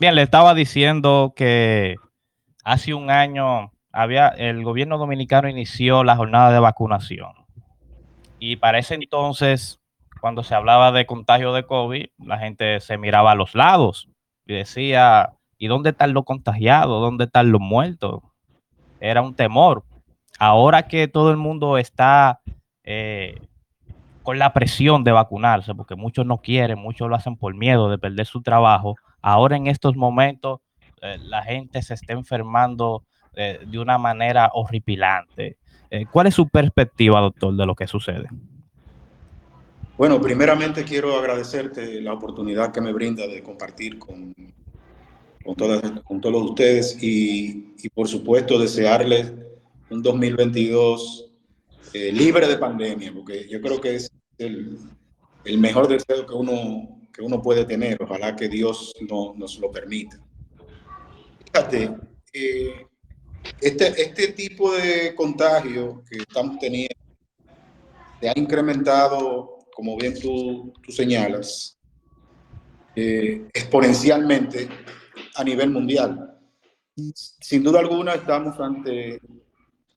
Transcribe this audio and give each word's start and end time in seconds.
Bien, 0.00 0.14
le 0.14 0.22
estaba 0.22 0.54
diciendo 0.54 1.32
que 1.34 1.96
hace 2.62 2.94
un 2.94 3.10
año 3.10 3.72
había 3.90 4.28
el 4.28 4.62
gobierno 4.62 4.96
dominicano 4.96 5.48
inició 5.48 6.04
la 6.04 6.14
jornada 6.14 6.52
de 6.52 6.60
vacunación. 6.60 7.32
Y 8.38 8.54
para 8.56 8.78
ese 8.78 8.94
entonces, 8.94 9.80
cuando 10.20 10.44
se 10.44 10.54
hablaba 10.54 10.92
de 10.92 11.04
contagio 11.04 11.52
de 11.52 11.66
COVID, 11.66 12.06
la 12.18 12.38
gente 12.38 12.78
se 12.78 12.96
miraba 12.96 13.32
a 13.32 13.34
los 13.34 13.56
lados 13.56 14.08
y 14.46 14.54
decía, 14.54 15.32
¿y 15.58 15.66
dónde 15.66 15.90
están 15.90 16.12
los 16.12 16.24
contagiados? 16.24 17.00
¿Dónde 17.00 17.24
están 17.24 17.50
los 17.50 17.60
muertos? 17.60 18.22
Era 19.00 19.20
un 19.20 19.34
temor. 19.34 19.82
Ahora 20.38 20.86
que 20.86 21.08
todo 21.08 21.32
el 21.32 21.38
mundo 21.38 21.76
está 21.76 22.40
eh, 22.84 23.40
con 24.22 24.38
la 24.38 24.52
presión 24.52 25.02
de 25.02 25.10
vacunarse, 25.10 25.74
porque 25.74 25.96
muchos 25.96 26.24
no 26.24 26.38
quieren, 26.38 26.78
muchos 26.78 27.08
lo 27.08 27.16
hacen 27.16 27.36
por 27.36 27.52
miedo 27.56 27.90
de 27.90 27.98
perder 27.98 28.26
su 28.26 28.42
trabajo, 28.42 28.94
ahora 29.22 29.56
en 29.56 29.66
estos 29.66 29.96
momentos 29.96 30.60
eh, 31.02 31.18
la 31.22 31.42
gente 31.42 31.82
se 31.82 31.94
está 31.94 32.12
enfermando 32.12 33.04
eh, 33.34 33.60
de 33.66 33.78
una 33.78 33.98
manera 33.98 34.50
horripilante. 34.52 35.56
Eh, 35.90 36.06
¿Cuál 36.10 36.26
es 36.26 36.34
su 36.34 36.48
perspectiva, 36.48 37.20
doctor, 37.20 37.54
de 37.54 37.66
lo 37.66 37.74
que 37.74 37.86
sucede? 37.86 38.28
Bueno, 39.96 40.20
primeramente 40.20 40.84
quiero 40.84 41.18
agradecerte 41.18 42.00
la 42.00 42.12
oportunidad 42.12 42.72
que 42.72 42.80
me 42.80 42.92
brinda 42.92 43.26
de 43.26 43.42
compartir 43.42 43.98
con, 43.98 44.32
con, 45.44 45.54
todas, 45.56 45.82
con 46.02 46.20
todos 46.20 46.50
ustedes 46.50 47.02
y, 47.02 47.74
y, 47.82 47.88
por 47.88 48.06
supuesto 48.06 48.58
desearles 48.58 49.32
un 49.90 50.02
2022 50.02 51.24
libre 52.12 52.46
de 52.46 52.58
pandemia, 52.58 53.12
porque 53.12 53.48
yo 53.48 53.60
creo 53.60 53.80
que 53.80 53.96
es 53.96 54.10
el, 54.36 54.78
el 55.44 55.58
mejor 55.58 55.88
deseo 55.88 56.26
que 56.26 56.34
uno 56.34 56.97
que 57.18 57.24
uno 57.24 57.42
puede 57.42 57.64
tener. 57.64 58.00
Ojalá 58.00 58.36
que 58.36 58.48
Dios 58.48 58.94
no, 59.08 59.34
nos 59.36 59.58
lo 59.58 59.72
permita. 59.72 60.20
Fíjate, 61.44 61.90
eh, 62.32 62.86
este, 63.60 64.02
este 64.02 64.28
tipo 64.28 64.72
de 64.72 65.14
contagio 65.16 66.04
que 66.08 66.18
estamos 66.18 66.58
teniendo 66.60 66.94
se 68.20 68.28
ha 68.28 68.32
incrementado, 68.36 69.58
como 69.74 69.96
bien 69.96 70.14
tú, 70.18 70.72
tú 70.84 70.92
señalas, 70.92 71.76
eh, 72.94 73.48
exponencialmente 73.52 74.68
a 75.34 75.44
nivel 75.44 75.70
mundial. 75.70 76.38
Sin 77.14 77.62
duda 77.62 77.80
alguna 77.80 78.14
estamos 78.14 78.58
ante 78.60 79.20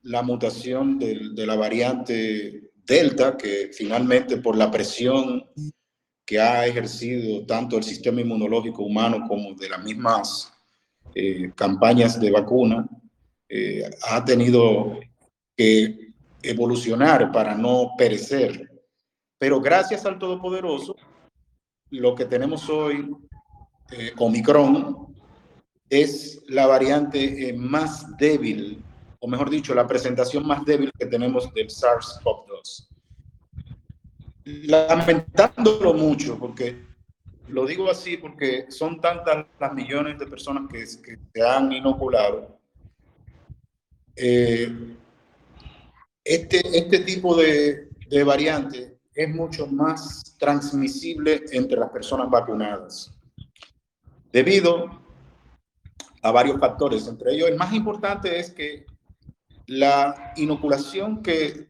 la 0.03 0.21
mutación 0.23 0.97
de, 0.97 1.19
de 1.33 1.45
la 1.45 1.55
variante 1.55 2.71
Delta, 2.83 3.37
que 3.37 3.69
finalmente 3.73 4.37
por 4.37 4.57
la 4.57 4.69
presión 4.71 5.43
que 6.31 6.39
ha 6.39 6.65
ejercido 6.65 7.45
tanto 7.45 7.75
el 7.75 7.83
sistema 7.83 8.21
inmunológico 8.21 8.83
humano 8.83 9.27
como 9.27 9.53
de 9.53 9.67
las 9.67 9.83
mismas 9.83 10.49
eh, 11.13 11.51
campañas 11.53 12.17
de 12.21 12.31
vacuna, 12.31 12.87
eh, 13.49 13.83
ha 14.09 14.23
tenido 14.23 14.97
que 15.57 16.13
evolucionar 16.41 17.33
para 17.33 17.53
no 17.53 17.95
perecer. 17.97 18.65
Pero 19.37 19.59
gracias 19.59 20.05
al 20.05 20.17
Todopoderoso, 20.17 20.95
lo 21.89 22.15
que 22.15 22.23
tenemos 22.23 22.69
hoy, 22.69 23.13
eh, 23.91 24.13
Omicron, 24.17 25.13
es 25.89 26.41
la 26.47 26.65
variante 26.65 27.51
más 27.57 28.17
débil, 28.17 28.81
o 29.19 29.27
mejor 29.27 29.49
dicho, 29.49 29.75
la 29.75 29.85
presentación 29.85 30.47
más 30.47 30.63
débil 30.63 30.93
que 30.97 31.07
tenemos 31.07 31.53
del 31.53 31.67
SARS-CoV-2 31.67 32.90
lamentándolo 34.45 35.93
mucho, 35.93 36.37
porque 36.37 36.85
lo 37.47 37.65
digo 37.65 37.89
así 37.89 38.17
porque 38.17 38.65
son 38.69 38.99
tantas 38.99 39.45
las 39.59 39.73
millones 39.73 40.17
de 40.17 40.25
personas 40.25 40.69
que, 40.71 40.85
se 40.85 41.45
han 41.45 41.71
inoculado. 41.71 42.59
Eh, 44.15 44.95
este, 46.23 46.77
este 46.77 46.99
tipo 46.99 47.35
de, 47.35 47.89
de 48.07 48.23
variante 48.23 48.97
es 49.13 49.29
mucho 49.29 49.67
más 49.67 50.35
transmisible 50.37 51.43
entre 51.51 51.77
las 51.77 51.89
personas 51.89 52.29
vacunadas, 52.29 53.11
debido 54.31 55.01
a 56.21 56.31
varios 56.31 56.59
factores. 56.59 57.07
Entre 57.07 57.33
ellos, 57.33 57.49
el 57.49 57.57
más 57.57 57.73
importante 57.73 58.39
es 58.39 58.51
que 58.51 58.85
la 59.67 60.33
inoculación 60.35 61.21
que 61.21 61.67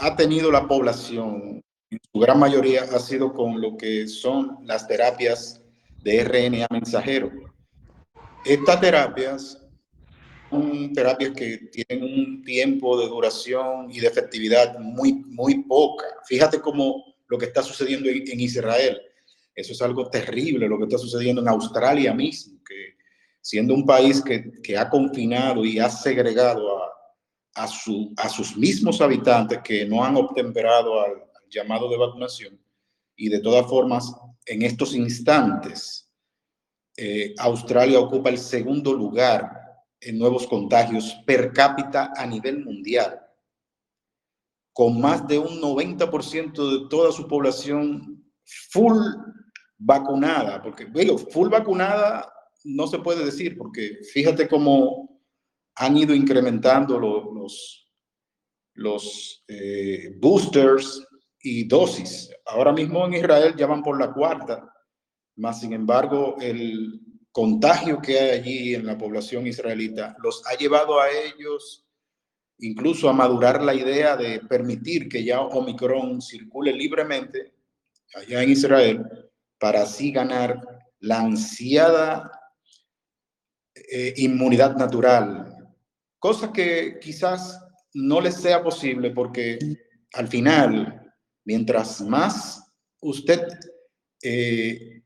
ha 0.00 0.16
tenido 0.16 0.50
la 0.50 0.66
población, 0.66 1.62
en 1.90 2.00
su 2.12 2.20
gran 2.20 2.38
mayoría 2.38 2.82
ha 2.82 2.98
sido 2.98 3.32
con 3.32 3.60
lo 3.60 3.76
que 3.76 4.06
son 4.06 4.58
las 4.64 4.86
terapias 4.86 5.60
de 6.02 6.24
RNA 6.24 6.66
mensajero. 6.70 7.30
Estas 8.44 8.80
terapias 8.80 9.58
son 10.50 10.92
terapias 10.92 11.32
que 11.32 11.58
tienen 11.72 12.04
un 12.04 12.42
tiempo 12.42 12.98
de 13.00 13.08
duración 13.08 13.90
y 13.90 14.00
de 14.00 14.06
efectividad 14.06 14.78
muy, 14.78 15.12
muy 15.26 15.64
poca. 15.64 16.06
Fíjate 16.26 16.60
cómo 16.60 17.04
lo 17.26 17.36
que 17.36 17.46
está 17.46 17.62
sucediendo 17.62 18.08
en 18.08 18.40
Israel. 18.40 19.00
Eso 19.54 19.72
es 19.72 19.82
algo 19.82 20.08
terrible, 20.08 20.68
lo 20.68 20.78
que 20.78 20.84
está 20.84 20.98
sucediendo 20.98 21.42
en 21.42 21.48
Australia 21.48 22.14
mismo, 22.14 22.62
que 22.64 22.96
siendo 23.40 23.74
un 23.74 23.84
país 23.84 24.22
que, 24.22 24.52
que 24.62 24.78
ha 24.78 24.88
confinado 24.88 25.64
y 25.64 25.80
ha 25.80 25.90
segregado 25.90 26.78
a, 26.78 26.97
a, 27.58 27.66
su, 27.66 28.12
a 28.16 28.28
sus 28.28 28.56
mismos 28.56 29.00
habitantes 29.00 29.60
que 29.62 29.84
no 29.84 30.04
han 30.04 30.16
obtemperado 30.16 31.00
al, 31.00 31.24
llamado 31.50 31.88
de 31.88 31.96
vacunación. 31.96 32.60
Y 33.16 33.30
de 33.30 33.40
todas 33.40 33.66
formas, 33.66 34.14
en 34.44 34.62
estos 34.62 34.94
instantes, 34.94 36.10
eh, 36.94 37.34
Australia 37.38 37.98
ocupa 37.98 38.28
el 38.28 38.36
segundo 38.36 38.92
lugar 38.92 39.50
en 39.98 40.18
nuevos 40.18 40.46
contagios 40.46 41.16
per 41.26 41.50
cápita 41.52 42.12
a 42.14 42.26
nivel 42.26 42.62
mundial, 42.62 43.18
con 44.74 45.00
más 45.00 45.26
de 45.26 45.38
un 45.38 45.58
90% 45.58 46.82
de 46.82 46.88
toda 46.88 47.10
su 47.12 47.26
población 47.26 48.30
full 48.70 48.98
vacunada, 49.78 50.62
porque, 50.62 50.84
digo, 50.84 51.16
full 51.16 51.48
vacunada 51.48 52.30
no 52.64 52.86
se 52.86 52.98
puede 52.98 53.24
decir, 53.24 53.56
porque 53.56 54.00
fíjate 54.12 54.48
cómo 54.48 55.17
han 55.78 55.96
ido 55.96 56.14
incrementando 56.14 56.98
los, 56.98 57.88
los 58.74 59.44
eh, 59.46 60.12
boosters 60.16 61.06
y 61.40 61.68
dosis. 61.68 62.30
Ahora 62.46 62.72
mismo 62.72 63.06
en 63.06 63.14
Israel 63.14 63.54
ya 63.56 63.66
van 63.66 63.82
por 63.82 63.98
la 63.98 64.12
cuarta, 64.12 64.72
más 65.36 65.60
sin 65.60 65.72
embargo 65.72 66.36
el 66.40 67.00
contagio 67.30 68.00
que 68.02 68.18
hay 68.18 68.30
allí 68.30 68.74
en 68.74 68.86
la 68.86 68.98
población 68.98 69.46
israelita 69.46 70.16
los 70.20 70.44
ha 70.46 70.56
llevado 70.56 70.98
a 70.98 71.08
ellos 71.10 71.86
incluso 72.58 73.08
a 73.08 73.12
madurar 73.12 73.62
la 73.62 73.74
idea 73.74 74.16
de 74.16 74.40
permitir 74.40 75.08
que 75.08 75.22
ya 75.22 75.42
Omicron 75.42 76.20
circule 76.20 76.72
libremente 76.72 77.54
allá 78.14 78.42
en 78.42 78.50
Israel 78.50 79.04
para 79.58 79.82
así 79.82 80.10
ganar 80.10 80.60
la 81.00 81.20
ansiada 81.20 82.32
eh, 83.74 84.14
inmunidad 84.16 84.74
natural 84.76 85.57
cosa 86.18 86.52
que 86.52 86.98
quizás 87.00 87.60
no 87.94 88.20
les 88.20 88.36
sea 88.36 88.62
posible 88.62 89.10
porque 89.10 89.58
al 90.12 90.28
final, 90.28 91.12
mientras 91.44 92.00
más 92.00 92.62
usted 93.00 93.46
eh, 94.22 95.02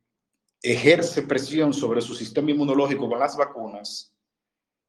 ejerce 0.62 1.23
presión 1.23 1.73
sobre 1.73 2.00
su 2.00 2.15
sistema 2.15 2.50
inmunológico 2.50 3.09
con 3.09 3.19
las 3.19 3.37
vacunas, 3.37 4.12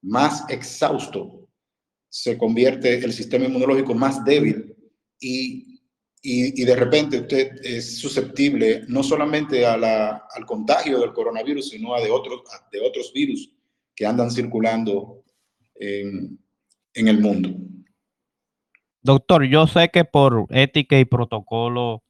más 0.01 0.49
exhausto 0.49 1.47
se 2.09 2.37
convierte 2.37 2.93
el 2.95 3.11
sistema 3.11 3.45
inmunológico 3.45 3.95
más 3.95 4.23
débil 4.23 4.75
y, 5.19 5.81
y, 6.21 6.63
de 6.63 6.75
repente 6.75 7.21
usted 7.21 7.53
es 7.63 7.97
susceptible 7.97 8.83
no 8.87 9.01
solamente 9.01 9.65
a 9.65 9.77
la, 9.77 10.27
al 10.35 10.45
contagio 10.45 10.99
del 10.99 11.11
coronavirus, 11.11 11.69
sino 11.69 11.95
a 11.95 12.01
de 12.01 12.11
otros, 12.11 12.43
de 12.71 12.81
otros 12.81 13.11
virus 13.13 13.49
que 13.95 14.05
andan 14.05 14.29
circulando 14.29 15.22
en, 15.75 16.39
el 16.93 17.19
mundo. 17.19 17.49
Doctor, 19.01 19.43
yo 19.45 19.67
sé 19.67 19.89
que 19.89 20.05
por 20.05 20.45
ética 20.49 20.97
y 20.97 21.05
protocolo 21.05 22.03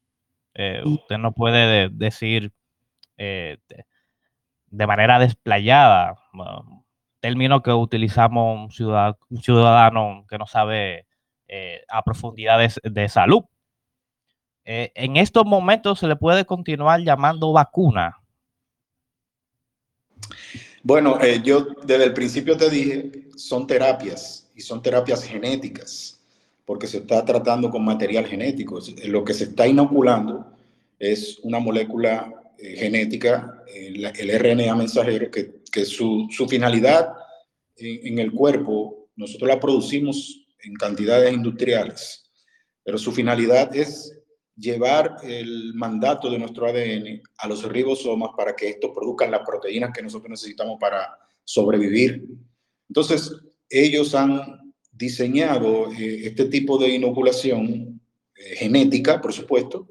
eh, 0.54 0.81
usted 0.86 1.18
no 1.18 1.33
puede 1.33 1.89
decir 1.89 2.51
eh, 3.18 3.57
de, 4.68 4.88
manera 4.88 5.19
desplayada 5.19 6.19
término 7.19 7.63
que 7.63 7.71
utilizamos 7.71 8.80
un 9.30 9.42
ciudadano, 9.42 10.25
que 10.30 10.38
no 10.38 10.45
sabe 10.45 11.07
eh, 11.48 11.83
a 11.88 12.04
profundidades 12.04 12.80
de 12.83 13.10
salud. 13.10 13.44
en 14.65 15.18
estos 15.18 15.45
momentos 15.45 16.00
se 16.00 16.07
le 16.07 16.15
puede 16.15 16.45
continuar 16.45 17.01
llamando 17.01 17.54
vacuna. 17.54 18.24
Bueno, 20.83 21.18
eh, 21.21 21.41
yo 21.44 21.65
desde 21.85 22.03
el 22.03 22.13
principio 22.13 22.57
te 22.57 22.69
dije, 22.69 23.30
son 23.38 23.65
terapias 23.65 24.51
y 24.53 24.62
son 24.62 24.81
terapias 24.81 25.24
genéticas, 25.24 26.19
porque 26.65 26.88
se 26.88 26.97
está 26.97 27.24
tratando 27.24 27.69
con 27.69 27.83
material 27.83 28.25
genético. 28.25 28.80
Lo 29.06 29.24
que 29.24 29.33
se 29.33 29.45
está 29.45 29.65
inoculando 29.65 30.45
es 31.00 31.39
una 31.44 31.59
molécula 31.59 32.44
genética, 32.57 33.63
el, 33.74 34.06
el, 34.06 34.39
RNA 34.39 34.75
mensajero, 34.75 35.30
que, 35.30 35.62
que 35.71 35.85
su, 35.85 36.27
su, 36.31 36.47
finalidad 36.47 37.13
en, 37.75 38.19
el 38.19 38.31
cuerpo, 38.31 39.09
nosotros 39.15 39.47
la 39.47 39.59
producimos 39.59 40.45
en 40.63 40.74
cantidades 40.75 41.33
industriales, 41.33 42.24
pero 42.83 42.97
su 42.97 43.12
finalidad 43.12 43.75
es 43.75 44.18
llevar 44.55 45.17
el 45.23 45.73
mandato 45.73 46.29
de 46.29 46.38
nuestro 46.38 46.67
ADN 46.67 47.21
a 47.38 47.47
los 47.47 47.63
ribosomas 47.63 48.31
para 48.38 48.55
que 48.55 48.69
estos 48.69 48.91
produzcan 48.91 49.31
las 49.31 49.45
proteínas 49.45 49.91
que 49.94 50.03
nosotros 50.03 50.29
necesitamos 50.29 50.77
para 50.79 51.17
sobrevivir. 51.44 52.23
Entonces, 52.88 53.35
ellos 53.69 54.13
han 54.13 54.73
diseñado 54.91 55.91
eh, 55.91 56.27
este 56.27 56.45
tipo 56.45 56.77
de 56.77 56.89
inoculación 56.89 58.00
eh, 58.35 58.55
genética, 58.55 59.19
por 59.19 59.33
supuesto, 59.33 59.88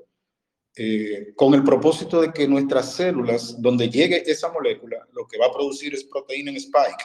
eh, 0.74 1.34
con 1.36 1.52
el 1.54 1.64
propósito 1.64 2.20
de 2.20 2.32
que 2.32 2.48
nuestras 2.48 2.94
células, 2.94 3.60
donde 3.60 3.90
llegue 3.90 4.22
esa 4.30 4.50
molécula, 4.50 5.06
lo 5.12 5.26
que 5.26 5.36
va 5.36 5.46
a 5.46 5.52
producir 5.52 5.92
es 5.92 6.04
proteína 6.04 6.50
en 6.50 6.56
spike, 6.56 7.04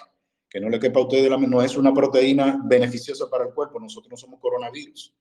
que 0.49 0.59
no 0.61 0.69
le 0.69 0.79
quepa 0.79 0.99
a 0.99 1.03
ustedes, 1.03 1.29
no 1.29 1.61
es 1.61 1.75
una 1.75 1.93
proteína 1.93 2.61
beneficiosa 2.63 3.29
para 3.29 3.45
el 3.45 3.53
cuerpo, 3.53 3.79
nosotros 3.79 4.11
no 4.11 4.17
somos 4.17 4.39
coronavirus. 4.39 5.13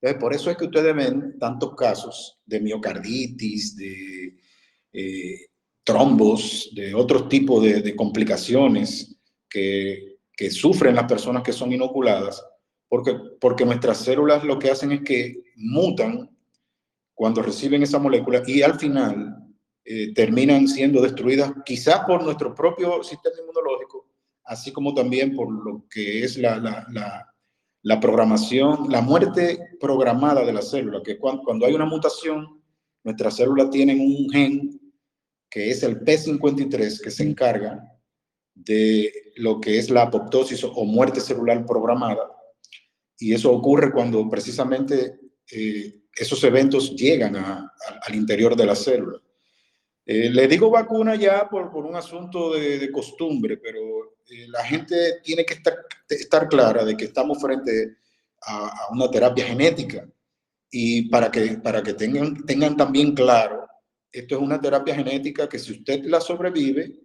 Entonces, 0.00 0.20
por 0.20 0.34
eso 0.34 0.50
es 0.50 0.56
que 0.56 0.66
ustedes 0.66 0.94
ven 0.94 1.38
tantos 1.38 1.74
casos 1.74 2.38
de 2.44 2.60
miocarditis, 2.60 3.76
de 3.76 4.36
eh, 4.92 5.46
trombos, 5.82 6.70
de 6.74 6.94
otros 6.94 7.28
tipos 7.28 7.62
de, 7.62 7.80
de 7.80 7.96
complicaciones 7.96 9.16
que, 9.48 10.18
que, 10.36 10.50
sufren 10.50 10.94
las 10.94 11.04
personas 11.06 11.42
que 11.42 11.52
son 11.52 11.72
inoculadas, 11.72 12.44
porque, 12.88 13.16
porque 13.40 13.64
nuestras 13.64 13.98
células 13.98 14.44
lo 14.44 14.58
que 14.58 14.70
hacen 14.70 14.92
es 14.92 15.02
que 15.02 15.44
mutan 15.56 16.30
cuando 17.14 17.42
reciben 17.42 17.82
esa 17.82 17.98
molécula 17.98 18.42
y 18.46 18.62
al 18.62 18.78
final 18.78 19.36
eh, 19.84 20.12
terminan 20.12 20.66
siendo 20.68 21.00
destruidas 21.00 21.52
quizás 21.64 22.00
por 22.06 22.22
nuestro 22.22 22.54
propio 22.54 23.02
sistema 23.02 23.36
inmunológico, 23.40 24.08
así 24.44 24.72
como 24.72 24.92
también 24.92 25.34
por 25.34 25.50
lo 25.50 25.86
que 25.88 26.24
es 26.24 26.36
la, 26.36 26.58
la, 26.58 26.86
la, 26.90 27.34
la 27.86 28.00
programación, 28.00 28.90
la 28.90 29.00
muerte 29.00 29.76
programada 29.78 30.44
de 30.44 30.52
la 30.52 30.60
célula, 30.60 31.04
que 31.04 31.20
cuando, 31.20 31.64
hay 31.64 31.72
una 31.72 31.84
mutación, 31.84 32.60
nuestras 33.04 33.36
células 33.36 33.70
tienen 33.70 34.00
un 34.00 34.28
gen 34.28 34.80
que 35.48 35.70
es 35.70 35.84
el 35.84 36.00
P53 36.00 37.00
que 37.00 37.10
se 37.12 37.22
encarga 37.22 37.80
de 38.52 39.12
lo 39.36 39.60
que 39.60 39.78
es 39.78 39.88
la 39.88 40.02
apoptosis 40.02 40.64
o 40.64 40.84
muerte 40.84 41.20
celular 41.20 41.64
programada. 41.64 42.28
Y 43.20 43.32
eso 43.32 43.52
ocurre 43.52 43.92
cuando 43.92 44.28
precisamente 44.28 45.20
eh, 45.52 45.94
esos 46.12 46.42
eventos 46.42 46.96
llegan 46.96 47.36
al 47.36 48.14
interior 48.16 48.56
de 48.56 48.66
la 48.66 48.74
célula. 48.74 49.22
Eh, 50.08 50.30
le 50.30 50.46
digo 50.46 50.70
vacuna 50.70 51.16
ya 51.16 51.50
por, 51.50 51.70
por 51.70 51.84
un 51.84 51.96
asunto 51.96 52.54
de, 52.54 52.90
costumbre, 52.92 53.56
pero 53.56 54.18
eh, 54.30 54.46
la 54.48 54.62
gente 54.62 55.20
tiene 55.22 55.44
que 55.44 55.54
estar, 55.54 55.74
estar, 56.08 56.48
clara 56.48 56.84
de 56.84 56.96
que 56.96 57.06
estamos 57.06 57.42
frente 57.42 57.96
a, 58.42 58.68
a, 58.68 58.92
una 58.92 59.10
terapia 59.10 59.46
genética. 59.46 60.08
Y 60.70 61.08
para 61.08 61.30
que, 61.30 61.58
para 61.58 61.82
que 61.82 61.94
tengan, 61.94 62.44
tengan 62.46 62.76
también 62.76 63.14
claro, 63.14 63.66
esto 64.12 64.36
es 64.36 64.40
una 64.40 64.60
terapia 64.60 64.94
genética 64.94 65.48
que 65.48 65.58
si 65.58 65.72
usted 65.72 66.04
la 66.04 66.20
sobrevive, 66.20 67.00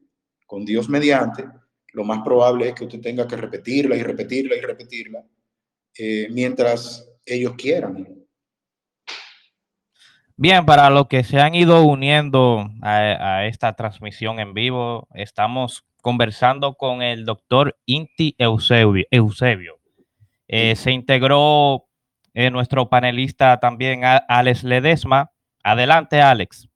con 0.45 0.63
Dios 0.63 0.88
mediante, 0.88 1.45
lo 1.94 2.04
más 2.04 2.21
probable 2.24 2.69
es 2.69 2.75
que 2.75 2.83
usted 2.83 3.01
tenga 3.01 3.27
que 3.27 3.38
repetirla 3.38 3.95
y 3.95 4.04
repetirla 4.04 4.56
y 4.56 4.62
repetirla 4.62 5.25
eh, 5.97 6.27
mientras 6.30 7.09
ellos 7.25 7.54
quieran. 7.57 8.20
Bien, 10.42 10.66
para 10.66 10.90
los 10.90 11.06
que 11.06 11.24
se 11.24 11.40
han 11.40 11.54
ido 11.54 11.84
uniendo 11.84 12.68
a, 12.82 12.96
a, 12.96 13.46
esta 13.46 13.74
transmisión 13.74 14.40
en 14.40 14.56
vivo, 14.56 15.08
estamos 15.14 15.86
conversando 16.02 16.74
con 16.74 17.04
el 17.04 17.26
doctor 17.26 17.78
Inti 17.86 18.34
Eusebio. 18.40 19.06
Eusebio. 19.12 19.78
Eh, 20.48 20.76
se 20.76 20.94
integró 20.94 21.86
eh, 22.34 22.50
nuestro 22.50 22.90
panelista 22.90 23.60
también, 23.60 24.02
Alex 24.04 24.64
Ledesma. 24.64 25.30
Adelante, 25.62 26.20
Alex. 26.20 26.68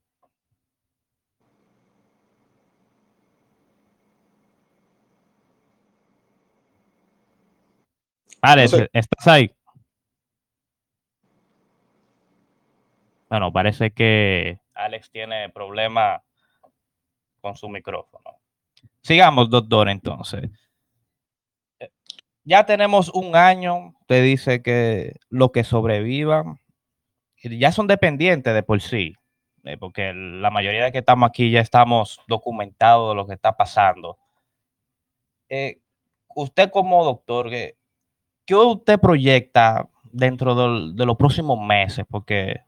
Alex, 8.41 8.73
¿estás 8.93 9.27
ahí? 9.27 9.51
Bueno, 13.35 13.51
parece 13.51 13.91
que 13.91 14.61
Alex 14.73 15.11
tiene 15.11 15.49
problema 15.49 16.23
con 17.41 17.57
su 17.57 17.67
micrófono. 17.67 18.39
Sigamos, 19.01 19.49
doctor, 19.49 19.89
entonces. 19.89 20.49
Eh, 21.79 21.91
ya 22.45 22.65
tenemos 22.65 23.09
un 23.09 23.35
año, 23.35 23.93
te 24.07 24.21
dice 24.21 24.61
que 24.61 25.17
lo 25.27 25.51
que 25.51 25.65
sobrevivan 25.65 26.61
ya 27.43 27.73
son 27.73 27.87
dependientes 27.87 28.53
de 28.53 28.63
por 28.63 28.81
sí, 28.81 29.15
eh, 29.65 29.75
porque 29.75 30.13
la 30.13 30.49
mayoría 30.49 30.85
de 30.85 30.93
que 30.93 30.99
estamos 30.99 31.27
aquí 31.27 31.51
ya 31.51 31.59
estamos 31.59 32.21
documentados 32.29 33.09
de 33.09 33.15
lo 33.15 33.27
que 33.27 33.33
está 33.33 33.57
pasando. 33.57 34.17
Eh, 35.49 35.81
usted 36.37 36.71
como 36.71 37.03
doctor, 37.03 37.49
¿qué, 37.49 37.75
¿qué, 38.45 38.55
usted 38.55 38.97
proyecta 38.97 39.89
dentro 40.05 40.55
de, 40.55 40.93
de 40.93 41.05
los 41.05 41.17
próximos 41.17 41.59
meses? 41.59 42.05
Porque 42.09 42.61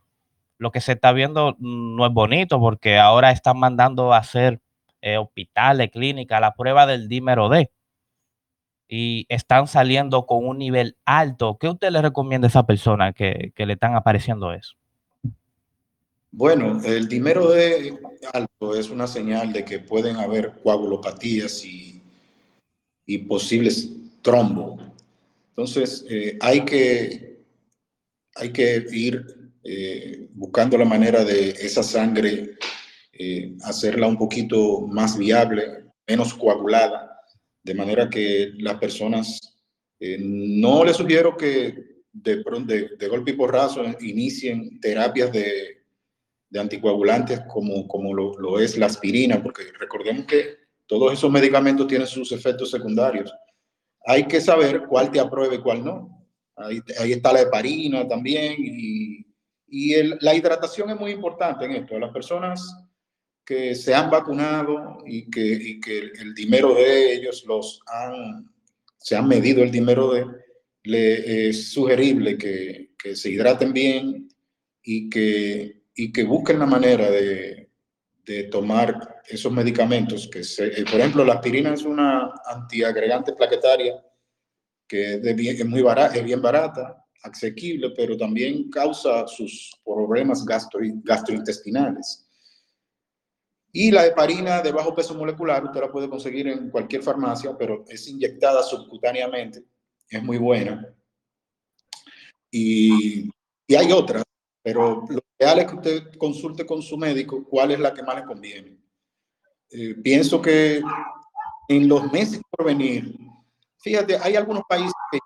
lo 0.58 0.72
que 0.72 0.82
se 0.82 0.94
está 0.94 1.12
viendo 1.12 1.56
no 1.60 2.06
es 2.06 2.14
bonito 2.14 2.60
porque 2.60 2.98
ahora 2.98 3.32
están 3.32 3.60
mandando 3.60 4.14
a 4.14 4.18
hacer 4.18 4.60
eh, 5.02 5.18
hospitales, 5.18 5.92
clínicas, 5.92 6.42
la 6.42 6.54
prueba 6.54 6.86
del 6.86 7.08
dímero 7.08 7.50
D. 7.50 7.70
Y 8.90 9.26
están 9.30 9.68
saliendo 9.68 10.26
con 10.26 10.46
un 10.46 10.58
nivel 10.58 10.96
alto. 11.06 11.58
¿Qué 11.60 11.68
usted 11.68 11.92
le 11.92 12.02
recomienda 12.02 12.48
a 12.48 12.50
esa 12.50 12.66
persona 12.66 13.14
que, 13.14 13.54
le 13.56 13.74
están 13.74 13.96
apareciendo 13.96 14.52
eso? 14.54 14.74
Bueno, 16.32 16.82
el 16.84 17.08
dímero 17.08 17.50
D 17.50 17.98
alto 18.34 18.76
es 18.76 18.90
una 18.90 19.08
señal 19.08 19.54
de 19.54 19.66
que 19.66 19.80
pueden 19.80 20.18
haber 20.18 20.54
coagulopatías 20.64 21.64
y, 21.66 22.02
y 23.06 23.18
posibles 23.20 23.90
trombos. 24.22 24.82
Entonces, 25.50 26.06
eh, 26.10 26.38
hay, 26.42 26.64
que, 26.66 27.44
hay 28.36 28.52
que 28.52 28.86
ir 28.92 29.37
eh, 29.70 30.30
buscando 30.32 30.78
la 30.78 30.86
manera 30.86 31.26
de 31.26 31.50
esa 31.50 31.84
sangre 31.84 32.56
eh, 33.12 33.54
hacerla 33.64 34.08
un 34.08 34.18
poquito 34.18 34.88
más 34.88 35.18
viable, 35.18 35.88
menos 36.08 36.34
coagulada, 36.34 37.20
de 37.64 37.74
manera 37.74 38.10
que 38.10 38.54
las 38.60 38.76
personas, 38.76 39.60
eh, 40.00 40.20
no 40.22 40.86
les 40.86 40.96
sugiero 40.96 41.36
que 41.36 42.04
de, 42.14 42.44
de, 42.66 42.92
de, 42.98 43.08
golpe 43.10 43.32
y 43.32 43.34
porrazo 43.34 43.84
inicien 44.00 44.80
terapias 44.80 45.34
de, 45.34 45.84
de 46.50 46.60
anticoagulantes 46.62 47.42
como, 47.50 47.90
como 47.90 48.14
lo, 48.14 48.40
lo, 48.40 48.62
es 48.62 48.78
la 48.78 48.86
aspirina, 48.86 49.44
porque 49.44 49.64
recordemos 49.78 50.26
que 50.28 50.60
todos 50.86 51.12
esos 51.12 51.30
medicamentos 51.30 51.88
tienen 51.88 52.08
sus 52.08 52.32
efectos 52.32 52.72
secundarios. 52.72 53.34
Hay 54.06 54.28
que 54.28 54.40
saber 54.40 54.84
cuál 54.88 55.12
te 55.12 55.20
apruebe 55.20 55.56
y 55.56 55.62
cuál 55.62 55.84
no. 55.84 56.26
Ahí, 56.56 56.80
ahí 57.02 57.12
está 57.12 57.34
la 57.34 57.42
heparina 57.42 58.08
también 58.08 58.56
y 58.58 59.27
y 59.68 59.94
el, 59.94 60.18
la 60.22 60.34
hidratación 60.34 60.90
es 60.90 61.00
muy 61.00 61.12
importante 61.12 61.66
en 61.66 61.72
esto. 61.72 62.00
Las 62.00 62.12
personas 62.12 62.76
que 63.46 63.76
se 63.76 63.94
han 63.94 64.10
vacunado 64.10 65.00
y 65.06 65.30
que, 65.30 65.46
y 65.46 65.80
que 65.80 66.00
el, 66.00 66.12
el, 66.20 66.34
dimero 66.34 66.74
de 66.74 67.14
ellos 67.14 67.46
los 67.46 67.82
han, 67.88 68.50
se 68.98 69.16
han 69.16 69.28
medido 69.28 69.64
el 69.64 69.72
dimero 69.72 70.12
de, 70.12 70.26
le 70.84 71.50
es 71.50 71.72
sugerible 71.72 72.38
que, 72.38 72.92
que 72.98 73.16
se 73.16 73.30
hidraten 73.30 73.74
bien 73.74 74.30
y 74.84 75.10
que, 75.10 75.84
y 75.96 76.12
que 76.12 76.24
busquen 76.24 76.60
la 76.60 76.66
manera 76.66 77.10
de, 77.10 77.70
de 78.26 78.44
tomar 78.46 79.22
esos 79.28 79.52
medicamentos. 79.52 80.28
Que 80.28 80.44
se, 80.44 80.68
eh, 80.68 80.86
por 80.90 81.00
ejemplo, 81.00 81.26
la 81.26 81.36
aspirina 81.36 81.74
es 81.74 81.84
una 81.84 82.32
antiagregante 82.46 83.34
plaquetaria 83.34 84.02
que 84.88 85.16
es, 85.16 85.22
de 85.22 85.34
bien, 85.34 85.56
es 85.58 85.66
muy 85.66 85.82
barata, 85.82 86.16
es 86.16 86.24
bien 86.24 86.42
barata 86.42 87.04
asequible, 87.24 87.92
pero 87.96 88.18
también 88.18 88.70
causa 88.70 89.28
sus 89.28 89.72
problemas 89.84 90.46
gastro, 90.46 90.80
gastrointestinales. 91.04 92.28
Y 93.72 93.92
la 93.92 94.06
heparina 94.06 94.62
de 94.62 94.72
bajo 94.72 94.96
peso 94.96 95.14
molecular, 95.14 95.64
usted 95.64 95.82
la 95.82 95.92
puede 95.92 96.10
conseguir 96.10 96.48
en 96.48 96.70
cualquier 96.70 97.04
farmacia, 97.04 97.56
pero 97.58 97.84
es 97.88 98.08
inyectada 98.08 98.64
subcutáneamente, 98.64 99.64
es 100.10 100.24
muy 100.24 100.38
buena. 100.38 100.94
Y, 102.50 103.30
y 103.68 103.76
hay 103.76 103.92
otras, 103.92 104.24
pero 104.64 105.06
lo 105.10 105.20
ideal 105.40 105.60
es 105.60 105.66
que 105.68 105.76
usted 105.76 106.18
consulte 106.18 106.66
con 106.66 106.82
su 106.82 106.98
médico 106.98 107.44
cuál 107.44 107.72
es 107.72 107.80
la 107.80 107.94
que 107.94 108.04
más 108.04 108.16
le 108.16 108.24
conviene. 108.24 108.78
Eh, 109.70 109.96
pienso 109.96 110.42
que 110.42 110.82
en 111.68 111.88
los 111.88 112.12
meses 112.12 112.42
por 112.50 112.66
venir, 112.66 113.14
fíjate, 113.80 114.18
hay 114.18 114.36
algunos 114.36 114.64
países 114.68 114.94
que 115.12 115.20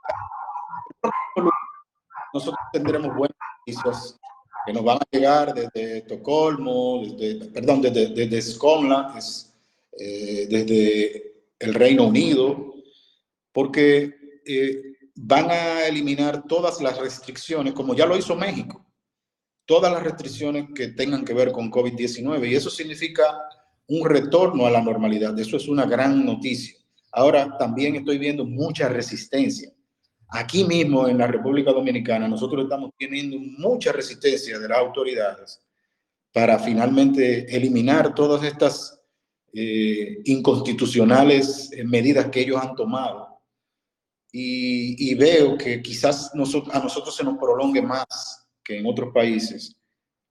nosotros 2.34 2.60
tendremos 2.72 3.16
buenas 3.16 3.38
noticias 3.60 4.20
que 4.66 4.74
nos 4.74 4.84
van 4.84 4.98
a 4.98 5.08
llegar 5.12 5.54
desde 5.54 6.00
Estocolmo, 6.00 7.02
desde, 7.18 7.46
perdón, 7.48 7.82
desde, 7.82 8.08
desde 8.08 8.38
eh, 10.00 10.48
desde 10.50 11.34
el 11.60 11.74
Reino 11.74 12.06
Unido, 12.06 12.76
porque 13.52 14.16
eh, 14.46 14.82
van 15.16 15.50
a 15.52 15.86
eliminar 15.88 16.44
todas 16.48 16.82
las 16.82 16.98
restricciones, 16.98 17.74
como 17.74 17.94
ya 17.94 18.06
lo 18.06 18.18
hizo 18.18 18.36
México, 18.36 18.86
todas 19.66 19.92
las 19.92 20.04
restricciones 20.04 20.68
que 20.76 20.90
tengan 20.90 21.26
que 21.26 21.34
ver 21.34 21.52
con 21.52 21.72
COVID-19, 21.72 22.50
y 22.50 22.56
eso 22.56 22.70
significa 22.70 23.38
un 23.88 24.08
retorno 24.08 24.66
a 24.66 24.72
la 24.72 24.82
normalidad. 24.82 25.38
Eso 25.38 25.58
es 25.58 25.68
una 25.68 25.86
gran 25.86 26.26
noticia. 26.26 26.76
Ahora 27.12 27.58
también 27.58 27.96
estoy 27.96 28.18
viendo 28.18 28.46
mucha 28.46 28.88
resistencia. 28.88 29.72
Aquí 30.32 30.64
mismo 30.64 31.08
en 31.08 31.18
la 31.18 31.28
República 31.28 31.72
Dominicana 31.72 32.28
nosotros 32.28 32.64
estamos 32.64 32.92
teniendo 32.98 33.38
mucha 33.38 33.92
resistencia 33.92 34.58
de 34.58 34.68
las 34.68 34.78
autoridades 34.78 35.62
para 36.34 36.58
finalmente 36.58 37.54
eliminar 37.54 38.16
todas 38.16 38.42
estas 38.44 39.02
eh, 39.54 40.20
inconstitucionales 40.24 41.70
eh, 41.74 41.84
medidas 41.84 42.28
que 42.28 42.42
ellos 42.42 42.62
han 42.62 42.76
tomado. 42.76 43.42
Y, 44.34 45.14
veo 45.16 45.58
que 45.58 45.82
quizás 45.82 46.32
a 46.34 46.38
nosotros 46.38 47.14
se 47.14 47.24
nos 47.26 47.38
prolongue 47.38 47.82
más 47.82 48.48
que 48.64 48.78
en 48.78 48.86
otros 48.86 49.14
países 49.14 49.76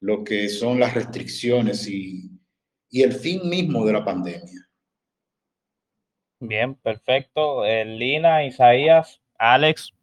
lo 0.00 0.24
que 0.24 0.48
son 0.48 0.80
las 0.80 0.94
restricciones 0.94 1.86
y, 1.86 2.30
y 2.88 3.02
el 3.02 3.12
fin 3.12 3.46
mismo 3.46 3.84
de 3.84 3.92
la 3.92 4.02
pandemia. 4.02 4.70
Bien, 6.40 6.74
perfecto. 6.76 7.66
Eh, 7.66 7.84
Lina, 7.84 8.46
Isaías, 8.46 9.19
Alex, 9.40 9.94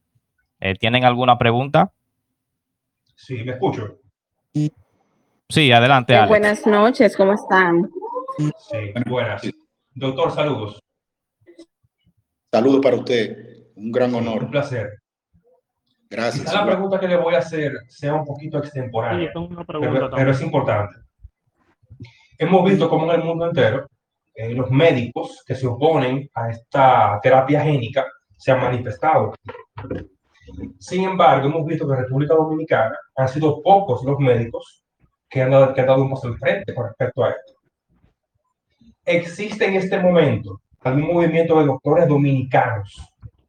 eh, 0.60 0.74
¿tienen 0.80 1.06
alguna 1.06 1.38
pregunta? 1.38 1.92
Sí, 3.16 3.44
me 3.44 3.52
escucho. 3.52 4.00
Sí, 5.50 5.72
adelante, 5.72 6.16
Alex. 6.16 6.30
Buenas 6.30 6.66
noches, 6.66 7.16
¿cómo 7.16 7.34
están? 7.34 7.88
Sí, 8.40 8.94
buenas. 9.06 9.44
Doctor, 9.94 10.32
saludos. 10.32 10.80
Saludos 12.52 12.80
para 12.82 12.96
usted. 12.96 13.38
Un 13.76 13.92
gran 13.92 14.16
honor. 14.16 14.46
Un 14.46 14.52
placer. 14.52 14.90
Gracias. 16.10 16.52
la 16.52 16.66
pregunta 16.66 17.00
que 17.00 17.08
le 17.08 17.18
voy 17.18 17.36
a 17.36 17.40
hacer 17.40 17.74
sea 17.90 18.16
un 18.16 18.26
poquito 18.26 18.58
extemporánea, 18.58 19.32
pero 19.68 20.32
es 20.32 20.42
importante. 20.42 20.98
Hemos 22.40 22.68
visto 22.68 22.90
cómo 22.90 23.12
en 23.12 23.20
el 23.20 23.26
mundo 23.26 23.46
entero 23.46 23.88
eh, 24.34 24.54
los 24.56 24.72
médicos 24.72 25.44
que 25.46 25.54
se 25.54 25.68
oponen 25.68 26.28
a 26.34 26.50
esta 26.50 27.20
terapia 27.22 27.62
génica 27.62 28.08
se 28.38 28.52
han 28.52 28.62
manifestado. 28.62 29.34
Sin 30.80 31.04
embargo, 31.04 31.48
hemos 31.48 31.66
visto 31.66 31.88
que 31.88 31.94
en 31.94 32.00
República 32.00 32.36
Dominicana 32.36 32.96
han 33.16 33.28
sido 33.28 33.62
pocos 33.62 34.04
los 34.04 34.20
médicos 34.20 34.84
que 35.30 35.42
han 35.42 35.52
dado, 35.52 35.74
que 35.74 35.82
han 35.82 35.88
dado 35.88 36.04
un 36.04 36.10
paso 36.10 36.28
al 36.28 36.38
frente 36.38 36.74
con 36.74 36.86
respecto 36.88 37.24
a 37.24 37.32
esto. 37.32 37.54
¿Existe 39.06 39.66
en 39.66 39.76
este 39.76 40.00
momento 40.00 40.62
algún 40.82 41.14
movimiento 41.14 41.60
de 41.60 41.66
doctores 41.66 42.08
dominicanos 42.08 42.96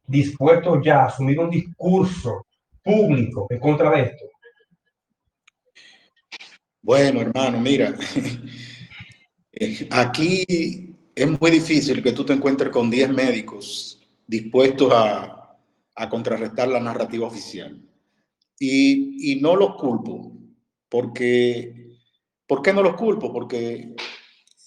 dispuestos 0.05 0.79
ya 0.83 1.03
a 1.03 1.05
asumir 1.05 1.39
un 1.39 1.49
discurso 1.49 2.45
público 2.83 3.47
en 3.49 3.59
contra 3.59 3.91
de 3.91 4.01
esto? 4.01 4.25
Bueno, 6.81 7.21
hermano, 7.21 7.59
mira, 7.59 7.93
Aquí 9.91 10.95
es 11.15 11.41
muy 11.41 11.51
difícil 11.51 12.01
que 12.01 12.13
tú 12.13 12.23
te 12.23 12.33
encuentres 12.33 12.69
con 12.71 12.89
10 12.89 13.09
médicos 13.09 13.98
dispuestos 14.29 14.93
a, 14.93 15.35
contrarrestar 16.09 16.69
la 16.69 16.79
narrativa 16.79 17.27
oficial. 17.27 17.81
Y, 18.57 19.37
no 19.41 19.55
los 19.55 19.75
culpo, 19.75 20.31
porque, 20.87 21.97
¿por 22.47 22.61
qué 22.61 22.71
no 22.71 22.81
los 22.81 22.95
culpo? 22.95 23.33
Porque 23.33 23.95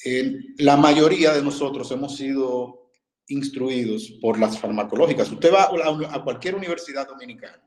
eh, 0.05 0.39
la 0.59 0.77
mayoría 0.77 1.33
de 1.33 1.43
nosotros 1.43 1.91
hemos 1.91 2.17
sido 2.17 2.91
instruidos 3.29 4.19
por 4.21 4.39
las 4.39 4.59
farmacológicas. 4.59 5.31
Usted 5.31 5.51
va 5.55 5.71
a 6.15 6.23
cualquier 6.23 6.55
universidad 6.55 7.09
dominicana 7.09 7.63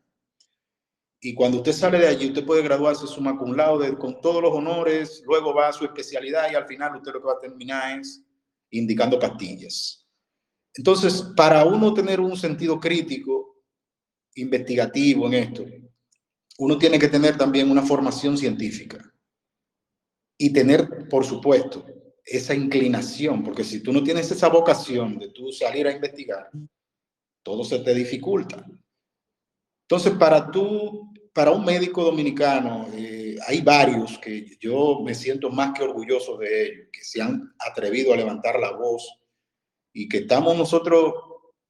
y 1.26 1.34
cuando 1.34 1.58
usted 1.58 1.74
sale 1.74 1.98
de 1.98 2.08
allí, 2.08 2.28
usted 2.28 2.46
puede 2.46 2.62
graduarse 2.62 3.08
suma 3.08 3.36
cum 3.36 3.56
laude 3.56 3.98
con 3.98 4.22
todos 4.22 4.44
los 4.44 4.54
honores, 4.54 5.24
luego 5.26 5.56
va 5.56 5.70
a 5.70 5.74
su 5.74 5.84
especialidad 5.84 6.52
y 6.52 6.56
al 6.56 6.68
final 6.68 6.98
usted 6.98 7.14
lo 7.14 7.20
que 7.20 7.26
va 7.28 7.34
a 7.34 7.40
terminar 7.40 8.00
es 8.00 8.24
indicando 8.70 9.18
pastillas. 9.18 10.05
Entonces, 10.76 11.24
para 11.36 11.64
uno 11.64 11.94
tener 11.94 12.20
un 12.20 12.36
sentido 12.36 12.80
crítico, 12.80 13.64
investigativo 14.36 15.28
en 15.28 15.34
esto, 15.34 15.66
uno 16.58 16.78
tiene 16.78 17.00
que 17.00 17.08
tener 17.08 17.38
también 17.38 17.72
una 17.72 17.82
formación 17.82 18.38
científica 18.38 19.14
y 20.38 20.52
tener, 20.52 21.08
por 21.10 21.26
supuesto, 21.26 21.86
esa 22.26 22.54
inclinación, 22.54 23.44
porque 23.44 23.64
si 23.64 23.82
tú 23.82 23.94
no 23.94 24.04
tienes 24.04 24.30
esa 24.32 24.50
vocación 24.50 25.18
de 25.18 25.30
tú 25.30 25.52
salir 25.52 25.88
a 25.88 25.92
investigar, 25.92 26.50
todo 27.44 27.64
se 27.64 27.80
te 27.80 27.94
dificulta. 27.94 28.66
Entonces, 29.88 30.14
para 30.14 30.50
tú, 30.50 31.14
para 31.32 31.52
un 31.52 31.64
médico 31.64 32.04
dominicano, 32.04 32.88
eh, 32.94 33.38
hay 33.48 33.62
varios 33.62 34.18
que 34.18 34.58
yo 34.60 35.02
me 35.02 35.14
siento 35.14 35.50
más 35.52 35.78
que 35.78 35.84
orgulloso 35.84 36.38
de 36.38 36.66
ellos, 36.66 36.88
que 36.92 37.04
se 37.04 37.22
han 37.22 37.54
atrevido 37.60 38.12
a 38.12 38.18
levantar 38.18 38.60
la 38.60 38.72
voz 38.72 39.08
y 39.96 40.10
que 40.10 40.18
estamos 40.20 40.58
nosotros 40.58 41.14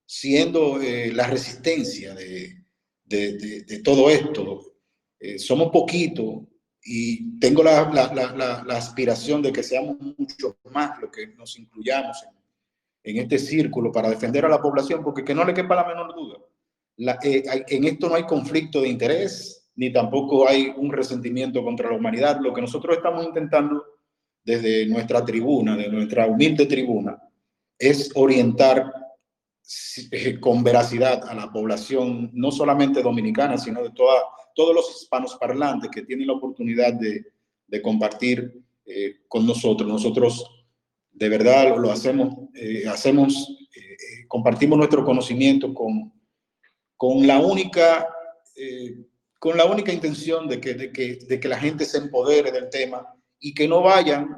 siendo 0.05 0.81
eh, 0.81 1.13
la 1.13 1.27
resistencia 1.27 2.15
de, 2.15 2.65
de, 3.03 3.63
de, 3.63 3.79
todo 3.79 4.09
esto. 4.09 4.73
Eh, 5.19 5.37
somos 5.39 5.71
poquitos 5.71 6.41
y 6.83 7.39
tengo 7.39 7.63
la, 7.63 7.89
la, 7.91 8.13
la, 8.13 8.63
la, 8.65 8.77
aspiración 8.77 9.41
de 9.41 9.53
que 9.53 9.63
seamos 9.63 9.97
mucho 9.99 10.57
más 10.71 10.99
los 10.99 11.11
que 11.11 11.27
nos 11.27 11.57
incluyamos 11.57 12.17
en, 12.23 13.11
en 13.15 13.23
este 13.23 13.37
círculo 13.37 13.91
para 13.91 14.09
defender 14.09 14.43
a 14.43 14.49
la 14.49 14.61
población, 14.61 15.03
porque 15.03 15.23
que 15.23 15.35
no 15.35 15.45
le 15.45 15.53
quepa 15.53 15.75
la 15.75 15.87
menor 15.87 16.13
duda 16.15 16.39
eh, 16.97 17.43
en 17.67 17.83
esto 17.83 18.09
no 18.09 18.15
hay 18.15 18.23
conflicto 18.23 18.81
de 18.81 18.89
interés, 18.89 19.69
ni 19.75 19.91
tampoco 19.91 20.47
hay 20.47 20.73
un 20.75 20.91
resentimiento 20.91 21.63
contra 21.63 21.89
la 21.89 21.97
humanidad. 21.97 22.39
Lo 22.41 22.53
que 22.53 22.61
nosotros 22.61 22.97
estamos 22.97 23.25
intentando 23.25 23.83
desde 24.43 24.87
nuestra 24.87 25.23
tribuna, 25.23 25.75
de 25.75 25.89
nuestra 25.89 26.27
humilde 26.27 26.65
tribuna, 26.65 27.21
es 27.77 28.11
orientar 28.15 28.93
eh, 30.11 30.39
con 30.39 30.63
veracidad 30.63 31.27
a 31.27 31.33
la 31.33 31.51
población, 31.51 32.29
no 32.33 32.51
solamente 32.51 33.01
dominicana, 33.01 33.57
sino 33.57 33.83
de 33.83 33.91
toda, 33.91 34.21
todos 34.53 34.73
los 34.73 34.89
hispanos 35.01 35.35
parlantes 35.35 35.89
que 35.91 36.03
tienen 36.03 36.27
la 36.27 36.33
oportunidad 36.33 36.93
de, 36.93 37.25
de 37.67 37.81
compartir 37.81 38.63
eh, 38.85 39.17
con 39.27 39.45
nosotros. 39.45 39.89
Nosotros 39.89 40.49
de 41.11 41.29
verdad 41.29 41.77
lo 41.77 41.91
hacemos, 41.91 42.35
hacemos 42.89 43.55
compartimos 44.27 44.77
nuestro 44.77 45.03
conocimiento 45.05 45.73
con, 45.73 46.13
con 46.97 47.25
la 47.25 47.39
única, 47.39 48.07
eh, 48.55 48.97
con 49.39 49.57
la 49.57 49.65
única 49.65 49.91
intención 49.93 50.47
de 50.47 50.59
que, 50.59 50.73
de, 50.73 50.91
que, 50.91 51.15
de 51.15 51.39
que 51.39 51.47
la 51.47 51.59
gente 51.59 51.85
se 51.85 51.97
empodere 51.97 52.51
del 52.51 52.69
tema 52.69 53.05
y 53.39 53.53
que 53.53 53.67
no 53.67 53.81
vayan 53.81 54.37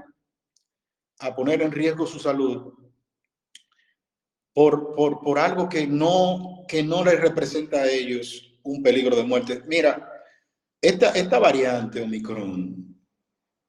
a 1.20 1.36
poner 1.36 1.62
en 1.62 1.72
riesgo 1.72 2.06
su 2.06 2.20
salud 2.20 2.74
por, 4.58 4.96
por, 4.96 5.22
por 5.22 5.38
algo 5.38 5.70
que 5.70 5.86
no, 5.86 6.66
que 6.68 6.82
no 6.82 7.06
les 7.06 7.22
representa 7.22 7.78
a 7.78 7.92
ellos 7.92 8.58
un 8.64 8.82
peligro 8.82 9.16
de 9.16 9.22
muerte. 9.22 9.62
Mira, 9.68 10.12
esta, 10.82 11.12
esta 11.12 11.38
variante 11.38 12.02
Omicron, 12.02 12.98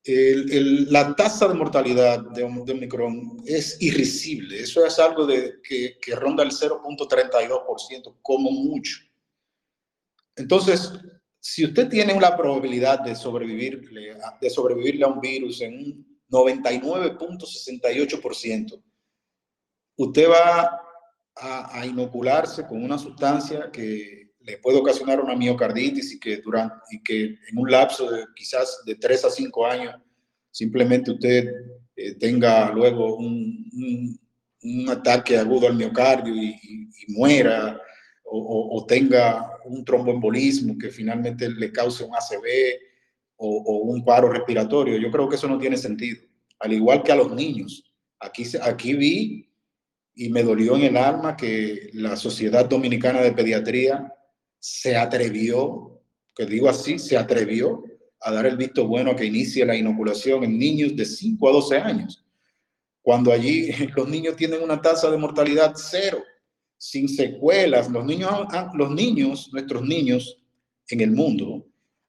el, 0.03 0.91
la 0.91 1.15
tasa 1.15 1.47
de 1.47 1.53
mortalidad 1.53 2.21
de, 2.31 2.41
de, 2.41 2.73
Omicron 2.73 3.43
es 3.45 3.77
irrisible. 3.83 4.61
Eso 4.61 4.87
es 4.87 4.99
algo 4.99 5.27
de, 5.27 5.61
que, 5.63 5.99
que 6.01 6.15
ronda 6.15 6.43
el 6.43 6.53
0.32% 6.53 8.17
como 8.23 8.51
mucho. 8.51 8.97
Entonces, 10.37 10.91
si 11.39 11.67
usted 11.67 11.91
tiene 11.91 12.19
la 12.19 12.35
probabilidad 12.35 13.01
de 13.01 13.15
sobrevivirle, 13.15 14.17
de 14.41 14.49
sobrevivirle 14.49 15.05
a 15.05 15.09
un 15.09 15.21
virus 15.21 15.61
en 15.61 15.75
un 15.75 16.19
99.68%, 16.31 18.83
usted 19.99 20.29
va 20.31 20.81
a, 21.37 21.81
a, 21.81 21.87
inocularse 21.87 22.67
con 22.67 22.83
una 22.83 22.99
sustancia 22.99 23.71
que 23.71 24.31
le 24.41 24.59
puede 24.59 24.79
ocasionar 24.79 25.21
una 25.21 25.37
miocarditis 25.37 26.15
y 26.15 26.21
que, 26.21 26.39
durante, 26.39 26.77
y 26.91 27.03
que 27.03 27.25
en 27.25 27.59
un 27.59 27.71
lapso 27.71 28.11
de 28.11 28.25
quizás 28.35 28.83
de 28.87 28.95
3 28.95 29.27
a 29.27 29.31
5 29.31 29.67
años 29.67 29.95
simplemente 30.51 31.11
usted 31.11 31.53
eh, 31.97 32.15
tenga 32.15 32.73
luego 32.73 33.17
un, 33.17 33.71
un, 33.75 34.21
un, 34.63 34.89
ataque 34.89 35.37
agudo 35.37 35.67
al 35.67 35.77
miocardio 35.77 36.35
y, 36.35 36.59
y, 36.63 36.89
y 37.07 37.13
muera 37.13 37.81
o, 38.25 38.77
o, 38.77 38.87
tenga 38.87 39.59
un 39.65 39.85
tromboembolismo 39.85 40.77
que 40.79 40.91
finalmente 40.91 41.49
le 41.49 41.73
cause 41.73 42.05
un 42.05 42.15
ACV 42.15 42.47
o, 43.37 43.49
o, 43.49 43.77
un 43.85 44.05
paro 44.05 44.29
respiratorio. 44.29 44.99
Yo 44.99 45.11
creo 45.11 45.29
que 45.29 45.37
eso 45.37 45.49
no 45.49 45.59
tiene 45.59 45.77
sentido. 45.77 46.21
Al 46.59 46.73
igual 46.73 47.03
que 47.03 47.13
a 47.13 47.17
los 47.17 47.33
niños. 47.33 47.85
Aquí, 48.21 48.45
aquí 48.63 48.95
vi 48.95 49.48
y 50.21 50.31
me 50.31 50.43
dolió 50.43 50.75
en 50.75 50.83
el 50.83 50.97
alma 50.97 51.37
que 51.37 51.91
la 51.93 52.17
Sociedad 52.17 52.69
Dominicana 52.69 53.21
de 53.21 53.31
Pediatría 53.31 54.13
se 54.59 54.97
atrevió, 54.97 56.03
que 56.35 56.45
digo 56.45 56.69
así, 56.69 56.99
se 56.99 57.17
atrevió 57.17 57.85
a 58.21 58.33
dar 58.33 58.47
el 58.47 58.57
visto 58.57 58.85
bueno 58.89 59.13
a 59.13 59.17
que 59.17 59.27
inicie 59.27 59.65
la 59.65 59.77
inoculación 59.77 60.43
en 60.43 60.59
niños 60.59 60.97
de 60.97 61.05
5 61.05 61.49
a 61.49 61.53
12 61.53 61.77
años, 61.79 62.27
cuando 63.01 63.31
allí 63.31 63.71
los 63.97 64.09
niños 64.09 64.35
tienen 64.35 64.61
una 64.61 64.83
tasa 64.83 65.09
de 65.09 65.19
mortalidad 65.19 65.75
cero, 65.77 66.21
sin 66.77 67.09
secuelas. 67.09 67.89
Los 67.89 68.05
niños, 68.05 68.29
los 68.75 68.91
niños, 68.91 69.51
nuestros 69.53 69.85
niños 69.85 70.43
en 70.89 71.01
el 71.01 71.13
mundo, 71.13 71.65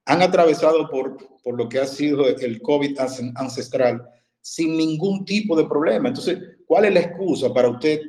han 0.06 0.24
atravesado 0.24 0.90
por, 0.90 1.16
por 1.44 1.56
lo 1.56 1.70
que 1.70 1.78
ha 1.78 1.86
sido 1.86 2.28
el 2.28 2.60
COVID 2.60 2.98
ancestral 3.36 4.02
sin 4.42 4.78
ningún 4.78 5.26
tipo 5.26 5.56
de 5.56 5.66
problema. 5.66 6.10
Entonces, 6.10 6.40
¿cuál 6.66 6.86
es 6.86 6.94
la 6.94 7.02
excusa 7.02 7.54
para 7.54 7.70
usted 7.70 8.02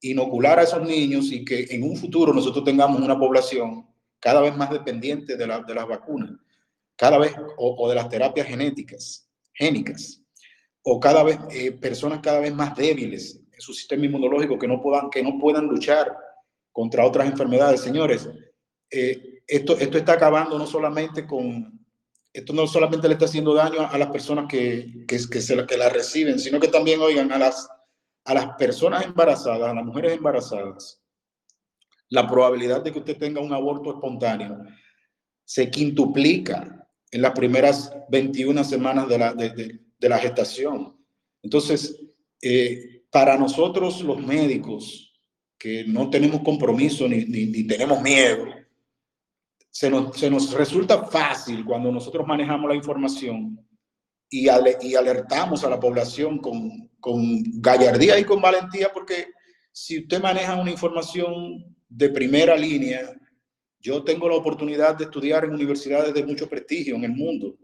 inocular 0.00 0.58
a 0.58 0.62
esos 0.62 0.82
niños 0.82 1.32
y 1.32 1.44
que 1.44 1.66
en 1.70 1.82
un 1.82 1.96
futuro 1.96 2.32
nosotros 2.32 2.64
tengamos 2.64 3.00
una 3.00 3.18
población 3.18 3.86
cada 4.20 4.40
vez 4.40 4.56
más 4.56 4.70
dependiente 4.70 5.36
de, 5.36 5.46
la, 5.46 5.60
de 5.60 5.74
las 5.74 5.86
vacunas, 5.86 6.30
cada 6.96 7.18
vez, 7.18 7.34
o, 7.56 7.88
de 7.88 7.94
las 7.94 8.08
terapias 8.08 8.46
genéticas, 8.46 9.28
génicas, 9.52 10.22
o 10.82 11.00
cada 11.00 11.22
vez 11.22 11.38
eh, 11.50 11.72
personas 11.72 12.20
cada 12.22 12.40
vez 12.40 12.54
más 12.54 12.76
débiles 12.76 13.40
en 13.50 13.60
su 13.60 13.72
sistema 13.72 14.04
inmunológico 14.04 14.58
que 14.58 14.68
no 14.68 14.80
puedan, 14.82 15.10
que 15.10 15.22
no 15.22 15.38
puedan 15.38 15.66
luchar 15.66 16.14
contra 16.72 17.06
otras 17.06 17.26
enfermedades. 17.26 17.80
Señores, 17.80 18.28
eh, 18.90 19.42
esto, 19.46 19.76
esto 19.78 19.98
está 19.98 20.14
acabando 20.14 20.58
no 20.58 20.66
solamente 20.66 21.26
con, 21.26 21.73
esto 22.34 22.52
no 22.52 22.66
solamente 22.66 23.06
le 23.06 23.14
está 23.14 23.26
haciendo 23.26 23.54
daño 23.54 23.80
a, 23.80 23.96
las 23.96 24.10
personas 24.10 24.46
que, 24.48 25.06
que, 25.06 25.18
que, 25.30 25.40
se, 25.40 25.66
que 25.66 25.76
la 25.76 25.88
reciben, 25.88 26.40
sino 26.40 26.58
que 26.58 26.66
también, 26.66 27.00
oigan, 27.00 27.30
a 27.30 27.38
las, 27.38 27.68
a 28.24 28.34
las 28.34 28.56
personas 28.56 29.04
embarazadas, 29.04 29.70
a 29.70 29.74
las 29.74 29.84
mujeres 29.84 30.14
embarazadas, 30.14 31.00
la 32.08 32.28
probabilidad 32.28 32.82
de 32.82 32.92
que 32.92 32.98
usted 32.98 33.18
tenga 33.18 33.40
un 33.40 33.52
aborto 33.52 33.90
espontáneo 33.90 34.58
se 35.44 35.70
quintuplica 35.70 36.88
en 37.12 37.22
las 37.22 37.32
primeras 37.32 37.92
21 38.08 38.64
semanas 38.64 39.08
de 39.08 39.18
la, 39.18 39.32
de, 39.32 39.78
de, 39.98 40.08
la 40.08 40.18
gestación. 40.18 40.96
Entonces, 41.40 42.00
eh, 42.42 43.04
para 43.10 43.38
nosotros 43.38 44.00
los 44.00 44.18
médicos, 44.18 45.12
que 45.56 45.84
no 45.86 46.10
tenemos 46.10 46.40
compromiso 46.42 47.08
ni, 47.08 47.24
ni, 47.26 47.46
ni 47.46 47.64
tenemos 47.64 48.02
miedo, 48.02 48.46
se 49.74 49.90
nos, 49.90 50.16
se 50.16 50.30
nos, 50.30 50.52
resulta 50.52 51.04
fácil 51.06 51.64
cuando 51.64 51.90
nosotros 51.90 52.24
manejamos 52.24 52.70
la 52.70 52.76
información 52.76 53.58
y, 54.30 54.46
y 54.82 54.94
alertamos 54.94 55.64
a 55.64 55.70
la 55.70 55.80
población 55.80 56.38
con, 56.38 56.88
con 57.00 57.42
gallardía 57.60 58.16
y 58.20 58.24
con 58.24 58.40
valentía, 58.40 58.92
porque 58.92 59.32
si 59.72 59.98
usted 59.98 60.22
maneja 60.22 60.54
una 60.54 60.70
información 60.70 61.76
de 61.88 62.08
primera 62.08 62.56
línea, 62.56 63.12
yo 63.80 64.04
tengo 64.04 64.28
la 64.28 64.36
oportunidad 64.36 64.96
de 64.96 65.04
estudiar 65.06 65.44
en 65.44 65.54
universidades 65.54 66.14
de 66.14 66.24
mucho 66.24 66.48
prestigio 66.48 66.94
en 66.94 67.04
el 67.04 67.12
mundo. 67.12 67.58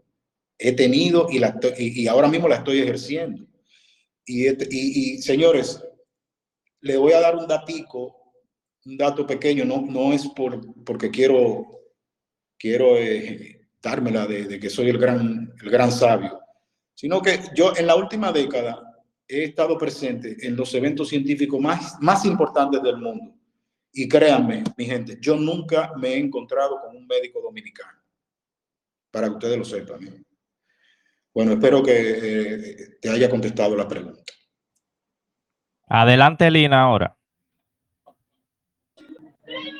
He 0.57 0.73
tenido 0.73 1.27
y, 1.31 1.39
la, 1.39 1.57
y, 1.77 2.07
ahora 2.07 2.27
mismo 2.27 2.49
la 2.49 2.57
estoy 2.57 2.81
ejerciendo. 2.81 3.47
Y, 4.25 4.47
y, 4.47 5.21
señores, 5.21 5.81
le 6.81 6.97
voy 6.97 7.13
a 7.13 7.21
dar 7.21 7.37
un 7.37 7.47
datico, 7.47 8.15
un 8.85 8.97
dato 8.97 9.25
pequeño, 9.25 9.63
no, 9.63 9.81
no 9.81 10.11
es 10.11 10.27
por, 10.27 10.61
porque 10.83 11.09
quiero, 11.09 11.80
quiero 12.61 12.95
eh, 12.95 13.59
dármela 13.81 14.27
de, 14.27 14.59
que 14.59 14.69
soy 14.69 14.89
el 14.89 14.99
gran, 14.99 15.51
el 15.59 15.69
gran 15.71 15.91
sabio, 15.91 16.39
sino 16.93 17.19
que 17.19 17.39
yo 17.55 17.73
en 17.75 17.87
la 17.87 17.95
última 17.95 18.31
década 18.31 18.79
he 19.27 19.45
estado 19.45 19.77
presente 19.77 20.37
en 20.45 20.55
los 20.55 20.71
eventos 20.75 21.09
científicos 21.09 21.59
más, 21.59 21.97
más 22.01 22.23
importantes 22.25 22.83
del 22.83 22.97
mundo. 22.97 23.33
Y 23.91 24.07
créanme, 24.07 24.63
mi 24.77 24.85
gente, 24.85 25.17
yo 25.19 25.35
nunca 25.35 25.91
me 25.97 26.09
he 26.09 26.17
encontrado 26.17 26.79
con 26.81 26.95
un 26.95 27.07
médico 27.07 27.41
dominicano, 27.41 27.99
para 29.09 29.27
que 29.27 29.33
ustedes 29.33 29.57
lo 29.57 29.65
sepan. 29.65 30.07
¿eh? 30.07 30.23
Bueno, 31.33 31.53
espero 31.53 31.81
que 31.81 31.93
eh, 31.93 32.75
te 33.01 33.09
haya 33.09 33.29
contestado 33.29 33.75
la 33.75 33.87
pregunta. 33.87 34.21
Adelante, 35.87 36.49
Lina, 36.51 36.83
ahora. 36.83 37.17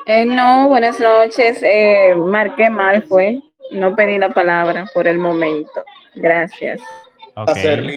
Eh, 0.06 0.26
no, 0.26 0.68
buenas 0.68 1.00
noches. 1.00 1.62
Eh, 1.62 2.16
marqué 2.16 2.70
mal, 2.70 3.04
fue. 3.04 3.42
No 3.72 3.96
pedí 3.96 4.18
la 4.18 4.34
palabra 4.34 4.86
por 4.94 5.08
el 5.08 5.18
momento. 5.18 5.84
Gracias. 6.16 6.82
Okay. 7.36 7.96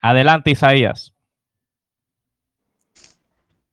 Adelante, 0.00 0.50
Isaías. 0.50 1.12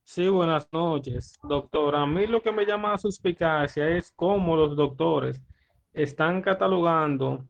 Sí, 0.03 0.27
buenas 0.27 0.71
noches, 0.71 1.39
doctor. 1.41 1.95
A 1.95 2.05
mí 2.05 2.27
lo 2.27 2.41
que 2.41 2.51
me 2.51 2.65
llama 2.65 2.93
a 2.93 2.97
suspicacia 2.99 3.89
es 3.89 4.11
cómo 4.15 4.55
los 4.55 4.75
doctores 4.75 5.41
están 5.91 6.41
catalogando 6.41 7.43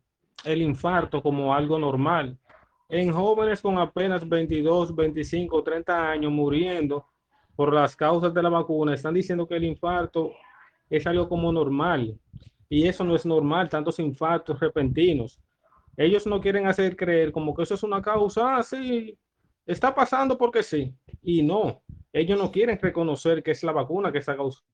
el 0.45 0.61
infarto 0.61 1.21
como 1.21 1.53
algo 1.53 1.77
normal. 1.77 2.37
En 2.87 3.11
jóvenes 3.11 3.61
con 3.61 3.77
apenas 3.79 4.27
22, 4.27 4.95
25, 4.95 5.63
30 5.63 6.11
años 6.11 6.31
muriendo 6.31 7.05
por 7.55 7.73
las 7.73 7.95
causas 7.95 8.33
de 8.33 8.41
la 8.41 8.49
vacuna, 8.49 8.95
están 8.95 9.13
diciendo 9.13 9.47
que 9.47 9.55
el 9.55 9.63
infarto 9.63 10.33
es 10.89 11.05
algo 11.05 11.29
como 11.29 11.51
normal. 11.51 12.17
Y 12.69 12.87
eso 12.87 13.03
no 13.03 13.15
es 13.15 13.25
normal, 13.25 13.69
tantos 13.69 13.99
infartos 13.99 14.59
repentinos. 14.59 15.39
Ellos 15.95 16.25
no 16.25 16.41
quieren 16.41 16.65
hacer 16.65 16.95
creer 16.95 17.31
como 17.31 17.53
que 17.53 17.63
eso 17.63 17.75
es 17.75 17.83
una 17.83 18.01
causa, 18.01 18.57
ah, 18.57 18.63
sí, 18.63 19.17
está 19.65 19.93
pasando 19.93 20.37
porque 20.37 20.63
sí. 20.63 20.93
Y 21.21 21.43
no, 21.43 21.83
ellos 22.11 22.39
no 22.39 22.51
quieren 22.51 22.79
reconocer 22.79 23.43
que 23.43 23.51
es 23.51 23.63
la 23.63 23.71
vacuna 23.71 24.11
que 24.11 24.17
está 24.17 24.35
causando. 24.35 24.67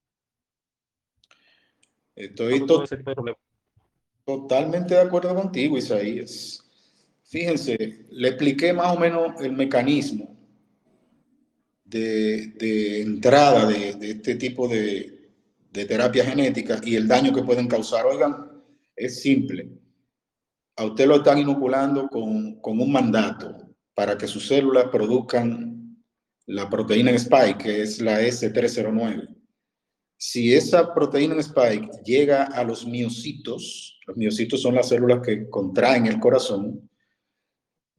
Estoy 2.15 2.65
totalmente 4.25 4.93
de 4.93 5.01
acuerdo 5.01 5.33
contigo, 5.35 5.77
Isaías. 5.77 6.63
Fíjense, 7.23 8.05
le 8.09 8.27
expliqué 8.29 8.73
más 8.73 8.95
o 8.95 8.99
menos 8.99 9.39
el 9.41 9.53
mecanismo 9.53 10.38
de, 11.89 13.01
entrada 13.01 13.65
de, 13.67 13.89
este 14.01 14.35
tipo 14.35 14.67
de, 14.67 15.31
de 15.71 15.85
terapia 15.85 16.25
genética 16.25 16.79
y 16.83 16.95
el 16.95 17.07
daño 17.07 17.33
que 17.33 17.43
pueden 17.43 17.67
causar. 17.67 18.05
Oigan, 18.05 18.63
es 18.95 19.21
simple 19.21 19.79
a 20.79 20.85
usted 20.85 21.07
lo 21.07 21.17
están 21.17 21.37
inoculando 21.37 22.07
con, 22.07 22.61
con, 22.61 22.79
un 22.79 22.89
mandato 22.89 23.53
para 23.93 24.17
que 24.17 24.27
sus 24.27 24.47
células 24.47 24.85
produzcan 24.85 26.01
la 26.45 26.69
proteína 26.69 27.09
en 27.09 27.17
spike, 27.17 27.57
que 27.57 27.81
es 27.81 27.99
la 27.99 28.21
S309. 28.21 29.27
Si 30.17 30.53
esa 30.53 30.93
proteína 30.93 31.33
en 31.33 31.41
spike 31.41 32.01
llega 32.05 32.45
a 32.45 32.63
los 32.63 32.87
miocitos, 32.87 33.99
los 34.07 34.15
miocitos 34.15 34.61
son 34.61 34.75
las 34.75 34.87
células 34.87 35.19
que 35.21 35.49
contraen 35.49 36.05
el 36.05 36.17
corazón, 36.17 36.89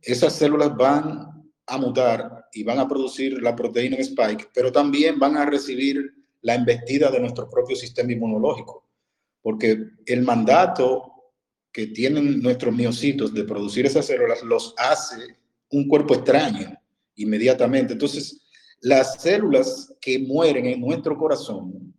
esas 0.01 0.33
células 0.33 0.75
van 0.75 1.53
a 1.67 1.77
mutar 1.77 2.40
y 2.53 2.63
van 2.63 2.79
a 2.79 2.89
producir 2.89 3.41
la 3.43 3.55
proteína 3.55 3.97
en 3.97 4.03
spike, 4.03 4.49
pero 4.53 4.73
también 4.73 5.19
van 5.19 5.37
a 5.37 5.47
recibir 5.47 6.15
la 6.43 6.55
embestida 6.55 7.11
de 7.11 7.21
nuestro 7.21 7.49
propio 7.49 7.77
sistema 7.77 8.13
inmunológico, 8.13 8.89
porque 9.43 9.79
el 10.07 10.23
mandato 10.23 11.11
que 11.73 11.89
tienen 11.89 12.41
nuestros 12.41 12.75
miocitos 12.75 13.33
de 13.33 13.45
producir 13.45 13.87
esas 13.87 14.07
células 14.07 14.43
los 14.43 14.75
hace 14.77 15.37
un 15.71 15.87
cuerpo 15.87 16.15
extraño 16.15 16.77
inmediatamente. 17.17 17.93
Entonces, 17.93 18.41
las 18.81 19.21
células 19.23 19.95
que 20.01 20.19
mueren 20.19 20.67
en 20.67 20.81
nuestro 20.81 21.17
corazón 21.17 21.95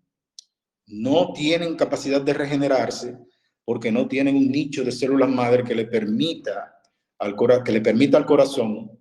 no 0.88 1.32
tienen 1.34 1.76
capacidad 1.76 2.22
de 2.22 2.34
regenerarse 2.34 3.18
porque 3.64 3.92
no 3.92 4.08
tienen 4.08 4.36
un 4.36 4.52
nicho 4.52 4.84
de 4.84 4.92
células 4.92 5.30
madre 5.30 5.64
que 5.64 5.76
le 5.76 5.86
permita 5.86 6.76
al, 7.20 7.36
que 7.64 7.72
le 7.72 7.82
permita 7.82 8.18
al 8.18 8.26
corazón 8.26 9.00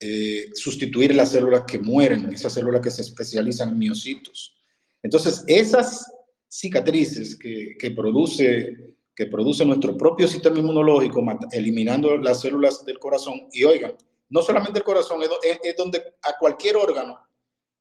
eh, 0.00 0.50
sustituir 0.54 1.14
las 1.14 1.30
células 1.30 1.64
que 1.66 1.78
mueren, 1.78 2.32
esas 2.32 2.52
células 2.52 2.80
que 2.80 2.90
se 2.90 3.02
especializan 3.02 3.70
en 3.70 3.78
miocitos. 3.78 4.54
Entonces, 5.02 5.44
esas 5.46 6.10
cicatrices 6.48 7.36
que, 7.36 7.76
que 7.78 7.90
produce 7.90 8.96
que 9.16 9.26
produce 9.26 9.64
nuestro 9.64 9.96
propio 9.96 10.28
sistema 10.28 10.58
inmunológico, 10.58 11.24
eliminando 11.50 12.18
las 12.18 12.42
células 12.42 12.84
del 12.84 12.98
corazón. 12.98 13.48
Y 13.50 13.64
oigan, 13.64 13.96
no 14.28 14.42
solamente 14.42 14.78
el 14.78 14.84
corazón, 14.84 15.22
es, 15.22 15.76
donde 15.76 16.02
a 16.22 16.36
cualquier 16.38 16.76
órgano 16.76 17.18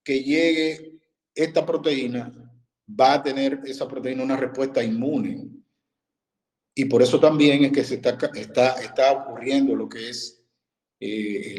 que 0.01 0.23
llegue 0.23 0.97
esta 1.35 1.65
proteína, 1.65 2.31
va 2.87 3.15
a 3.15 3.23
tener 3.23 3.59
esa 3.65 3.85
proteína 3.85 4.23
una 4.23 4.37
respuesta 4.37 4.81
inmune. 4.81 5.49
Y 6.73 6.85
por 6.85 7.01
eso 7.01 7.19
también 7.19 7.65
es 7.65 7.71
que 7.73 7.83
se 7.83 7.95
está, 7.95 8.17
está, 8.33 8.81
está 8.81 9.11
ocurriendo 9.11 9.75
lo 9.75 9.89
que 9.89 10.09
es 10.09 10.34
eh, 10.99 11.55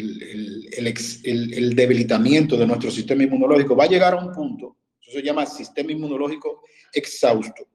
el, 0.79 1.75
debilitamiento 1.75 2.57
de 2.57 2.67
nuestro 2.67 2.91
sistema 2.91 3.23
inmunológico. 3.23 3.77
Va 3.77 3.85
a 3.85 3.89
llegar 3.89 4.15
a 4.15 4.25
un 4.25 4.33
punto, 4.33 4.79
eso 5.01 5.13
se 5.13 5.23
llama 5.23 5.45
sistema 5.47 5.93
inmunológico 5.93 6.63
exhausto, 6.93 7.69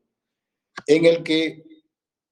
en 0.87 1.05
el 1.05 1.23
que 1.23 1.63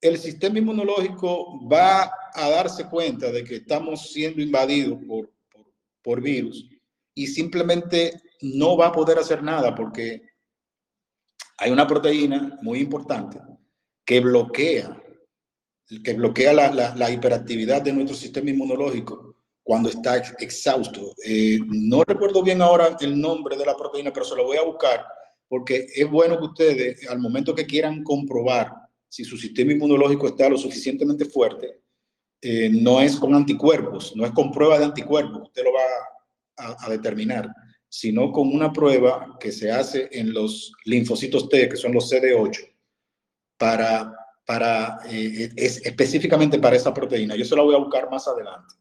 el 0.02 0.18
sistema 0.18 0.60
inmunológico 0.60 1.68
va 1.68 2.12
a 2.34 2.50
darse 2.50 2.88
cuenta 2.88 3.32
de 3.32 3.44
que 3.44 3.58
estamos 3.58 4.12
siendo 4.12 4.42
invadidos 4.42 4.98
por, 5.06 5.32
por, 6.02 6.22
virus 6.22 6.65
y 7.13 7.28
simplemente 7.28 8.22
no 8.42 8.78
va 8.78 8.88
a 8.88 8.92
poder 8.92 9.20
hacer 9.20 9.44
nada 9.44 9.76
porque 9.76 10.22
hay 11.58 11.72
una 11.72 11.86
proteína 11.86 12.58
muy 12.62 12.80
importante 12.80 13.39
que 14.06 14.22
bloquea 14.22 14.98
que 16.04 16.13
bloquea 16.13 16.54
la, 16.54 17.12
hiperactividad 17.12 17.82
de 17.82 17.93
nuestro 17.93 18.15
sistema 18.15 18.49
inmunológico 18.49 19.36
cuando 19.63 19.89
está 19.89 20.17
exhausto. 20.17 21.13
Eh, 21.25 21.60
no 21.67 22.04
recuerdo 22.04 22.43
bien 22.43 22.62
ahora 22.62 22.97
el 22.99 23.19
nombre 23.19 23.58
de 23.58 23.65
la 23.65 23.75
proteína, 23.75 24.12
pero 24.12 24.25
se 24.25 24.36
lo 24.36 24.45
voy 24.45 24.58
a 24.58 24.63
buscar 24.63 25.06
porque 25.49 25.88
es 25.93 26.10
bueno 26.10 26.38
que 26.38 26.45
ustedes, 26.45 27.10
al 27.10 27.19
momento 27.19 27.56
que 27.56 27.65
quieran 27.65 28.04
comprobar 28.04 28.71
si 29.10 29.25
su 29.25 29.36
sistema 29.36 29.73
inmunológico 29.73 30.28
está 30.28 30.47
lo 30.47 30.58
suficientemente 30.58 31.25
fuerte, 31.25 31.82
eh, 32.41 32.69
no 32.69 33.02
es 33.02 33.17
con 33.17 33.34
anticuerpos, 33.34 34.15
no 34.15 34.25
es 34.25 34.32
con 34.32 34.52
prueba 34.52 34.78
de 34.78 34.86
anticuerpos, 34.86 35.41
usted 35.41 35.63
lo 35.63 35.73
va 35.73 36.75
a, 36.78 36.89
determinar, 36.89 37.49
sino 37.88 38.32
con 38.32 38.54
una 38.54 38.71
prueba 38.71 39.38
que 39.39 39.52
se 39.52 39.71
hace 39.71 40.08
en 40.12 40.34
los 40.34 40.71
linfocitos 40.86 41.49
T, 41.49 41.67
que 41.67 41.78
son 41.78 41.93
los 41.93 42.12
CD8, 42.12 42.75
para, 43.58 44.13
para 44.49 44.97
eh, 45.05 45.51
es, 45.55 45.85
específicamente 45.85 46.57
para 46.57 46.75
esa 46.75 46.91
proteína. 46.91 47.35
Yo 47.35 47.45
se 47.45 47.55
la 47.55 47.62
voy 47.62 47.75
a 47.75 47.77
buscar 47.77 48.09
más 48.09 48.27
adelante. 48.27 48.73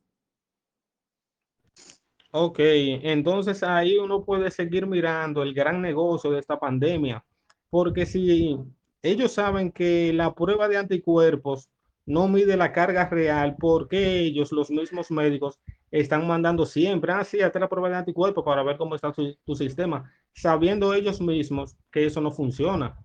Ok, 2.30 2.58
entonces 2.58 3.62
ahí 3.62 3.98
uno 3.98 4.24
puede 4.24 4.50
seguir 4.50 4.86
mirando 4.86 5.42
el 5.42 5.52
gran 5.52 5.82
negocio 5.82 6.30
de 6.30 6.38
esta 6.38 6.58
pandemia, 6.58 7.22
porque 7.68 8.06
si 8.06 8.58
ellos 9.02 9.32
saben 9.32 9.70
que 9.70 10.10
la 10.14 10.34
prueba 10.34 10.68
de 10.68 10.78
anticuerpos 10.78 11.68
no 12.06 12.28
mide 12.28 12.56
la 12.56 12.72
carga 12.72 13.06
real, 13.10 13.56
porque 13.60 14.20
ellos, 14.20 14.52
los 14.52 14.70
mismos 14.70 15.10
médicos, 15.10 15.60
están 15.90 16.26
mandando 16.26 16.64
siempre, 16.64 17.12
ah, 17.12 17.24
sí, 17.24 17.40
la 17.40 17.68
prueba 17.68 17.90
de 17.90 17.96
anticuerpos 17.96 18.42
para 18.42 18.62
ver 18.62 18.78
cómo 18.78 18.94
está 18.94 19.12
tu 19.12 19.54
sistema, 19.54 20.10
sabiendo 20.32 20.94
ellos 20.94 21.20
mismos 21.20 21.76
que 21.92 22.06
eso 22.06 22.22
no 22.22 22.30
funciona. 22.30 22.96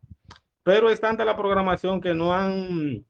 Pero 0.64 0.90
es 0.90 1.00
tanta 1.00 1.26
la 1.26 1.36
programación 1.36 2.00
que 2.00 2.14
no 2.14 2.34
han 2.34 3.06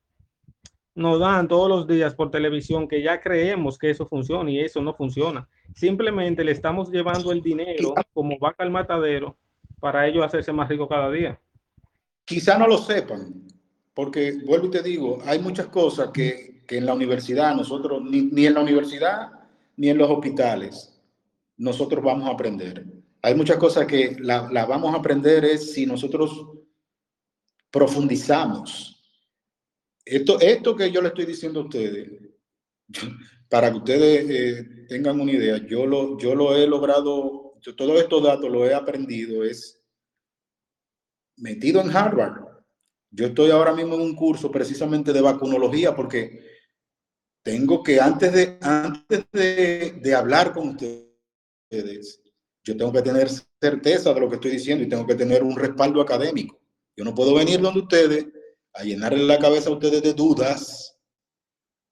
nos 0.95 1.19
dan 1.19 1.47
todos 1.47 1.69
los 1.69 1.87
días 1.87 2.13
por 2.13 2.29
televisión 2.29 2.87
que 2.87 3.01
ya 3.01 3.19
creemos 3.19 3.77
que 3.77 3.89
eso 3.89 4.05
funciona 4.05 4.51
y 4.51 4.59
eso 4.59 4.81
no 4.81 4.93
funciona. 4.93 5.47
Simplemente 5.73 6.43
le 6.43 6.51
estamos 6.51 6.91
llevando 6.91 7.31
el 7.31 7.41
dinero 7.41 7.95
como 8.13 8.37
vaca 8.37 8.63
al 8.63 8.71
matadero 8.71 9.35
para 9.79 10.07
ellos 10.07 10.23
hacerse 10.23 10.53
más 10.53 10.69
rico 10.69 10.87
cada 10.87 11.09
día. 11.09 11.39
Quizá 12.25 12.57
no 12.57 12.67
lo 12.67 12.77
sepan, 12.77 13.47
porque 13.93 14.39
vuelvo 14.45 14.67
y 14.67 14.71
te 14.71 14.83
digo, 14.83 15.19
hay 15.25 15.39
muchas 15.39 15.67
cosas 15.67 16.09
que, 16.13 16.63
que 16.65 16.77
en 16.77 16.85
la 16.85 16.93
universidad, 16.93 17.55
nosotros, 17.55 18.01
ni, 18.01 18.21
ni, 18.21 18.45
en 18.45 18.53
la 18.53 18.61
universidad, 18.61 19.31
ni 19.75 19.89
en 19.89 19.97
los 19.97 20.09
hospitales, 20.09 21.01
nosotros 21.57 22.03
vamos 22.03 22.29
a 22.29 22.33
aprender. 22.33 22.85
Hay 23.21 23.35
muchas 23.35 23.57
cosas 23.57 23.85
que 23.87 24.15
la, 24.19 24.47
la 24.51 24.65
vamos 24.65 24.93
a 24.93 24.99
aprender 24.99 25.43
es 25.43 25.73
si 25.73 25.85
nosotros 25.85 26.45
profundizamos 27.73 29.01
esto, 30.05 30.39
esto 30.39 30.75
que 30.75 30.91
yo 30.91 31.01
le 31.01 31.07
estoy 31.07 31.25
diciendo 31.25 31.61
a 31.61 31.63
ustedes, 31.63 32.07
para 33.49 33.71
que 33.71 33.77
ustedes 33.77 34.29
eh, 34.29 34.85
tengan 34.87 35.19
una 35.19 35.31
idea, 35.31 35.57
yo 35.65 35.87
lo, 35.87 36.17
yo 36.19 36.35
lo 36.35 36.55
he 36.55 36.67
logrado, 36.67 37.55
todos 37.75 37.99
estos 37.99 38.23
datos 38.23 38.51
lo 38.51 38.65
he 38.67 38.75
aprendido, 38.75 39.43
es 39.43 39.81
metido 41.37 41.81
en 41.81 41.95
Harvard. 41.95 42.43
Yo 43.09 43.27
estoy 43.27 43.49
ahora 43.49 43.73
mismo 43.73 43.95
en 43.95 44.01
un 44.01 44.15
curso 44.15 44.51
precisamente 44.51 45.11
de 45.11 45.21
vacunología 45.21 45.95
porque 45.95 46.45
tengo 47.43 47.81
que, 47.81 47.99
antes 47.99 48.33
de, 48.33 48.57
antes 48.61 49.25
de, 49.31 49.99
de 49.99 50.15
hablar 50.15 50.53
con 50.53 50.69
ustedes, 50.69 52.21
yo 52.63 52.77
tengo 52.77 52.91
que 52.91 53.01
tener 53.01 53.29
certeza 53.29 54.13
de 54.13 54.19
lo 54.19 54.29
que 54.29 54.35
estoy 54.35 54.51
diciendo 54.51 54.83
y 54.83 54.89
tengo 54.89 55.07
que 55.07 55.15
tener 55.15 55.43
un 55.43 55.55
respaldo 55.55 56.01
académico. 56.01 56.62
Yo 56.95 57.03
no 57.03 57.15
puedo 57.15 57.33
venir 57.33 57.59
donde 57.59 57.81
ustedes 57.81 58.25
a 58.73 58.83
llenarle 58.83 59.23
la 59.23 59.39
cabeza 59.39 59.69
a 59.69 59.73
ustedes 59.73 60.01
de 60.01 60.13
dudas 60.13 60.97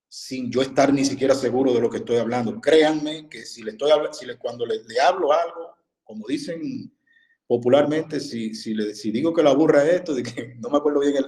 sin 0.08 0.52
yo 0.52 0.62
estar 0.62 0.94
ni 0.94 1.06
siquiera 1.06 1.34
seguro 1.34 1.74
de 1.74 1.80
lo 1.80 1.90
que 1.90 1.98
estoy 1.98 2.18
hablando. 2.18 2.60
Créanme 2.60 3.30
que 3.30 3.46
si 3.46 3.64
le 3.64 3.72
estoy 3.72 3.92
hablando, 3.92 4.14
si 4.14 4.26
le, 4.26 4.38
cuando 4.38 4.66
le, 4.66 4.82
hablo 5.02 5.32
algo, 5.32 5.74
como 6.04 6.28
dicen 6.28 6.94
popularmente, 7.48 8.20
si, 8.20 8.52
digo 9.12 9.34
que 9.34 9.44
la 9.44 9.54
burra 9.54 9.86
es 9.86 9.94
esto, 9.96 10.14
de 10.14 10.24
que 10.24 10.56
no 10.60 10.70
me 10.70 10.78
acuerdo 10.78 11.00
bien, 11.00 11.16
el, 11.16 11.26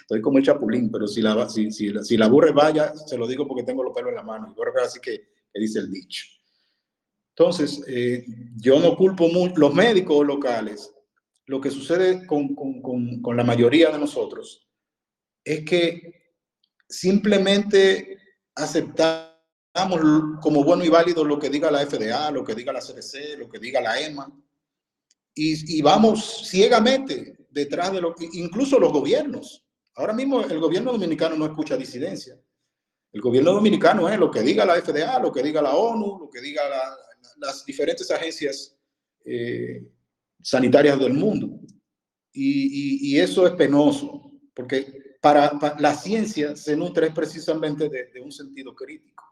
estoy 0.00 0.20
como 0.20 0.38
el 0.38 0.44
chapulín, 0.44 0.90
pero 0.90 1.08
si 1.08 1.20
la, 1.20 1.48
si, 1.48 2.16
burra 2.30 2.52
vaya, 2.52 2.94
se 2.94 3.18
lo 3.18 3.26
digo 3.26 3.46
porque 3.46 3.64
tengo 3.64 3.82
los 3.82 3.92
pelos 3.92 4.10
en 4.10 4.16
la 4.16 4.22
mano. 4.22 4.48
Y 4.50 4.54
creo 4.54 4.72
que 4.72 4.80
así 4.80 5.00
que, 5.00 5.18
que 5.52 5.60
dice 5.60 5.80
el 5.80 5.90
dicho. 5.90 6.26
Entonces, 7.30 7.82
eh, 7.88 8.24
yo 8.56 8.78
no 8.78 8.96
culpo 8.96 9.28
mucho, 9.28 9.54
los 9.56 9.74
médicos 9.74 10.24
locales 10.24 10.93
lo 11.46 11.60
que 11.60 11.70
sucede 11.70 12.26
con, 12.26 12.54
con, 12.54 13.20
con, 13.20 13.36
la 13.36 13.44
mayoría 13.44 13.90
de 13.90 13.98
nosotros 13.98 14.66
es 15.44 15.64
que 15.64 16.32
simplemente 16.88 18.18
aceptamos 18.54 19.30
como 20.40 20.64
bueno 20.64 20.84
y 20.84 20.88
válido 20.88 21.24
lo 21.24 21.38
que 21.38 21.50
diga 21.50 21.70
la 21.70 21.84
FDA, 21.84 22.30
lo 22.30 22.44
que 22.44 22.54
diga 22.54 22.72
la 22.72 22.80
CDC, 22.80 23.38
lo 23.38 23.48
que 23.48 23.58
diga 23.58 23.80
la 23.80 24.00
EMA, 24.00 24.30
y, 25.34 25.78
y 25.78 25.82
vamos 25.82 26.48
ciegamente 26.48 27.36
detrás 27.50 27.92
de 27.92 28.00
lo 28.00 28.14
que, 28.14 28.28
incluso 28.32 28.78
los 28.78 28.92
gobiernos. 28.92 29.64
Ahora 29.96 30.12
mismo 30.12 30.42
el 30.42 30.58
gobierno 30.58 30.92
dominicano 30.92 31.36
no 31.36 31.46
escucha 31.46 31.76
disidencia. 31.76 32.40
El 33.12 33.20
gobierno 33.20 33.52
dominicano 33.52 34.08
es 34.08 34.18
lo 34.18 34.30
que 34.30 34.42
diga 34.42 34.64
la 34.64 34.80
FDA, 34.80 35.20
lo 35.20 35.32
que 35.32 35.42
diga 35.42 35.62
la 35.62 35.74
ONU, 35.74 36.18
lo 36.18 36.30
que 36.30 36.40
diga 36.40 36.62
las 37.36 37.64
diferentes 37.64 38.10
agencias 38.10 38.76
eh, 39.24 39.82
sanitarias 40.44 40.98
del 40.98 41.14
mundo. 41.14 41.58
Y, 42.32 43.18
eso 43.18 43.46
es 43.46 43.54
penoso, 43.54 44.32
porque 44.54 45.16
para, 45.20 45.52
la 45.78 45.94
ciencia 45.94 46.54
se 46.56 46.76
nutre 46.76 47.10
precisamente 47.10 47.88
de, 47.88 48.20
un 48.20 48.30
sentido 48.30 48.74
crítico. 48.74 49.24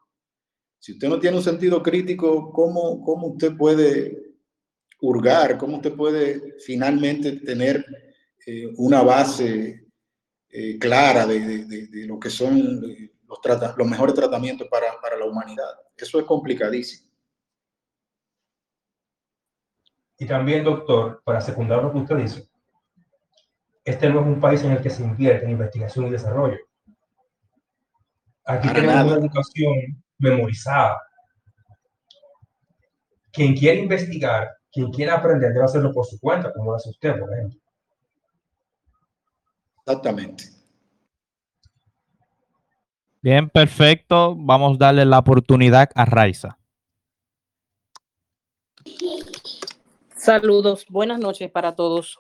Si 0.79 0.93
usted 0.93 1.09
no 1.09 1.19
tiene 1.19 1.37
un 1.37 1.43
sentido 1.43 1.83
crítico, 1.83 2.51
¿cómo, 2.53 3.03
cómo 3.03 3.29
usted 3.29 3.57
puede 3.57 4.35
hurgar? 5.01 5.59
¿Cómo 5.59 5.77
usted 5.77 5.95
puede 5.95 6.57
finalmente 6.61 7.33
tener 7.41 7.85
eh, 8.47 8.73
una 8.77 9.03
base 9.03 9.87
eh, 10.49 10.79
clara 10.79 11.27
de, 11.27 11.89
lo 12.07 12.19
que 12.19 12.31
son 12.31 12.85
eh, 12.85 13.13
los, 13.29 13.77
los 13.77 13.89
mejores 13.89 14.15
tratamientos 14.15 14.69
para, 14.69 15.01
para 15.01 15.17
la 15.17 15.25
humanidad? 15.25 15.71
Eso 15.97 16.19
es 16.19 16.25
complicadísimo. 16.25 17.12
Y 20.23 20.25
también, 20.25 20.63
doctor, 20.63 21.21
para 21.25 21.41
secundar 21.41 21.83
lo 21.83 21.91
que 21.91 21.99
usted 21.99 22.17
dice, 22.17 22.49
este 23.85 24.09
no 24.09 24.21
es 24.21 24.27
un 24.29 24.39
país 24.39 24.63
en 24.63 24.71
el 24.71 24.81
que 24.81 24.89
se 24.89 25.03
invierte 25.03 25.47
en 25.47 25.51
investigación 25.51 26.07
y 26.07 26.11
desarrollo. 26.11 26.59
Aquí 28.45 28.69
tenemos 28.69 29.05
una 29.05 29.17
educación 29.17 30.01
memorizada. 30.19 31.03
Quien 33.33 33.57
quiere 33.57 33.81
investigar, 33.81 34.49
quien 34.71 34.93
quiere 34.93 35.11
aprender, 35.11 35.53
debe 35.53 35.65
hacerlo 35.65 35.93
por 35.93 36.07
su 36.07 36.21
cuenta, 36.21 36.53
como 36.53 36.71
lo 36.71 36.77
hace 36.77 36.91
usted, 36.91 37.19
por 37.19 37.35
ejemplo. 37.35 37.59
Exactamente. 39.85 40.45
Bien, 43.21 43.51
perfecto. 43.51 44.37
Vamos 44.39 44.77
a 44.77 44.85
darle 44.85 45.05
la 45.05 45.19
oportunidad 45.19 45.91
a 45.97 46.05
Raiza. 46.05 46.59
Saludos, 50.23 50.87
buenas 50.89 51.19
noches 51.19 51.51
para 51.51 51.75
todos. 51.75 52.17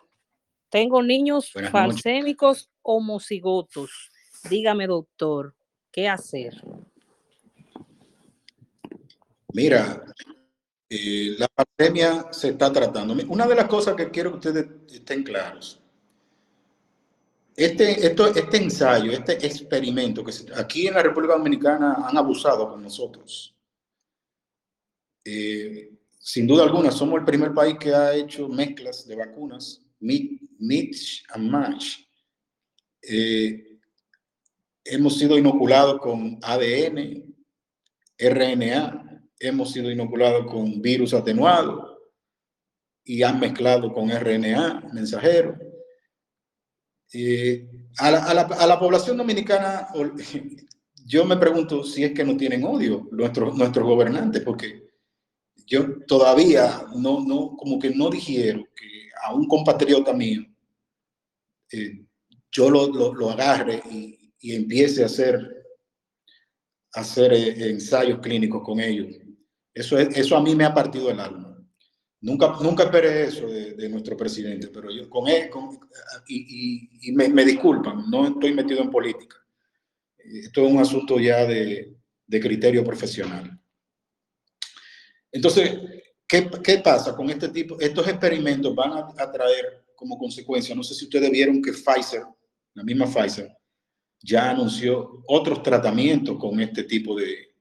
Tengo 0.70 1.04
niños 1.04 1.52
falsémicos 1.70 2.68
homocigotos. 2.82 4.10
Dígame, 4.50 4.88
doctor, 4.88 5.54
¿qué 5.92 6.08
hacer? 6.08 6.60
Mira, 9.54 10.04
eh, 10.90 11.36
la 11.38 11.46
pandemia 11.46 12.26
se 12.32 12.48
está 12.48 12.72
tratando. 12.72 13.14
Una 13.28 13.46
de 13.46 13.54
las 13.54 13.68
cosas 13.68 13.94
que 13.94 14.10
quiero 14.10 14.32
que 14.32 14.48
ustedes 14.48 14.66
estén 14.92 15.22
claros. 15.22 15.80
Este, 17.54 18.04
esto, 18.04 18.34
este 18.34 18.56
ensayo, 18.56 19.12
este 19.12 19.46
experimento 19.46 20.24
que 20.24 20.32
aquí 20.56 20.88
en 20.88 20.94
la 20.94 21.04
República 21.04 21.34
Dominicana 21.34 22.04
han 22.04 22.16
abusado 22.18 22.68
con 22.68 22.82
nosotros. 22.82 23.54
Eh, 25.24 26.01
sin 26.24 26.46
duda 26.46 26.62
alguna, 26.62 26.92
somos 26.92 27.18
el 27.18 27.24
primer 27.24 27.52
país 27.52 27.76
que 27.80 27.92
ha 27.92 28.14
hecho 28.14 28.48
mezclas 28.48 29.04
de 29.08 29.16
vacunas, 29.16 29.84
mix 29.98 31.24
and 31.30 31.50
match. 31.50 31.96
Eh, 33.02 33.80
hemos 34.84 35.18
sido 35.18 35.36
inoculados 35.36 36.00
con 36.00 36.38
ADN, 36.40 37.24
RNA, 38.16 39.20
hemos 39.40 39.72
sido 39.72 39.90
inoculados 39.90 40.46
con 40.46 40.80
virus 40.80 41.12
atenuado 41.12 41.98
y 43.02 43.24
han 43.24 43.40
mezclado 43.40 43.92
con 43.92 44.08
RNA 44.08 44.90
mensajero. 44.92 45.58
Eh, 47.12 47.68
a, 47.98 48.12
la, 48.12 48.42
a, 48.42 48.66
la, 48.68 48.78
población 48.78 49.16
dominicana, 49.16 49.88
yo 51.04 51.24
me 51.24 51.36
pregunto 51.36 51.82
si 51.82 52.04
es 52.04 52.12
que 52.12 52.24
no 52.24 52.36
tienen 52.36 52.62
odio 52.62 53.08
nuestros, 53.10 53.56
nuestros 53.56 53.84
gobernantes, 53.84 54.40
porque 54.42 54.81
yo 55.66 55.98
todavía 56.06 56.86
no, 56.96 57.20
no, 57.24 57.56
como 57.56 57.78
que 57.78 57.90
no 57.90 58.10
dijeron 58.10 58.66
que 58.74 59.08
a 59.22 59.34
un 59.34 59.46
compatriota 59.46 60.12
mío 60.12 60.44
eh, 61.70 62.04
yo 62.50 62.70
lo, 62.70 62.88
lo, 62.88 63.30
agarre 63.30 63.82
y, 63.90 64.34
y 64.40 64.54
empiece 64.54 65.02
a 65.02 65.06
hacer, 65.06 65.64
hacer 66.92 67.32
eh, 67.32 67.70
ensayos 67.70 68.20
clínicos 68.20 68.62
con 68.62 68.78
ellos. 68.78 69.08
Eso, 69.72 69.98
es, 69.98 70.16
eso 70.16 70.36
a 70.36 70.42
mí 70.42 70.54
me 70.54 70.64
ha 70.64 70.74
partido 70.74 71.10
el 71.10 71.18
alma. 71.18 71.48
Nunca, 72.20 72.54
nunca 72.60 72.84
esperé 72.84 73.24
eso 73.24 73.46
de, 73.48 73.88
nuestro 73.88 74.16
presidente, 74.16 74.68
pero 74.68 74.90
yo 74.92 75.10
con 75.10 75.26
él, 75.26 75.50
y, 76.28 76.88
y, 77.08 77.12
me, 77.12 77.28
me, 77.28 77.44
disculpan, 77.44 78.08
no 78.08 78.28
estoy 78.28 78.52
metido 78.52 78.80
en 78.80 78.90
política. 78.90 79.36
Esto 80.18 80.64
es 80.64 80.72
un 80.72 80.78
asunto 80.78 81.18
ya 81.18 81.44
de, 81.46 81.96
de 82.24 82.40
criterio 82.40 82.84
profesional. 82.84 83.60
Entonces, 85.32 85.80
¿qué, 86.28 86.48
¿qué, 86.62 86.78
pasa 86.78 87.16
con 87.16 87.30
este 87.30 87.48
tipo? 87.48 87.80
Estos 87.80 88.06
experimentos 88.06 88.74
van 88.74 88.92
a, 88.92 89.32
traer 89.32 89.84
como 89.96 90.18
consecuencia, 90.18 90.74
no 90.74 90.82
sé 90.82 90.94
si 90.94 91.04
ustedes 91.04 91.30
vieron 91.30 91.62
que 91.62 91.72
Pfizer, 91.72 92.22
la 92.74 92.82
misma 92.82 93.06
Pfizer, 93.06 93.48
ya 94.20 94.50
anunció 94.50 95.24
otros 95.26 95.62
tratamientos 95.62 96.38
con 96.38 96.60
este 96.60 96.84
tipo 96.84 97.16
de, 97.16 97.54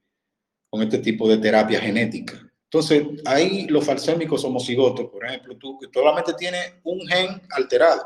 con 0.68 0.82
este 0.82 0.98
tipo 0.98 1.28
de 1.28 1.38
terapia 1.38 1.80
genética. 1.80 2.40
Entonces, 2.64 3.02
ahí 3.24 3.66
los 3.68 3.84
falsémicos 3.84 4.44
homocigotos, 4.44 5.10
por 5.10 5.24
ejemplo, 5.26 5.56
tú 5.56 5.78
que 5.78 5.88
solamente 5.92 6.32
tienes 6.34 6.74
un 6.84 7.00
gen 7.06 7.40
alterado. 7.50 8.02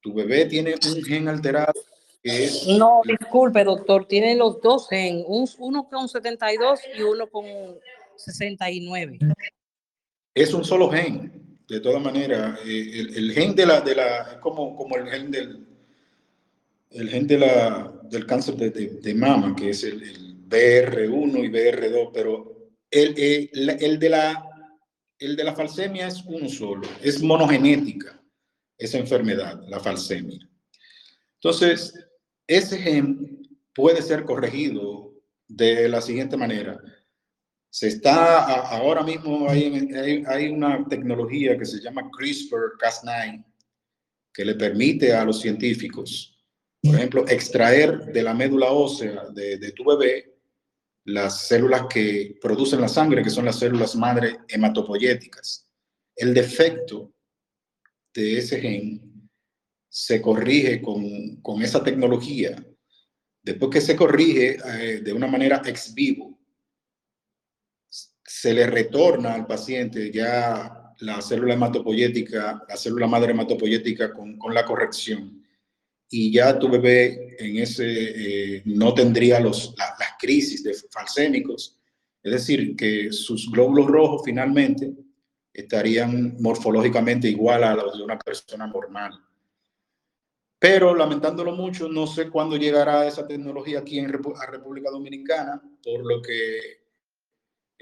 Tu 0.00 0.12
bebé 0.12 0.46
tiene 0.46 0.74
un 0.74 1.02
gen 1.02 1.28
alterado. 1.28 1.72
No, 2.78 3.00
disculpe, 3.04 3.64
doctor, 3.64 4.06
tiene 4.06 4.36
los 4.36 4.60
dos 4.60 4.88
gen, 4.88 5.24
uno 5.26 5.88
con 5.88 6.08
72 6.08 6.80
y 6.96 7.02
uno 7.02 7.26
con 7.26 7.44
69. 8.16 9.18
Es 10.34 10.54
un 10.54 10.64
solo 10.64 10.90
gen, 10.90 11.58
de 11.68 11.80
todas 11.80 12.02
maneras. 12.02 12.58
Eh, 12.64 13.06
el, 13.16 13.32
gen 13.32 13.54
de 13.54 13.66
la, 13.66 13.80
de 13.80 13.94
la, 13.94 14.40
como, 14.40 14.76
como 14.76 14.96
el 14.96 15.08
gen 15.08 15.30
del, 15.30 15.66
el 16.90 17.08
gen 17.08 17.26
de 17.26 17.38
la, 17.38 18.00
del 18.04 18.26
cáncer 18.26 18.56
de, 18.56 18.70
de, 18.70 19.14
mama, 19.14 19.54
que 19.56 19.70
es 19.70 19.84
el, 19.84 20.02
el 20.02 20.48
BR1 20.48 21.44
y 21.44 21.48
BR2, 21.48 22.10
pero 22.12 22.70
el, 22.90 23.14
el, 23.52 23.98
de 23.98 24.08
la, 24.08 24.44
el 25.18 25.36
de 25.36 25.44
la 25.44 25.54
falsemia 25.54 26.06
es 26.06 26.22
uno 26.26 26.48
solo, 26.48 26.88
es 27.02 27.22
monogenética 27.22 28.22
esa 28.76 28.98
enfermedad, 28.98 29.60
la 29.68 29.80
falsemia. 29.80 30.46
Entonces, 31.34 31.94
ese 32.46 32.78
gen 32.78 33.48
puede 33.74 34.02
ser 34.02 34.24
corregido 34.24 35.14
de 35.48 35.88
la 35.88 36.00
siguiente 36.00 36.36
manera. 36.36 36.78
Se 37.74 37.88
está, 37.88 38.60
ahora 38.66 39.02
mismo 39.02 39.48
hay, 39.48 39.88
hay, 40.26 40.48
una 40.48 40.86
tecnología 40.86 41.56
que 41.56 41.64
se 41.64 41.80
llama 41.80 42.02
CRISPR-Cas9 42.10 43.42
que 44.30 44.44
le 44.44 44.56
permite 44.56 45.14
a 45.14 45.24
los 45.24 45.40
científicos, 45.40 46.38
por 46.82 46.94
ejemplo, 46.96 47.26
extraer 47.26 48.12
de 48.12 48.22
la 48.22 48.34
médula 48.34 48.72
ósea 48.72 49.24
de, 49.32 49.56
de 49.56 49.72
tu 49.72 49.84
bebé 49.86 50.34
las 51.04 51.46
células 51.46 51.86
que 51.88 52.36
producen 52.42 52.82
la 52.82 52.88
sangre, 52.88 53.22
que 53.22 53.30
son 53.30 53.46
las 53.46 53.58
células 53.58 53.96
madre 53.96 54.40
hematopoyéticas. 54.48 55.66
El 56.14 56.34
defecto 56.34 57.14
de 58.12 58.36
ese 58.36 58.60
gen 58.60 59.30
se 59.88 60.20
corrige 60.20 60.82
con, 60.82 61.36
con 61.36 61.62
esa 61.62 61.82
tecnología. 61.82 62.62
Después 63.42 63.70
que 63.70 63.80
se 63.80 63.96
corrige 63.96 64.58
eh, 64.62 65.00
de 65.00 65.12
una 65.14 65.26
manera 65.26 65.62
ex 65.64 65.94
vivo, 65.94 66.41
se 68.42 68.52
le 68.52 68.66
retorna 68.66 69.34
al 69.34 69.46
paciente 69.46 70.10
ya 70.10 70.92
la 70.98 71.22
célula 71.22 71.54
hematopoyética, 71.54 72.64
la 72.68 72.76
célula 72.76 73.06
madre 73.06 73.30
hematopoyética 73.30 74.12
con, 74.12 74.36
con 74.36 74.52
la 74.52 74.64
corrección 74.64 75.44
y 76.10 76.32
ya 76.32 76.58
tu 76.58 76.68
bebé 76.68 77.36
en 77.38 77.58
ese 77.58 77.84
eh, 77.86 78.62
no 78.64 78.94
tendría 78.94 79.38
los, 79.38 79.72
las 79.78 80.14
crisis 80.18 80.64
de 80.64 80.74
falsémicos. 80.90 81.78
Es 82.20 82.32
decir, 82.32 82.74
que 82.74 83.12
sus 83.12 83.48
glóbulos 83.48 83.86
rojos 83.86 84.22
finalmente 84.24 84.92
estarían 85.54 86.34
morfológicamente 86.40 87.28
igual 87.28 87.62
a 87.62 87.76
los 87.76 87.96
de 87.96 88.02
una 88.02 88.18
persona 88.18 88.66
normal. 88.66 89.12
Pero 90.58 90.96
lamentándolo 90.96 91.52
mucho, 91.52 91.88
no 91.88 92.08
sé 92.08 92.28
cuándo 92.28 92.56
llegará 92.56 93.06
esa 93.06 93.24
tecnología 93.24 93.78
aquí 93.78 94.00
en 94.00 94.06
a 94.06 94.46
República 94.50 94.90
Dominicana, 94.90 95.62
por 95.80 96.04
lo 96.04 96.20
que 96.20 96.81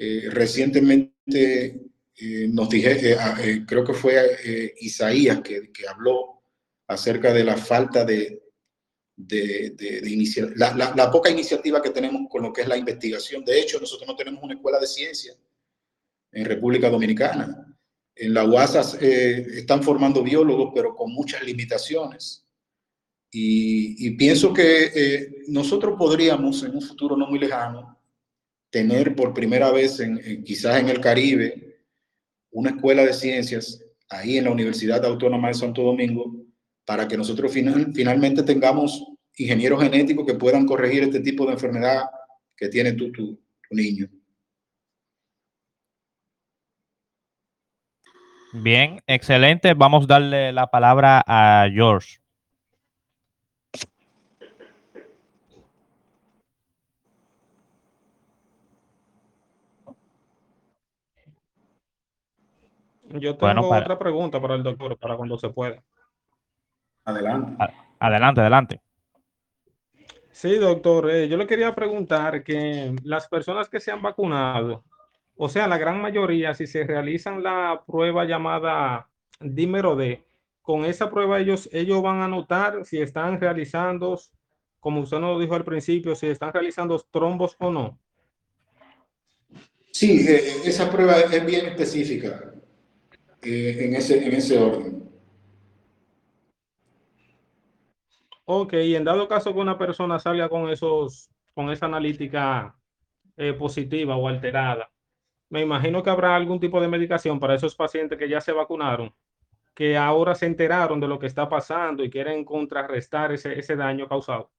eh, 0.03 0.31
recientemente 0.31 1.83
eh, 2.17 2.49
nos 2.49 2.71
dije, 2.71 3.19
creo 3.67 3.85
que 3.85 3.93
fue 3.93 4.73
Isaías 4.81 5.43
que, 5.43 5.71
habló 5.87 6.43
acerca 6.87 7.35
de 7.35 7.45
la 7.45 7.59
falta 7.59 8.03
de, 8.03 8.43
de, 9.15 9.75
de, 9.77 10.53
la, 10.57 10.95
la, 10.97 11.11
poca 11.11 11.29
iniciativa 11.29 11.83
que 11.83 11.91
tenemos 11.91 12.23
con 12.31 12.43
lo 12.43 12.51
que 12.51 12.63
es 12.63 12.69
la 12.69 12.79
investigación. 12.79 13.45
De 13.45 13.61
hecho, 13.61 13.79
nosotros 13.79 14.09
no 14.09 14.17
tenemos 14.17 14.43
una 14.43 14.55
escuela 14.55 14.79
de 14.79 14.87
ciencia 14.87 15.35
en 16.33 16.45
República 16.47 16.89
Dominicana. 16.89 17.77
En 18.15 18.33
la 18.33 18.45
UASA 18.45 18.99
eh, 19.03 19.47
están 19.57 19.83
formando 19.83 20.23
biólogos, 20.23 20.73
pero 20.75 20.97
con 20.97 21.13
muchas 21.13 21.43
limitaciones. 21.45 22.47
Y, 23.31 24.11
pienso 24.17 24.53
que 24.53 24.91
eh, 24.95 25.45
nosotros 25.49 25.95
podríamos 25.99 26.63
en 26.65 26.75
un 26.75 26.83
futuro 26.83 27.17
no 27.17 27.27
muy 27.27 27.39
lejano 27.39 28.00
tener 28.71 29.15
por 29.15 29.35
primera 29.35 29.71
vez, 29.71 30.01
en, 30.01 30.45
quizás 30.45 30.81
en 30.81 30.89
el 30.89 31.01
Caribe, 31.01 31.81
una 32.53 32.71
escuela 32.71 33.05
de 33.05 33.13
ciencias 33.13 33.85
ahí 34.09 34.39
en 34.39 34.45
la 34.45 34.51
Universidad 34.51 35.05
Autónoma 35.05 35.49
de 35.49 35.55
Santo 35.55 35.83
Domingo 35.83 36.35
para 36.85 37.07
que 37.07 37.17
nosotros 37.17 37.53
finalmente 37.53 38.43
tengamos 38.43 39.05
ingenieros 39.37 39.83
genéticos 39.83 40.27
que 40.27 40.35
puedan 40.35 40.67
corregir 40.67 41.05
este 41.05 41.21
tipo 41.21 41.47
de 41.47 41.53
enfermedad 41.53 42.05
que 42.57 42.69
tiene 42.69 42.93
tu, 42.93 43.13
tu, 43.13 43.39
niño. 43.71 44.09
Bien, 48.53 49.01
excelente. 49.07 49.75
Vamos 49.75 50.05
a 50.05 50.07
darle 50.09 50.53
la 50.53 50.67
palabra 50.67 51.23
a 51.25 51.69
George. 51.73 52.19
Yo 63.19 63.37
tengo 63.37 63.69
otra 63.69 63.99
pregunta 63.99 64.41
para 64.41 64.55
el 64.55 64.63
doctor, 64.63 64.97
para 64.97 65.17
cuando 65.17 65.37
se 65.37 65.49
pueda. 65.51 65.83
Adelante. 67.05 67.57
Adelante, 67.99 68.41
adelante. 68.41 68.81
Sí, 70.31 70.57
doctor. 70.57 71.11
Eh, 71.11 71.29
yo 71.29 71.37
le 71.37 71.47
quería 71.47 71.75
preguntar 71.75 72.45
que 72.45 72.95
las 73.03 73.29
personas 73.29 73.69
que 73.69 73.81
se 73.81 73.91
han 73.91 74.01
vacunado, 74.01 74.85
o 75.37 75.49
sea, 75.49 75.67
la 75.67 75.77
gran 75.77 76.01
mayoría, 76.01 76.55
si 76.55 76.67
se 76.67 76.85
realizan 76.85 77.43
la 77.43 77.83
prueba 77.85 78.25
llamada 78.25 79.09
dímero 79.41 79.97
D, 79.97 80.25
con 80.63 80.85
esa 80.85 81.11
prueba 81.11 81.41
ellos, 81.41 81.69
ellos 81.73 82.03
van 82.03 82.21
a 82.21 82.29
notar 82.29 82.85
si 82.85 83.01
están 83.01 83.41
realizando, 83.41 84.21
como 84.79 85.01
usted 85.01 85.19
nos 85.19 85.41
dijo 85.41 85.57
al 85.57 85.65
principio, 85.65 86.15
si 86.15 86.29
están 86.29 86.53
realizando 86.53 86.99
trombos 87.11 87.57
o 87.59 87.71
no. 87.71 87.99
Sí, 89.91 90.25
eh, 90.29 90.63
esa 90.65 90.89
prueba 90.89 91.17
es 91.17 91.45
bien 91.45 91.67
específica 91.67 92.50
eh, 93.43 93.77
en, 93.81 93.95
ese, 93.95 94.27
en 94.27 94.35
ese 94.35 94.59
orden. 94.59 95.11
Ok, 98.45 98.73
y 98.75 98.97
en 98.97 99.05
dado 99.05 99.29
caso 99.29 99.53
que 99.53 99.61
una 99.61 99.79
persona 99.79 100.19
salga 100.19 100.49
con 100.49 100.69
esos, 100.71 101.31
con 101.55 101.71
esa 101.71 101.87
analítica 101.87 102.75
eh, 103.37 103.53
positiva 103.53 104.17
o 104.17 104.27
alterada, 104.27 104.91
me 105.51 105.61
imagino 105.61 106.03
que 106.03 106.11
habrá 106.11 106.35
algún 106.35 106.61
tipo 106.61 106.81
de 106.81 106.89
medicación 106.89 107.39
para 107.39 107.55
esos 107.55 107.75
pacientes 107.75 108.19
que 108.19 108.29
ya 108.29 108.41
se 108.41 108.53
vacunaron, 108.53 109.15
que 109.75 109.97
ahora 109.97 110.35
se 110.35 110.47
enteraron 110.47 111.01
de 111.01 111.09
lo 111.09 111.19
que 111.19 111.27
está 111.27 111.49
pasando 111.49 112.05
y 112.05 112.11
quieren 112.11 112.45
contrarrestar 112.45 113.33
ese, 113.33 113.59
ese 113.59 113.77
daño 113.77 114.09
causado. 114.09 114.51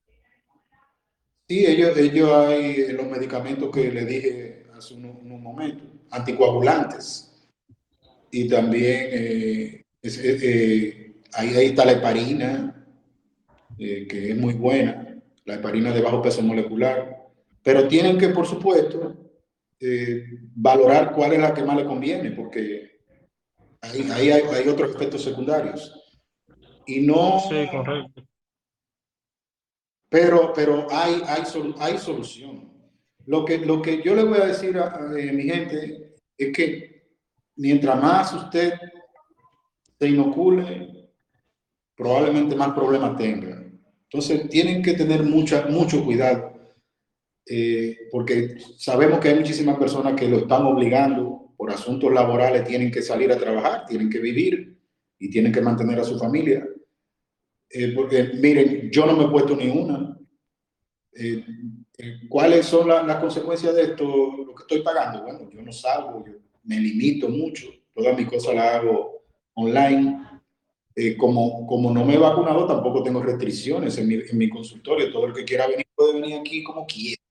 Sí, 1.48 1.66
ellos, 1.66 1.98
ellos 1.98 2.32
hay 2.32 2.94
los 2.94 3.08
medicamentos 3.08 3.70
que 3.72 3.92
le 3.92 4.06
dije 4.06 4.68
hace 4.74 4.94
unos, 4.94 5.22
momentos, 5.22 5.86
anticoagulantes. 6.10 7.31
Y 8.32 8.48
también 8.48 9.10
eh, 9.12 9.82
eh, 10.04 11.14
ahí, 11.34 11.50
ahí 11.56 11.66
está 11.68 11.86
la 11.86 11.94
heparina, 11.94 12.88
eh, 13.78 14.08
que 14.08 14.32
es 14.32 14.38
muy 14.38 14.54
buena, 14.54 15.22
la 15.46 15.56
heparina 15.56 15.92
de 15.92 16.02
bajo 16.02 16.22
peso 16.22 16.42
molecular, 16.42 17.30
pero 17.64 17.88
tienen 17.88 18.18
que, 18.18 18.30
por 18.30 18.46
supuesto, 18.46 19.32
eh, 19.80 20.26
valorar 20.56 21.14
cuál 21.14 21.34
es 21.34 21.40
la 21.40 21.54
que 21.54 21.64
más 21.64 21.78
le 21.78 21.86
conviene, 21.86 22.32
porque 22.32 23.00
ahí, 23.82 24.10
ahí 24.12 24.32
hay, 24.32 24.44
hay, 24.44 24.68
otros 24.68 24.96
efectos 24.96 25.24
secundarios. 25.24 25.96
Y 26.86 27.02
no... 27.02 27.40
Sí, 27.48 27.68
correcto. 27.72 28.24
Pero, 30.10 30.52
pero 30.54 30.88
hay, 30.92 31.22
hay, 31.26 31.44
hay 31.80 31.98
solución. 31.98 32.70
Lo 33.26 33.46
que, 33.46 33.60
lo 33.60 33.82
que 33.82 34.02
yo 34.04 34.14
le 34.14 34.24
voy 34.24 34.40
a 34.40 34.48
decir 34.48 34.78
a, 34.78 34.94
a 34.96 35.08
mi 35.10 35.44
gente 35.44 36.16
es 36.38 36.52
que 36.52 36.91
mientras 37.62 38.02
más 38.02 38.34
usted 38.34 38.74
se 40.00 40.10
inocule, 40.10 41.12
probablemente 41.96 42.56
más 42.56 42.74
problemas 42.74 43.16
tenga 43.16 43.64
Entonces, 44.04 44.50
tienen 44.50 44.82
que 44.82 44.94
tener 44.94 45.22
mucha, 45.22 45.68
mucho 45.68 46.04
cuidado, 46.04 46.54
eh, 47.46 47.96
porque 48.12 48.58
sabemos 48.78 49.20
que 49.20 49.30
hay 49.30 49.36
muchísimas 49.36 49.78
personas 49.78 50.16
que 50.16 50.28
lo 50.28 50.40
están 50.40 50.66
obligando 50.66 51.54
por 51.56 51.70
asuntos 51.70 52.12
laborales, 52.12 52.64
tienen 52.64 52.92
que 52.92 53.04
salir 53.04 53.32
a 53.32 53.38
trabajar, 53.38 53.86
tienen 53.86 54.10
que 54.10 54.20
vivir 54.20 54.80
y 55.20 55.30
tienen 55.30 55.52
que 55.52 55.62
mantener 55.62 56.00
a 56.00 56.04
su 56.04 56.18
familia. 56.18 56.68
Eh, 57.70 57.94
porque, 57.96 58.32
miren, 58.42 58.90
yo 58.90 59.06
no 59.06 59.16
me 59.16 59.26
he 59.26 59.30
puesto 59.30 59.56
ni 59.56 59.70
una. 59.70 60.18
Eh, 61.14 61.46
¿Cuáles 62.28 62.66
son 62.66 62.88
las 62.88 63.20
consecuencias 63.20 63.76
de 63.76 63.84
esto? 63.84 64.06
Lo 64.48 64.56
que 64.56 64.64
estoy 64.64 64.82
pagando. 64.82 65.22
Bueno, 65.22 65.48
yo 65.52 65.62
no 65.62 65.72
salgo, 65.72 66.26
yo 66.26 66.34
me 66.64 66.80
limito 66.80 67.30
mucho. 67.30 67.68
Todas 67.94 68.18
mis 68.18 68.28
cosas 68.28 68.56
las 68.56 68.76
hago 68.76 69.24
online. 69.54 70.18
Eh, 70.96 71.16
como, 71.16 71.66
como 71.68 71.92
no 71.92 72.06
me 72.06 72.16
he 72.16 72.18
vacunado, 72.18 72.68
tampoco 72.68 73.02
tengo 73.02 73.24
restricciones 73.24 73.98
en 73.98 74.08
mi, 74.08 74.16
en 74.16 74.38
mi, 74.38 74.50
consultorio. 74.50 75.12
Todo 75.12 75.28
el 75.28 75.34
que 75.34 75.46
quiera 75.46 75.68
venir 75.68 75.86
puede 75.96 76.20
venir 76.20 76.40
aquí 76.40 76.64
como 76.64 76.86
quiera. 76.86 77.22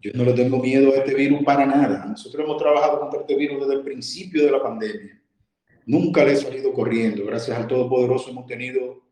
Yo 0.00 0.12
no 0.14 0.24
le 0.24 0.32
tengo 0.32 0.58
miedo 0.58 0.92
a 0.92 0.96
este 0.96 1.14
virus 1.14 1.42
para 1.44 1.66
nada. 1.66 2.04
Nosotros 2.06 2.44
hemos 2.44 2.58
trabajado 2.58 3.00
contra 3.00 3.20
este 3.20 3.36
virus 3.36 3.60
desde 3.60 3.74
el 3.74 3.82
principio 3.82 4.44
de 4.44 4.50
la 4.50 4.62
pandemia. 4.62 5.20
Nunca 5.86 6.24
le 6.24 6.32
he 6.32 6.36
salido 6.36 6.72
corriendo. 6.72 7.24
Gracias 7.26 7.56
al 7.56 7.66
Todopoderoso 7.66 8.30
hemos 8.30 8.46
tenido 8.46 9.02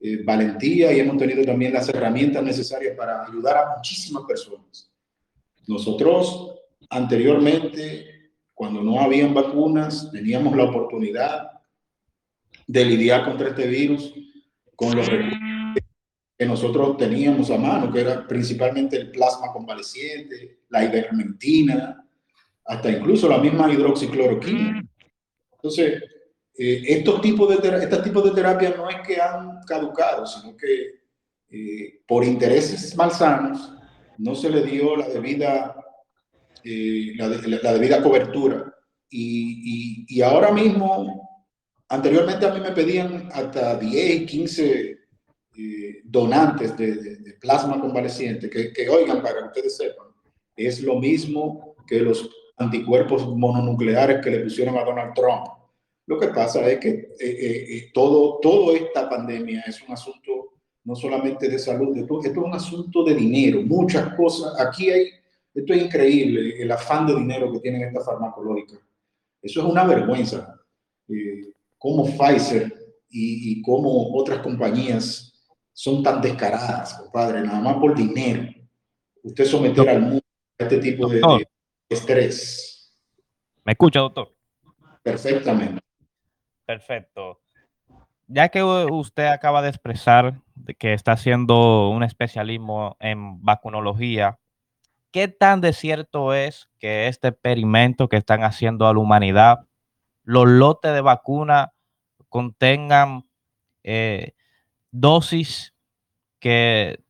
eh, 0.00 0.22
valentía 0.22 0.92
y 0.92 1.00
hemos 1.00 1.16
tenido 1.16 1.44
también 1.44 1.72
las 1.72 1.88
herramientas 1.88 2.42
necesarias 2.42 2.94
para 2.96 3.24
ayudar 3.24 3.56
a 3.56 3.76
muchísimas 3.76 4.24
personas. 4.24 4.90
Nosotros 5.66 6.54
anteriormente, 6.90 8.15
cuando 8.56 8.82
no 8.82 8.98
habían 8.98 9.34
vacunas, 9.34 10.10
teníamos 10.10 10.56
la 10.56 10.64
oportunidad 10.64 11.50
de 12.66 12.84
lidiar 12.86 13.26
contra 13.26 13.50
este 13.50 13.66
virus 13.66 14.14
con 14.74 14.96
los 14.96 15.06
recursos 15.06 15.38
que 16.38 16.46
nosotros 16.46 16.96
teníamos 16.96 17.50
a 17.50 17.58
mano, 17.58 17.92
que 17.92 18.00
era 18.00 18.26
principalmente 18.26 18.96
el 18.96 19.10
plasma 19.10 19.52
convaleciente, 19.52 20.60
la 20.70 20.84
ivermectina, 20.84 22.02
hasta 22.64 22.90
incluso 22.90 23.28
la 23.28 23.38
misma 23.38 23.70
hidroxicloroquina. 23.70 24.82
Entonces, 25.52 26.02
eh, 26.58 26.82
estos 26.88 27.20
tipos 27.20 27.48
de 27.48 27.78
estos 27.84 28.02
tipos 28.02 28.24
de 28.24 28.30
terapias 28.30 28.74
no 28.74 28.88
es 28.88 29.06
que 29.06 29.20
han 29.20 29.60
caducado, 29.66 30.26
sino 30.26 30.56
que 30.56 31.02
eh, 31.50 32.00
por 32.08 32.24
intereses 32.24 32.96
malsanos 32.96 33.72
no 34.16 34.34
se 34.34 34.48
le 34.48 34.62
dio 34.62 34.96
la 34.96 35.08
debida, 35.08 35.76
eh, 36.66 37.14
la, 37.16 37.72
debida 37.72 38.02
cobertura. 38.02 38.74
Y, 39.08 40.04
y, 40.08 40.20
ahora 40.22 40.50
mismo 40.50 41.26
Anteriormente 41.88 42.44
a 42.44 42.52
mí 42.52 42.60
me 42.60 42.72
pedían 42.72 43.28
hasta 43.32 43.76
10, 43.76 44.28
15 44.28 44.98
eh, 45.56 46.00
donantes 46.04 46.76
de, 46.76 47.16
plasma 47.40 47.80
convaleciente, 47.80 48.50
que, 48.50 48.72
que, 48.72 48.88
oigan, 48.88 49.22
para 49.22 49.38
que 49.38 49.44
ustedes 49.44 49.76
sepan, 49.76 50.06
es 50.56 50.82
lo 50.82 50.98
mismo 50.98 51.76
que 51.86 52.00
los 52.00 52.28
anticuerpos 52.56 53.28
mononucleares 53.28 54.24
que 54.24 54.30
le 54.30 54.40
pusieron 54.40 54.76
a 54.78 54.84
Donald 54.84 55.14
Trump. 55.14 55.46
Lo 56.06 56.18
que 56.18 56.28
pasa 56.28 56.68
es 56.68 56.80
que 56.80 56.88
eh, 56.88 57.16
eh, 57.20 57.90
todo, 57.92 58.40
todo 58.40 58.74
esta 58.74 59.08
pandemia 59.08 59.62
es 59.66 59.80
un 59.82 59.92
asunto 59.92 60.54
no 60.84 60.96
solamente 60.96 61.48
de 61.48 61.58
salud, 61.58 61.96
esto, 61.96 62.20
esto, 62.22 62.40
es 62.40 62.46
un 62.46 62.54
asunto 62.54 63.04
de 63.04 63.14
dinero, 63.14 63.60
muchas 63.62 64.14
cosas. 64.14 64.58
Aquí 64.60 64.90
hay, 64.90 65.10
esto 65.60 65.72
es 65.72 65.82
increíble, 65.82 66.62
el 66.62 66.70
afán 66.70 67.06
de 67.06 67.16
dinero 67.16 67.52
que 67.52 67.60
tienen 67.60 67.82
estas 67.82 68.06
farmacológicas. 68.06 68.78
Eso 69.42 69.60
es 69.60 69.66
una 69.66 69.84
vergüenza 69.84 70.56
cómo 71.78 72.04
Pfizer 72.04 72.72
y, 73.08 73.52
y 73.52 73.62
cómo 73.62 74.14
otras 74.14 74.40
compañías 74.40 75.32
son 75.72 76.02
tan 76.02 76.20
descaradas, 76.20 76.94
compadre, 76.94 77.42
nada 77.42 77.60
más 77.60 77.76
por 77.76 77.94
dinero. 77.94 78.50
Usted 79.22 79.44
someter 79.44 79.88
al 79.88 80.00
mundo 80.00 80.22
a 80.58 80.62
este 80.64 80.78
tipo 80.78 81.08
de, 81.08 81.20
de 81.20 81.46
estrés. 81.88 82.98
¿Me 83.64 83.72
escucha, 83.72 84.00
doctor? 84.00 84.34
Perfectamente. 85.02 85.80
Perfecto. 86.64 87.40
Ya 88.28 88.48
que 88.48 88.62
usted 88.62 89.26
acaba 89.26 89.62
de 89.62 89.68
expresar 89.68 90.40
que 90.78 90.94
está 90.94 91.12
haciendo 91.12 91.90
un 91.90 92.02
especialismo 92.02 92.96
en 92.98 93.42
vacunología, 93.42 94.38
¿qué 95.16 95.28
tan 95.28 95.62
de 95.62 95.72
cierto 95.72 96.34
es 96.34 96.68
que 96.78 97.08
este 97.08 97.28
experimento 97.28 98.06
que 98.06 98.18
están 98.18 98.44
haciendo 98.44 98.86
a 98.86 98.92
la 98.92 98.98
humanidad, 98.98 99.60
los 100.24 100.46
lotes 100.46 100.92
de 100.92 101.00
vacuna 101.00 101.72
contengan 102.28 103.24
eh, 103.82 104.34
dosis 104.90 105.72
que 106.38 107.00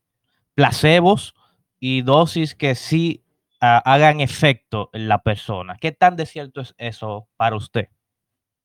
placebos 0.55 1.35
y 1.81 2.03
dosis 2.03 2.55
que 2.55 2.77
sí 2.77 3.25
uh, 3.61 3.83
hagan 3.85 4.21
efecto 4.21 4.89
en 4.93 5.09
la 5.09 5.25
persona. 5.25 5.77
¿Qué 5.81 5.91
tan 5.91 6.15
de 6.15 6.27
cierto 6.27 6.61
es 6.61 6.77
eso 6.79 7.27
para 7.37 7.57
usted? 7.57 7.89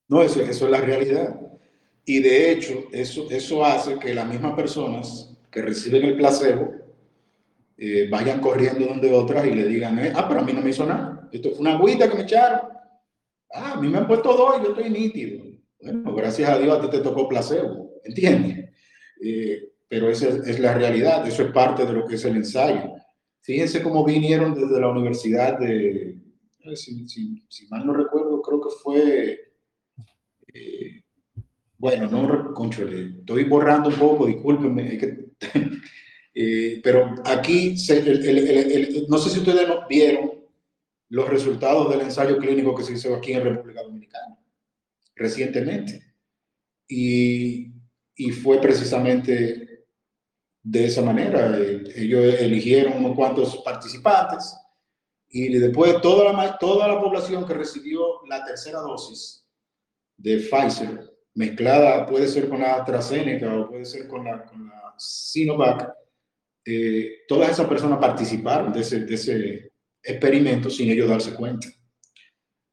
No, 0.08 0.22
eso, 0.22 0.40
eso 0.42 0.66
es 0.66 0.72
la 0.72 0.82
realidad. 0.82 1.36
Y 2.06 2.20
de 2.20 2.52
hecho, 2.52 2.84
eso, 2.92 3.26
eso 3.32 3.66
hace 3.66 3.98
que 3.98 4.14
las 4.14 4.28
mismas 4.28 4.54
personas 4.54 5.36
que 5.50 5.64
reciben 5.64 6.06
el 6.06 6.16
placebo 6.16 6.81
eh, 7.84 8.08
vayan 8.12 8.40
corriendo 8.40 8.86
donde 8.86 9.12
otras 9.12 9.44
y 9.48 9.56
le 9.56 9.68
digan, 9.68 9.98
eh, 9.98 10.14
ah, 10.16 10.28
pero 10.28 10.42
a 10.42 10.44
mí 10.44 10.54
no 10.54 10.62
me 10.62 10.70
hizo 10.70 10.86
nada. 10.86 11.28
Esto 11.32 11.50
fue 11.50 11.62
una 11.62 11.74
agüita 11.74 12.08
que 12.08 12.16
me 12.16 12.22
echaron. 12.22 12.62
Ah, 13.52 13.72
a 13.72 13.82
mí 13.82 13.88
me 13.88 13.98
han 13.98 14.06
puesto 14.06 14.38
dos 14.38 14.60
y 14.60 14.64
yo 14.64 14.70
estoy 14.70 14.92
nítido. 14.92 15.44
Bueno, 15.82 16.14
gracias 16.14 16.48
a 16.48 16.60
Dios 16.60 16.78
a 16.78 16.82
ti 16.82 16.92
te 16.92 17.00
tocó 17.00 17.28
placebo, 17.28 18.00
¿entiendes? 18.04 18.70
Eh, 19.20 19.72
pero 19.88 20.12
esa 20.12 20.28
es, 20.28 20.60
la 20.60 20.76
realidad, 20.76 21.28
eso 21.28 21.42
es 21.42 21.52
parte 21.52 21.84
de 21.88 21.94
lo 21.94 22.06
que 22.06 22.16
es 22.16 22.26
el 22.26 22.36
ensayo. 22.36 22.94
Fíjense 23.42 23.82
cómo 23.82 24.06
vinieron 24.06 24.54
desde 24.54 24.80
la 24.80 24.90
universidad 24.90 25.58
de, 25.58 26.20
si, 26.76 27.68
mal 27.72 27.84
no 27.84 27.94
recuerdo, 27.94 28.44
creo 28.44 28.62
que 28.62 28.70
fue, 28.84 29.40
bueno, 31.80 32.08
no, 32.12 32.54
conchole, 32.54 33.16
estoy 33.22 33.46
borrando 33.46 33.90
un 33.90 33.96
poco, 33.96 34.28
discúlpenme, 34.28 35.00
que, 35.00 35.32
eh, 36.34 36.80
pero 36.84 37.16
aquí, 37.26 37.78
se, 37.78 38.00
el, 38.00 38.28
el, 38.28 38.38
el, 38.48 39.06
no 39.08 39.18
sé 39.18 39.30
si 39.30 39.40
ustedes 39.40 39.68
vieron 39.90 40.32
los 41.10 41.30
resultados 41.30 41.90
del 41.90 42.02
ensayo 42.02 42.38
clínico 42.38 42.74
que 42.74 42.84
se 42.84 42.94
hizo 42.94 43.14
aquí 43.16 43.34
en 43.34 43.44
República 43.44 43.84
Dominicana 43.84 44.38
recientemente. 45.16 46.02
Y, 46.88 47.72
y 48.16 48.32
fue 48.32 48.60
precisamente 48.60 49.86
de 50.64 50.86
esa 50.86 51.02
manera. 51.02 51.58
Eh, 51.58 51.84
ellos 51.96 52.40
eligieron 52.40 52.98
unos 52.98 53.16
cuantos 53.16 53.58
participantes 53.58 54.56
y 55.30 55.58
después 55.58 56.02
toda 56.02 56.32
la, 56.32 56.58
toda 56.58 56.88
la 56.88 57.00
población 57.00 57.46
que 57.46 57.54
recibió 57.54 58.26
la 58.28 58.44
tercera 58.44 58.80
dosis 58.80 59.46
de 60.18 60.38
Pfizer, 60.38 61.10
mezclada 61.34 62.06
puede 62.06 62.28
ser 62.28 62.50
con 62.50 62.60
la 62.60 62.76
AstraZeneca 62.76 63.56
o 63.58 63.70
puede 63.70 63.86
ser 63.86 64.08
con 64.08 64.26
la, 64.26 64.46
con 64.46 64.68
la 64.68 64.94
Sinovac, 64.98 65.94
eh, 66.66 67.24
todas 67.28 67.52
esas 67.52 67.68
personas 67.68 68.00
participaron 68.00 68.72
de 68.72 68.82
ese, 68.82 69.06
de 69.06 69.16
ese 69.16 69.72
experimento 70.04 70.70
sin 70.70 70.90
ellos 70.90 71.10
darse 71.10 71.34
cuenta. 71.34 71.68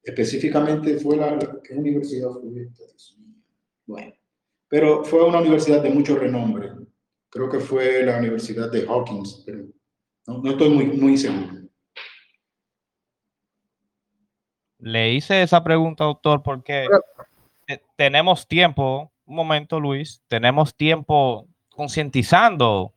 Específicamente 0.02 0.98
fue 0.98 1.16
la, 1.16 1.38
¿qué 1.62 1.74
universidad 1.74 2.30
fue 2.30 2.62
esta? 2.62 2.84
Bueno, 3.86 4.12
pero 4.68 5.04
fue 5.04 5.24
una 5.24 5.40
universidad 5.40 5.82
de 5.82 5.90
mucho 5.90 6.16
renombre. 6.16 6.70
Creo 7.30 7.50
que 7.50 7.60
fue 7.60 8.02
la 8.04 8.18
Universidad 8.18 8.70
de 8.70 8.86
Hawkins, 8.86 9.42
pero 9.44 9.66
no, 10.26 10.42
no 10.42 10.50
estoy 10.50 10.70
muy, 10.70 10.86
muy 10.86 11.16
seguro. 11.16 11.58
Le 14.78 15.12
hice 15.12 15.42
esa 15.42 15.62
pregunta, 15.62 16.04
doctor, 16.04 16.42
porque 16.42 16.86
tenemos 17.96 18.46
tiempo, 18.46 19.12
un 19.26 19.36
momento, 19.36 19.80
Luis, 19.80 20.22
tenemos 20.28 20.74
tiempo 20.74 21.48
concientizando 21.68 22.94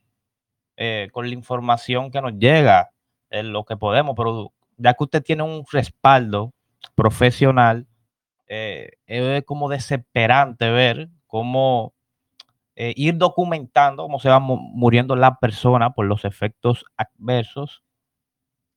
eh, 0.84 1.10
con 1.12 1.28
la 1.28 1.36
información 1.36 2.10
que 2.10 2.22
nos 2.22 2.34
llega, 2.40 2.90
en 3.30 3.54
lo 3.54 3.66
que 3.66 3.78
podemos, 3.78 4.16
pero 4.18 4.52
ya 4.78 4.96
que 4.96 5.04
usted 5.04 5.24
tiene 5.24 5.44
un 5.44 5.64
respaldo 5.72 6.54
profesional, 6.96 7.86
eh, 8.48 8.94
es 9.06 9.44
como 9.46 9.70
desesperante 9.70 10.72
ver 10.72 11.10
cómo 11.28 11.94
eh, 12.76 12.94
ir 12.98 13.16
documentando 13.18 14.02
cómo 14.02 14.20
se 14.20 14.30
van 14.30 14.42
muriendo 14.42 15.16
las 15.16 15.38
personas 15.40 15.94
por 15.94 16.08
los 16.08 16.26
efectos 16.26 16.84
adversos, 16.98 17.84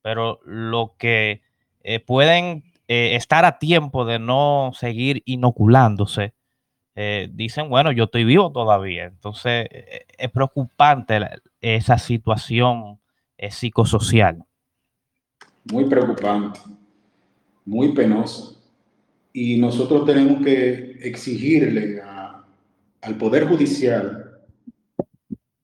pero 0.02 0.40
lo 0.44 0.96
que 0.98 1.40
eh, 1.80 2.00
pueden 2.00 2.64
eh, 2.86 3.16
estar 3.16 3.46
a 3.46 3.58
tiempo 3.58 4.04
de 4.04 4.18
no 4.18 4.72
seguir 4.74 5.22
inoculándose, 5.24 6.33
eh, 6.94 7.28
dicen, 7.32 7.68
bueno, 7.68 7.92
yo 7.92 8.04
estoy 8.04 8.24
vivo 8.24 8.52
todavía. 8.52 9.04
Entonces, 9.04 9.66
eh, 9.70 10.06
es 10.16 10.30
preocupante 10.30 11.18
esa 11.60 11.98
situación 11.98 13.00
psicosocial. 13.50 14.44
Muy 15.70 15.86
preocupante 15.86 16.60
muy 17.64 17.92
penosa. 17.92 18.54
Y 19.32 19.58
nosotros 19.58 20.04
tenemos 20.06 20.44
que 20.44 20.98
exigirle 21.02 22.00
al 23.00 23.18
Poder 23.18 23.46
Judicial 23.46 24.20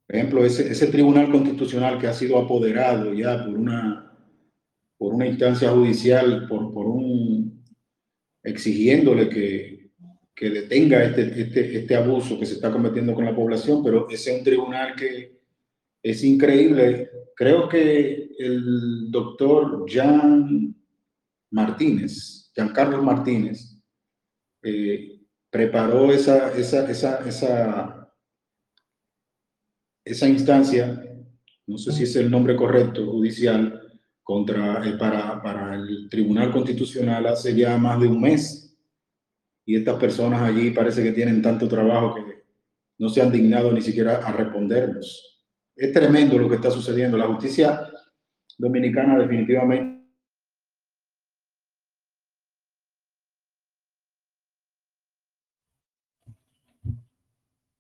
Por 0.06 0.16
ejemplo, 0.16 0.44
ese, 0.44 0.72
ese 0.72 0.88
tribunal 0.88 1.30
constitucional 1.30 1.98
que 1.98 2.08
ha 2.08 2.12
sido 2.12 2.38
apoderado 2.38 3.14
ya 3.14 3.44
por 3.44 3.56
una, 3.56 4.12
por 4.98 5.14
una 5.14 5.26
instancia 5.26 5.70
judicial, 5.70 6.48
por, 6.48 6.72
por 6.72 6.86
un, 6.86 7.64
exigiéndole 8.42 9.28
que, 9.28 9.79
que 10.41 10.49
detenga 10.49 11.05
este, 11.05 11.38
este, 11.38 11.78
este 11.80 11.95
abuso 11.95 12.38
que 12.38 12.47
se 12.47 12.55
está 12.55 12.72
cometiendo 12.72 13.12
con 13.14 13.26
la 13.26 13.36
población, 13.36 13.84
pero 13.84 14.09
ese 14.09 14.32
es 14.32 14.38
un 14.38 14.45
tribunal 14.45 14.97
que 14.97 15.38
es 16.03 16.24
increíble. 16.24 17.11
Creo 17.36 17.68
que 17.68 18.30
el 18.38 19.11
doctor 19.11 19.84
Jan 19.86 20.74
Martínez, 21.51 22.51
Giancarlo 22.55 23.03
Martínez, 23.03 23.76
eh, 24.62 25.20
preparó 25.51 26.11
esa, 26.11 26.57
esa, 26.57 26.91
esa, 26.91 27.18
esa, 27.28 28.11
esa 30.03 30.26
instancia, 30.26 31.07
no 31.66 31.76
sé 31.76 31.93
si 31.93 32.05
es 32.05 32.16
el 32.16 32.30
nombre 32.30 32.57
correcto, 32.57 33.05
judicial, 33.05 33.78
contra, 34.22 34.88
eh, 34.88 34.97
para, 34.97 35.43
para 35.43 35.74
el 35.74 36.09
Tribunal 36.09 36.51
Constitucional 36.51 37.26
hace 37.26 37.55
ya 37.55 37.76
más 37.76 38.01
de 38.01 38.07
un 38.07 38.22
mes. 38.22 38.69
Y 39.70 39.76
estas 39.76 40.00
personas 40.00 40.42
allí 40.42 40.72
parece 40.72 41.00
que 41.00 41.12
tienen 41.12 41.40
tanto 41.40 41.68
trabajo 41.68 42.16
que 42.16 42.42
no 42.98 43.08
se 43.08 43.22
han 43.22 43.30
dignado 43.30 43.70
ni 43.70 43.80
siquiera 43.80 44.16
a 44.16 44.32
respondernos. 44.32 45.46
Es 45.76 45.92
tremendo 45.92 46.36
lo 46.36 46.48
que 46.48 46.56
está 46.56 46.72
sucediendo. 46.72 47.16
La 47.16 47.28
justicia 47.28 47.88
dominicana 48.58 49.16
definitivamente 49.16 50.00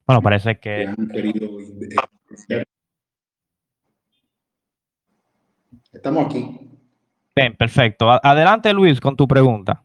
Bueno, 0.06 0.22
parece 0.22 0.60
que... 0.60 0.94
Estamos 5.92 6.26
aquí. 6.26 6.70
Bien, 7.34 7.56
perfecto. 7.56 8.08
Adelante, 8.08 8.72
Luis, 8.72 9.00
con 9.00 9.16
tu 9.16 9.26
pregunta. 9.26 9.82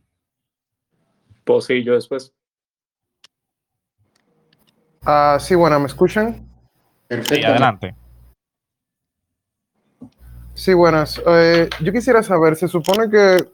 Pues 1.46 1.66
sí, 1.66 1.84
yo 1.84 1.94
después. 1.94 2.34
Ah, 5.06 5.38
sí, 5.40 5.56
bueno, 5.56 5.80
¿me 5.80 5.86
escuchan? 5.86 6.50
Sí, 7.10 7.44
adelante. 7.44 7.96
Sí, 10.54 10.74
buenas. 10.74 11.22
Eh, 11.26 11.70
yo 11.82 11.94
quisiera 11.94 12.22
saber, 12.24 12.58
se 12.58 12.68
supone 12.68 13.10
que 13.10 13.48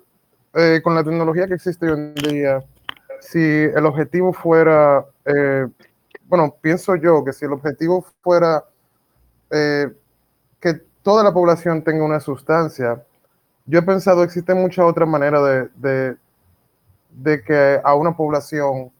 eh, 0.53 0.81
con 0.83 0.95
la 0.95 1.03
tecnología 1.03 1.47
que 1.47 1.55
existe 1.55 1.89
hoy 1.89 1.99
en 1.99 2.13
día, 2.15 2.63
si 3.19 3.39
el 3.39 3.85
objetivo 3.85 4.33
fuera 4.33 5.05
eh, 5.25 5.67
bueno, 6.31 6.55
pienso 6.61 6.95
yo 6.95 7.25
que 7.25 7.33
si 7.33 7.43
el 7.43 7.51
objetivo 7.51 8.05
fuera 8.21 8.63
eh, 9.49 9.91
que 10.61 10.75
toda 11.03 11.25
la 11.25 11.33
población 11.33 11.83
tenga 11.83 12.05
una 12.05 12.21
sustancia, 12.21 13.03
yo 13.65 13.79
he 13.79 13.81
pensado 13.81 14.23
existe 14.23 14.53
mucha 14.53 14.85
otra 14.85 15.05
manera 15.05 15.41
de, 15.41 15.69
de, 15.75 16.15
que 17.45 17.79
a 17.83 17.95
una 17.95 18.15
población 18.15 18.91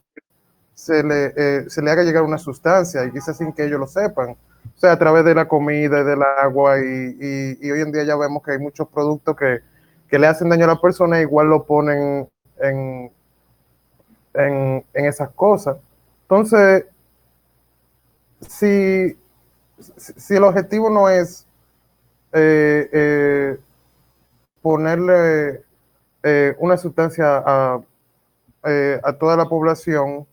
se 0.82 1.04
le, 1.04 1.34
eh, 1.36 1.70
se 1.70 1.82
le 1.82 1.92
haga 1.92 2.04
llegar 2.04 2.24
una 2.24 2.40
sustancia 2.40 3.06
y 3.06 3.12
quizás 3.12 3.38
sin 3.38 3.54
que 3.54 3.66
ellos 3.66 3.80
lo 3.80 3.86
sepan. 3.86 4.32
O 4.32 4.80
sea, 4.80 4.94
a 4.94 4.98
través 4.98 5.24
de 5.26 5.36
la 5.36 5.48
comida 5.48 6.02
y 6.02 6.04
del 6.04 6.24
agua 6.24 6.80
y, 6.80 7.58
y, 7.62 7.72
hoy 7.72 7.82
en 7.82 7.92
día 7.92 8.04
ya 8.04 8.16
vemos 8.16 8.42
que 8.42 8.54
hay 8.54 8.58
muchos 8.58 8.88
productos 8.88 9.36
que, 9.36 9.60
que, 10.08 10.18
le 10.18 10.26
hacen 10.26 10.50
daño 10.50 10.66
a 10.66 10.70
la 10.70 10.82
persona 10.82 11.20
e 11.20 11.22
igual 11.22 11.48
lo 11.50 11.66
ponen 11.66 12.28
en, 12.60 13.12
en, 14.34 14.86
en 14.94 15.06
esas 15.06 15.30
cosas. 15.32 15.78
Entonces, 16.24 16.86
si, 18.40 19.16
si 19.80 20.36
el 20.36 20.44
objetivo 20.44 20.90
no 20.90 21.10
es 21.10 21.46
eh, 22.34 22.90
eh, 22.92 23.60
ponerle 24.64 25.64
una 26.60 26.78
sustancia 26.78 27.44
a, 27.46 27.82
toda 29.20 29.38
la 29.38 29.46
población, 29.46 30.28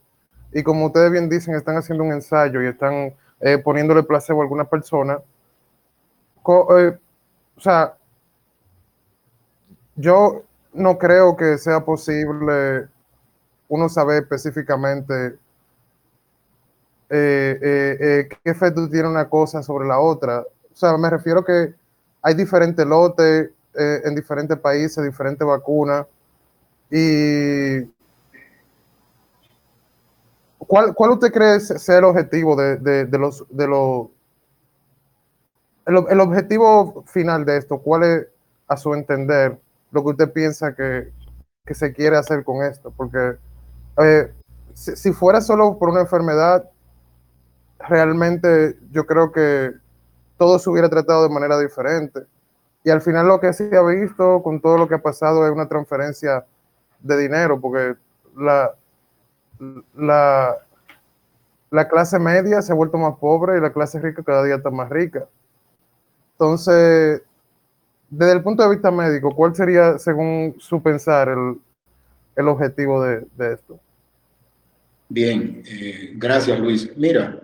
y 0.53 0.63
como 0.63 0.87
ustedes 0.87 1.11
bien 1.11 1.29
dicen, 1.29 1.55
están 1.55 1.77
haciendo 1.77 2.05
un 2.05 2.13
ensayo 2.13 2.63
y 2.63 2.67
están 2.67 3.15
poniéndole 3.65 4.03
placebo 4.03 4.41
a 4.41 4.45
alguna 4.45 4.65
persona, 4.65 5.19
o 6.43 7.61
sea, 7.61 7.95
yo 9.97 10.45
no 10.73 10.97
creo 10.97 11.37
que 11.37 11.59
sea 11.59 11.85
posible 11.85 12.89
uno 13.69 13.89
saber 13.89 14.23
específicamente 14.23 15.39
eh, 17.11 17.59
eh, 17.61 17.97
eh, 18.01 18.29
qué 18.29 18.51
efecto 18.51 18.89
tiene 18.89 19.09
una 19.09 19.29
cosa 19.29 19.63
sobre 19.63 19.87
la 19.87 19.99
otra. 19.99 20.41
O 20.41 20.77
sea, 20.77 20.97
me 20.97 21.11
refiero 21.11 21.45
que 21.45 21.75
hay 22.23 22.35
diferentes 22.35 22.87
lotes 22.87 23.51
en 23.75 24.15
diferentes 24.15 24.59
países, 24.59 25.05
diferentes 25.05 25.47
vacunas. 25.47 26.07
Y 26.91 27.83
¿cuál, 30.69 30.95
cuál 30.95 31.11
usted 31.11 31.33
cree 31.33 31.59
ser 31.59 31.99
el 31.99 32.05
objetivo 32.05 32.55
de, 32.55 32.77
de, 32.77 33.19
los 33.19 33.45
de 33.49 33.67
los 33.67 34.07
el, 35.87 36.21
objetivo 36.21 37.03
final 37.07 37.45
de 37.45 37.57
esto? 37.57 37.79
¿Cuál 37.79 38.05
es, 38.05 38.27
a 38.69 38.77
su 38.77 38.95
entender, 38.95 39.59
lo 39.91 40.03
que 40.05 40.11
usted 40.11 40.33
piensa 40.33 40.75
que, 40.75 41.11
que 41.65 41.75
se 41.75 41.93
quiere 41.93 42.17
hacer 42.17 42.45
con 42.45 42.63
esto? 42.63 42.93
Porque 42.95 43.39
si, 44.75 44.95
si, 44.95 45.13
fuera 45.13 45.41
solo 45.41 45.79
por 45.79 45.89
una 45.89 46.03
enfermedad, 46.03 46.71
realmente 47.81 48.79
yo 48.93 49.07
creo 49.07 49.33
que 49.33 49.73
todo 50.37 50.59
se 50.59 50.69
hubiera 50.71 50.91
tratado 50.91 51.23
de 51.27 51.35
manera 51.35 51.59
diferente. 51.59 52.21
Y 52.85 52.91
al 52.91 53.01
final 53.01 53.27
lo 53.27 53.41
que 53.41 53.53
se 53.55 53.75
ha 53.75 53.83
visto 53.83 54.43
con 54.43 54.61
todo 54.61 54.77
lo 54.77 54.87
que 54.87 54.95
ha 54.95 55.03
pasado 55.03 55.47
es 55.47 55.53
una 55.53 55.67
transferencia 55.67 56.45
de 57.01 57.17
dinero, 57.17 57.59
porque 57.61 57.97
la, 58.37 58.75
la, 59.97 60.57
la 61.71 61.89
clase 61.89 62.19
media 62.19 62.63
se 62.63 62.73
ha 62.73 62.77
vuelto 62.77 62.99
más 62.99 63.17
pobre 63.19 63.59
y 63.59 63.61
la 63.61 63.73
clase 63.73 64.01
rica 64.01 64.23
cada 64.23 64.45
día 64.45 64.57
está 64.57 64.71
más 64.71 64.89
rica. 64.89 65.29
Entonces, 66.33 67.23
desde 68.11 68.33
el 68.33 68.43
punto 68.43 68.63
de 68.63 68.71
vista 68.71 68.91
médico, 68.91 69.35
¿cuál 69.35 69.55
sería, 69.55 69.99
según 69.99 70.55
su 70.59 70.83
pensar, 70.83 71.29
el, 71.29 71.59
el 72.37 72.49
objetivo 72.49 73.03
de, 73.03 73.27
de, 73.37 73.55
esto? 73.55 73.81
Bien, 75.09 75.63
eh, 75.67 76.13
gracias 76.15 76.59
Luis. 76.59 76.91
Mira, 76.97 77.41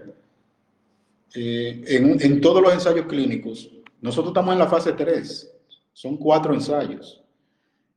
eh, 1.34 1.84
en, 1.88 2.40
todos 2.40 2.62
los 2.62 2.72
ensayos 2.72 3.06
clínicos, 3.06 3.70
nosotros 4.00 4.30
estamos 4.30 4.52
en 4.52 4.58
la 4.60 4.68
fase 4.68 4.92
3, 4.92 5.52
son 5.92 6.16
cuatro 6.16 6.54
ensayos, 6.54 7.24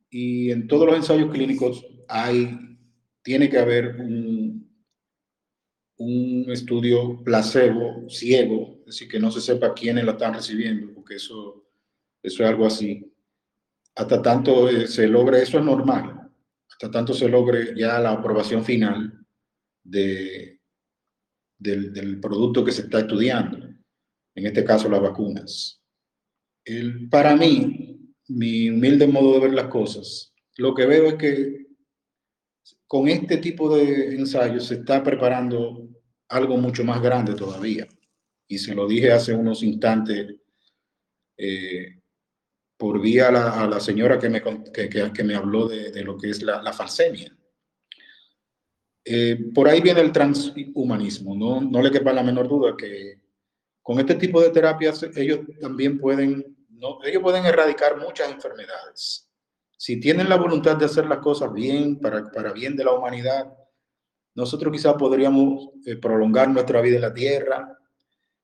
y 0.10 0.52
en 0.52 0.68
todos 0.68 0.88
los 0.88 0.96
ensayos 0.96 1.32
clínicos 1.32 1.86
hay, 2.08 2.77
tiene 3.28 3.50
que 3.50 3.60
haber 3.60 3.98
un, 4.00 4.74
un 5.98 6.46
estudio 6.48 7.22
placebo 7.26 8.10
ciego, 8.10 8.78
es 8.80 8.86
decir, 8.86 9.10
que 9.10 9.20
no 9.20 9.30
se 9.30 9.42
sepa 9.42 9.74
quiénes 9.74 10.06
la 10.06 10.14
están 10.14 10.34
recibiendo, 10.34 10.94
porque 10.94 11.16
eso, 11.16 11.68
eso 12.24 12.44
es 12.44 12.50
algo 12.50 12.66
así. 12.66 13.14
Hasta 13.96 14.22
tanto 14.22 14.70
eh, 14.70 14.88
se 14.88 15.08
logre, 15.08 15.42
eso 15.42 15.60
es 15.60 15.66
normal, 15.66 16.32
hasta 16.70 16.90
tanto 16.90 17.14
se 17.14 17.28
logre 17.28 17.74
ya 17.76 18.00
la 18.00 18.12
aprobación 18.12 18.64
final 18.64 19.26
de, 19.84 20.62
del, 21.60 22.22
producto 22.22 22.64
que 22.64 22.72
se 22.72 22.84
está 22.84 23.00
estudiando, 23.00 23.58
en 23.58 24.46
este 24.46 24.64
caso 24.64 24.88
las 24.88 25.02
vacunas. 25.02 25.84
El, 26.64 27.10
para 27.10 27.36
mí, 27.36 28.14
mi 28.30 28.70
humilde 28.70 29.06
modo 29.06 29.34
de 29.34 29.40
ver 29.42 29.54
las 29.54 29.68
cosas, 29.68 30.34
lo 30.56 30.74
que 30.74 30.86
veo 30.86 31.08
es 31.08 31.16
que 31.16 31.67
con 32.88 33.08
este 33.10 33.38
tipo 33.38 33.76
de 33.76 34.16
ensayos 34.16 34.68
se 34.68 34.76
está 34.76 35.04
preparando 35.04 35.90
algo 36.30 36.58
mucho 36.58 36.84
más 36.84 37.02
grande 37.02 37.34
todavía. 37.36 37.88
Y 38.48 38.58
se 38.58 38.74
lo 38.74 38.88
dije 38.88 39.12
hace 39.12 39.34
unos 39.34 39.62
instantes 39.62 40.36
eh, 41.38 42.00
por 42.78 43.02
vía 43.02 43.28
a 43.28 43.68
la, 43.68 43.80
señora 43.80 44.18
que 44.18 44.30
me, 44.30 44.42
que, 44.42 44.90
que, 44.90 45.24
me 45.24 45.36
habló 45.36 45.68
de, 45.68 46.04
lo 46.04 46.18
que 46.18 46.30
es 46.30 46.42
la, 46.42 46.62
la 46.62 46.72
falsemia. 46.72 47.36
Eh, 49.04 49.38
por 49.54 49.68
ahí 49.68 49.82
viene 49.82 50.02
el 50.02 50.12
transhumanismo, 50.12 51.36
¿no? 51.36 51.62
no 51.62 51.82
le 51.82 51.92
quepa 51.92 52.14
la 52.14 52.24
menor 52.24 52.48
duda 52.48 52.76
que 52.78 53.22
con 53.82 54.00
este 54.00 54.16
tipo 54.16 54.42
de 54.42 54.50
terapias 54.50 55.02
ellos 55.16 55.40
también 55.62 55.98
pueden, 55.98 56.58
ellos 57.06 57.22
pueden 57.22 57.46
erradicar 57.46 57.98
muchas 57.98 58.30
enfermedades. 58.30 59.27
Si 59.78 60.00
tienen 60.00 60.28
la 60.28 60.38
voluntad 60.38 60.76
de 60.76 60.86
hacer 60.86 61.06
las 61.06 61.20
cosas 61.20 61.54
bien, 61.54 62.00
para, 62.00 62.32
para 62.32 62.52
bien 62.52 62.76
de 62.76 62.84
la 62.84 62.94
humanidad, 62.94 63.54
nosotros 64.34 64.74
quizás 64.74 64.96
podríamos 64.96 65.70
eh, 65.86 65.96
prolongar 65.96 66.50
nuestra 66.50 66.82
vida 66.82 66.96
en 66.96 67.02
la 67.02 67.14
tierra 67.14 67.78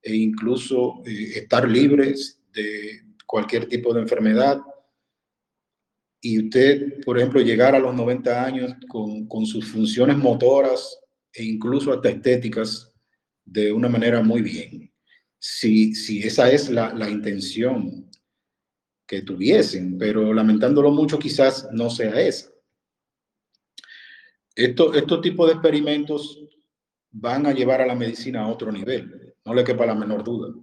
e 0.02 0.16
incluso 0.16 1.02
eh, 1.06 1.34
estar 1.36 1.68
libres 1.68 2.40
de 2.54 3.02
cualquier 3.26 3.68
tipo 3.68 3.94
de 3.94 4.02
enfermedad 4.02 4.62
y 6.26 6.46
usted, 6.46 7.04
por 7.04 7.18
ejemplo, 7.18 7.42
llegar 7.42 7.76
a 7.76 7.80
los 7.80 7.94
90 7.94 8.46
años 8.46 8.74
con, 8.88 9.28
con 9.28 9.46
sus 9.46 9.66
funciones 9.68 10.18
motoras 10.18 10.98
e 11.34 11.44
incluso 11.44 11.92
hasta 11.92 12.10
estéticas 12.10 12.94
de 13.44 13.74
una 13.74 13.90
manera 13.90 14.22
muy 14.24 14.42
bien. 14.42 14.94
si, 15.38 15.94
si 15.94 16.24
esa 16.24 16.50
es 16.50 16.70
la, 16.70 16.94
la 16.94 17.10
intención 17.10 18.10
que 19.06 19.22
tuviesen, 19.22 19.98
pero 19.98 20.34
lamentándolo 20.34 20.92
mucho 20.92 21.20
quizás 21.20 21.68
no 21.72 21.90
sea 21.90 22.20
esa. 22.22 22.50
Esto, 24.56 24.94
estos 24.94 25.22
tipos 25.22 25.48
de 25.48 25.54
experimentos 25.54 26.40
van 27.12 27.46
a 27.46 27.54
llevar 27.54 27.82
a 27.82 27.88
la 27.88 27.96
medicina 27.96 28.44
a 28.44 28.48
otro 28.48 28.72
nivel, 28.72 29.36
no 29.46 29.54
le 29.54 29.64
quepa 29.64 29.86
la 29.86 29.96
menor 29.96 30.24
duda. 30.24 30.54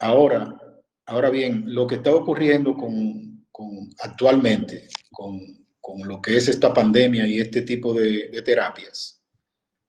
Ahora, 0.00 0.58
ahora 1.06 1.30
bien, 1.30 1.64
lo 1.66 1.86
que 1.86 1.96
está 1.96 2.14
ocurriendo 2.14 2.74
con, 2.74 3.46
con 3.52 3.90
actualmente, 3.98 4.88
con, 5.10 5.38
con, 5.80 6.06
lo 6.08 6.20
que 6.20 6.36
es 6.36 6.48
esta 6.48 6.72
pandemia 6.72 7.26
y 7.26 7.38
este 7.38 7.62
tipo 7.62 7.92
de, 7.92 8.28
de 8.28 8.42
terapias, 8.42 9.22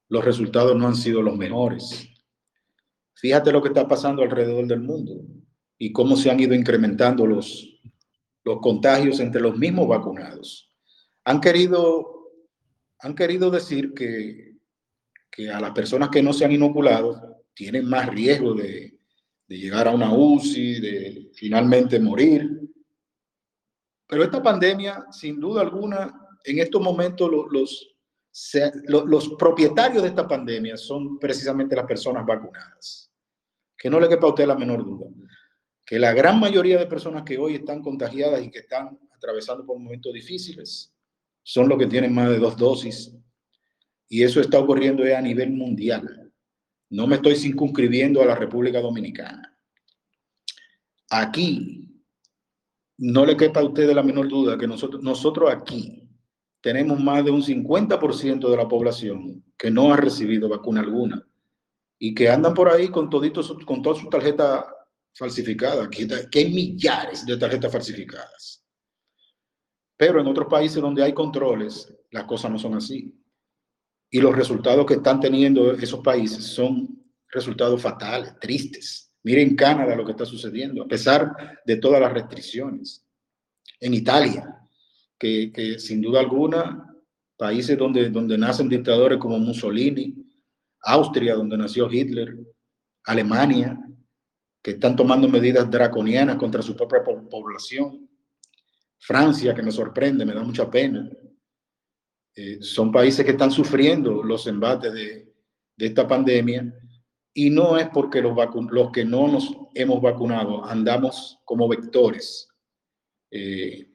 los 0.08 0.24
resultados 0.24 0.76
no 0.76 0.86
han 0.86 0.96
sido 0.96 1.22
los 1.22 1.36
mejores. 1.36 2.06
Fíjate 3.14 3.52
lo 3.52 3.62
que 3.62 3.68
está 3.68 3.88
pasando 3.88 4.22
alrededor 4.22 4.66
del 4.66 4.80
mundo 4.80 5.24
y 5.84 5.92
cómo 5.92 6.14
se 6.14 6.30
han 6.30 6.38
ido 6.38 6.54
incrementando 6.54 7.26
los, 7.26 7.76
los 8.44 8.60
contagios 8.60 9.18
entre 9.18 9.40
los 9.40 9.58
mismos 9.58 9.88
vacunados. 9.88 10.72
Han 11.24 11.40
querido, 11.40 12.30
han 13.00 13.16
querido 13.16 13.50
decir 13.50 13.92
que, 13.92 14.58
que 15.28 15.50
a 15.50 15.58
las 15.58 15.72
personas 15.72 16.08
que 16.10 16.22
no 16.22 16.32
se 16.32 16.44
han 16.44 16.52
inoculado 16.52 17.42
tienen 17.52 17.88
más 17.88 18.08
riesgo 18.08 18.54
de, 18.54 18.96
de 19.48 19.58
llegar 19.58 19.88
a 19.88 19.90
una 19.90 20.14
UCI, 20.14 20.80
de 20.80 21.30
finalmente 21.34 21.98
morir. 21.98 22.60
Pero 24.06 24.22
esta 24.22 24.40
pandemia, 24.40 25.06
sin 25.10 25.40
duda 25.40 25.62
alguna, 25.62 26.14
en 26.44 26.60
estos 26.60 26.80
momentos 26.80 27.28
los, 27.28 27.96
los, 28.86 29.28
propietarios 29.30 30.04
de 30.04 30.10
esta 30.10 30.28
pandemia 30.28 30.76
son 30.76 31.18
precisamente 31.18 31.74
las 31.74 31.86
personas 31.86 32.24
vacunadas. 32.24 33.10
Que 33.76 33.90
no 33.90 33.98
le 33.98 34.08
quepa 34.08 34.28
a 34.28 34.30
usted 34.30 34.46
la 34.46 34.54
menor 34.54 34.84
duda. 34.84 35.08
Que 35.92 35.98
la 35.98 36.14
gran 36.14 36.40
mayoría 36.40 36.78
de 36.78 36.86
personas 36.86 37.22
que 37.22 37.36
hoy 37.36 37.56
están 37.56 37.82
contagiadas 37.82 38.42
y 38.42 38.50
que 38.50 38.60
están 38.60 38.98
atravesando 39.14 39.66
por 39.66 39.78
momentos 39.78 40.10
difíciles 40.10 40.90
son 41.42 41.68
los 41.68 41.78
que 41.78 41.86
tienen 41.86 42.14
más 42.14 42.30
de 42.30 42.38
dos 42.38 42.56
dosis. 42.56 43.14
Y 44.08 44.22
eso 44.22 44.40
está 44.40 44.58
ocurriendo 44.58 45.04
a 45.04 45.20
nivel 45.20 45.50
mundial. 45.50 46.32
No 46.88 47.06
me 47.06 47.16
estoy 47.16 47.36
circunscribiendo 47.36 48.22
a 48.22 48.24
la 48.24 48.34
República 48.34 48.80
Dominicana. 48.80 49.54
Aquí, 51.10 51.86
no 52.96 53.26
le 53.26 53.36
quepa 53.36 53.60
a 53.60 53.64
usted 53.64 53.92
la 53.92 54.02
menor 54.02 54.28
duda 54.28 54.56
que 54.56 54.66
nosotros, 54.66 55.02
nosotros 55.02 55.52
aquí 55.52 56.08
tenemos 56.62 56.98
más 57.00 57.22
de 57.22 57.32
un 57.32 57.42
50% 57.42 58.48
de 58.48 58.56
la 58.56 58.66
población 58.66 59.44
que 59.58 59.70
no 59.70 59.92
ha 59.92 59.98
recibido 59.98 60.48
vacuna 60.48 60.80
alguna 60.80 61.22
y 61.98 62.14
que 62.14 62.30
andan 62.30 62.54
por 62.54 62.70
ahí 62.70 62.88
con 62.88 63.10
toditos, 63.10 63.54
con 63.66 63.82
todas 63.82 63.98
sus 63.98 64.08
tarjetas 64.08 64.64
falsificadas, 65.14 65.88
que, 65.88 66.08
que 66.30 66.38
hay 66.38 66.52
millares 66.52 67.24
de 67.26 67.36
tarjetas 67.36 67.70
falsificadas. 67.70 68.64
Pero 69.96 70.20
en 70.20 70.26
otros 70.26 70.48
países 70.48 70.82
donde 70.82 71.02
hay 71.02 71.12
controles, 71.12 71.92
las 72.10 72.24
cosas 72.24 72.50
no 72.50 72.58
son 72.58 72.74
así. 72.74 73.14
Y 74.10 74.20
los 74.20 74.34
resultados 74.34 74.84
que 74.84 74.94
están 74.94 75.20
teniendo 75.20 75.72
esos 75.72 76.00
países 76.00 76.44
son 76.44 77.02
resultados 77.28 77.80
fatales, 77.80 78.38
tristes. 78.40 79.10
Miren 79.24 79.56
Canadá 79.56 79.94
lo 79.94 80.04
que 80.04 80.12
está 80.12 80.26
sucediendo, 80.26 80.82
a 80.82 80.88
pesar 80.88 81.60
de 81.64 81.76
todas 81.76 82.00
las 82.00 82.12
restricciones. 82.12 83.06
En 83.80 83.94
Italia, 83.94 84.58
que, 85.18 85.76
sin 85.78 86.00
duda 86.00 86.20
alguna, 86.20 86.84
países 87.36 87.78
donde, 87.78 88.10
donde 88.10 88.36
nacen 88.36 88.68
dictadores 88.68 89.18
como 89.18 89.38
Mussolini, 89.38 90.14
Austria, 90.82 91.34
donde 91.34 91.56
nació 91.56 91.90
Hitler, 91.90 92.36
Alemania, 93.04 93.78
que 94.62 94.72
están 94.72 94.94
tomando 94.94 95.28
medidas 95.28 95.70
draconianas 95.70 96.36
contra 96.36 96.62
su 96.62 96.76
propia 96.76 97.02
población, 97.02 98.08
Francia, 98.98 99.54
que 99.54 99.62
me 99.62 99.72
sorprende, 99.72 100.24
me 100.24 100.34
da 100.34 100.42
mucha 100.42 100.70
pena. 100.70 101.10
Eh, 102.34 102.62
son 102.62 102.92
países 102.92 103.24
que 103.24 103.32
están 103.32 103.50
sufriendo 103.50 104.22
los 104.22 104.46
embates 104.46 104.92
de, 104.92 105.34
de 105.76 105.86
esta 105.86 106.06
pandemia 106.06 106.72
y 107.34 107.50
no 107.50 107.76
es 107.76 107.88
porque 107.88 108.22
los, 108.22 108.36
los 108.70 108.90
que 108.92 109.04
no 109.04 109.26
nos 109.28 109.54
hemos 109.74 110.00
vacunado 110.00 110.64
andamos 110.64 111.40
como 111.44 111.68
vectores. 111.68 112.48
Eh, 113.30 113.88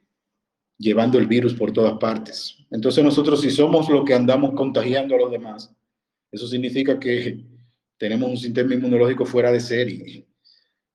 llevando 0.78 1.18
el 1.18 1.26
virus 1.26 1.54
por 1.54 1.72
todas 1.72 1.98
partes. 1.98 2.56
Entonces 2.70 3.02
nosotros 3.02 3.40
si 3.40 3.50
somos 3.50 3.88
los 3.88 4.04
que 4.04 4.14
andamos 4.14 4.54
contagiando 4.54 5.14
a 5.14 5.18
los 5.18 5.30
demás, 5.30 5.74
eso 6.30 6.46
significa 6.46 6.98
que 6.98 7.44
tenemos 7.96 8.30
un 8.30 8.36
sistema 8.36 8.74
inmunológico 8.74 9.26
fuera 9.26 9.50
de 9.50 9.60
serie. 9.60 10.27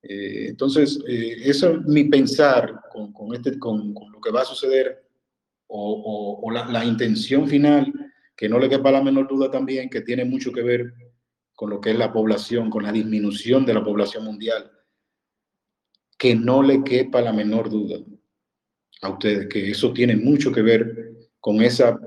Eh, 0.03 0.47
entonces, 0.49 0.99
eh, 1.07 1.37
eso 1.45 1.71
es 1.71 1.85
mi 1.85 2.03
pensar 2.03 2.81
con, 2.91 3.11
con 3.13 3.33
este, 3.33 3.57
con, 3.57 3.93
lo 3.93 4.21
que 4.21 4.31
va 4.31 4.41
a 4.41 4.45
suceder 4.45 5.01
o 5.75 6.51
la, 6.51 6.67
la, 6.67 6.85
intención 6.85 7.47
final, 7.47 7.91
que 8.35 8.47
no 8.47 8.59
le 8.59 8.69
quepa 8.69 8.91
la 8.91 9.01
menor 9.01 9.27
duda 9.27 9.49
también, 9.49 9.89
que 9.89 10.01
tiene 10.01 10.23
mucho 10.23 10.51
que 10.51 10.61
ver 10.61 10.93
con 11.55 11.71
lo 11.71 11.81
que 11.81 11.91
es 11.91 11.97
la 11.97 12.13
población, 12.13 12.69
con 12.69 12.83
la 12.83 12.91
disminución 12.91 13.65
de 13.65 13.73
la 13.73 13.83
población 13.83 14.23
mundial, 14.25 14.69
que 16.17 16.35
no 16.35 16.63
le 16.63 16.83
quepa 16.83 17.21
la 17.21 17.33
menor 17.33 17.69
duda 17.69 17.99
a 19.01 19.09
ustedes, 19.09 19.47
que 19.47 19.71
eso 19.71 19.91
tiene 19.93 20.15
mucho 20.15 20.51
que 20.51 20.61
ver 20.61 21.13
con 21.39 21.61
esa, 21.61 21.99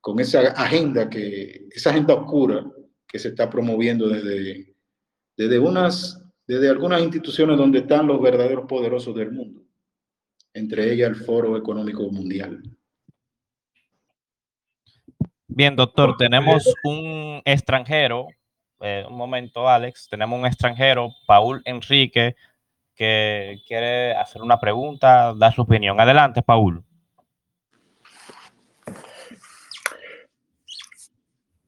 con 0.00 0.20
esa 0.20 0.40
agenda, 0.52 1.08
que, 1.08 1.66
esa 1.70 1.90
agenda 1.90 2.14
oscura 2.14 2.70
que 3.06 3.18
se 3.18 3.28
está 3.28 3.48
promoviendo 3.48 4.08
desde, 4.08 4.76
desde, 5.36 5.58
unas, 5.58 6.22
desde 6.48 6.70
algunas 6.70 7.02
instituciones 7.02 7.58
donde 7.58 7.80
están 7.80 8.06
los 8.06 8.20
verdaderos 8.22 8.64
poderosos 8.66 9.14
del 9.14 9.30
mundo, 9.30 9.62
entre 10.54 10.90
ellas 10.90 11.10
el 11.10 11.16
Foro 11.16 11.58
Económico 11.58 12.10
Mundial. 12.10 12.62
Bien, 15.46 15.76
doctor, 15.76 16.16
tenemos 16.16 16.64
un 16.84 17.42
extranjero, 17.44 18.28
eh, 18.80 19.04
un 19.06 19.16
momento, 19.16 19.68
Alex, 19.68 20.08
tenemos 20.10 20.38
un 20.38 20.46
extranjero, 20.46 21.10
Paul 21.26 21.60
Enrique, 21.66 22.34
que 22.94 23.60
quiere 23.66 24.14
hacer 24.14 24.40
una 24.40 24.58
pregunta, 24.58 25.34
dar 25.34 25.54
su 25.54 25.62
opinión. 25.62 26.00
Adelante, 26.00 26.42
Paul. 26.42 26.82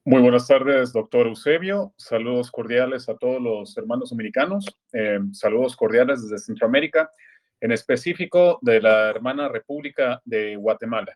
Muy 0.03 0.19
buenas 0.23 0.47
tardes, 0.47 0.93
doctor 0.93 1.27
Eusebio. 1.27 1.93
Saludos 1.95 2.49
cordiales 2.49 3.07
a 3.07 3.15
todos 3.15 3.39
los 3.39 3.77
hermanos 3.77 4.09
dominicanos. 4.09 4.65
Eh, 4.93 5.19
saludos 5.31 5.75
cordiales 5.75 6.23
desde 6.23 6.39
Centroamérica, 6.39 7.11
en 7.59 7.71
específico 7.71 8.57
de 8.63 8.81
la 8.81 9.11
hermana 9.11 9.47
República 9.47 10.19
de 10.25 10.55
Guatemala. 10.55 11.15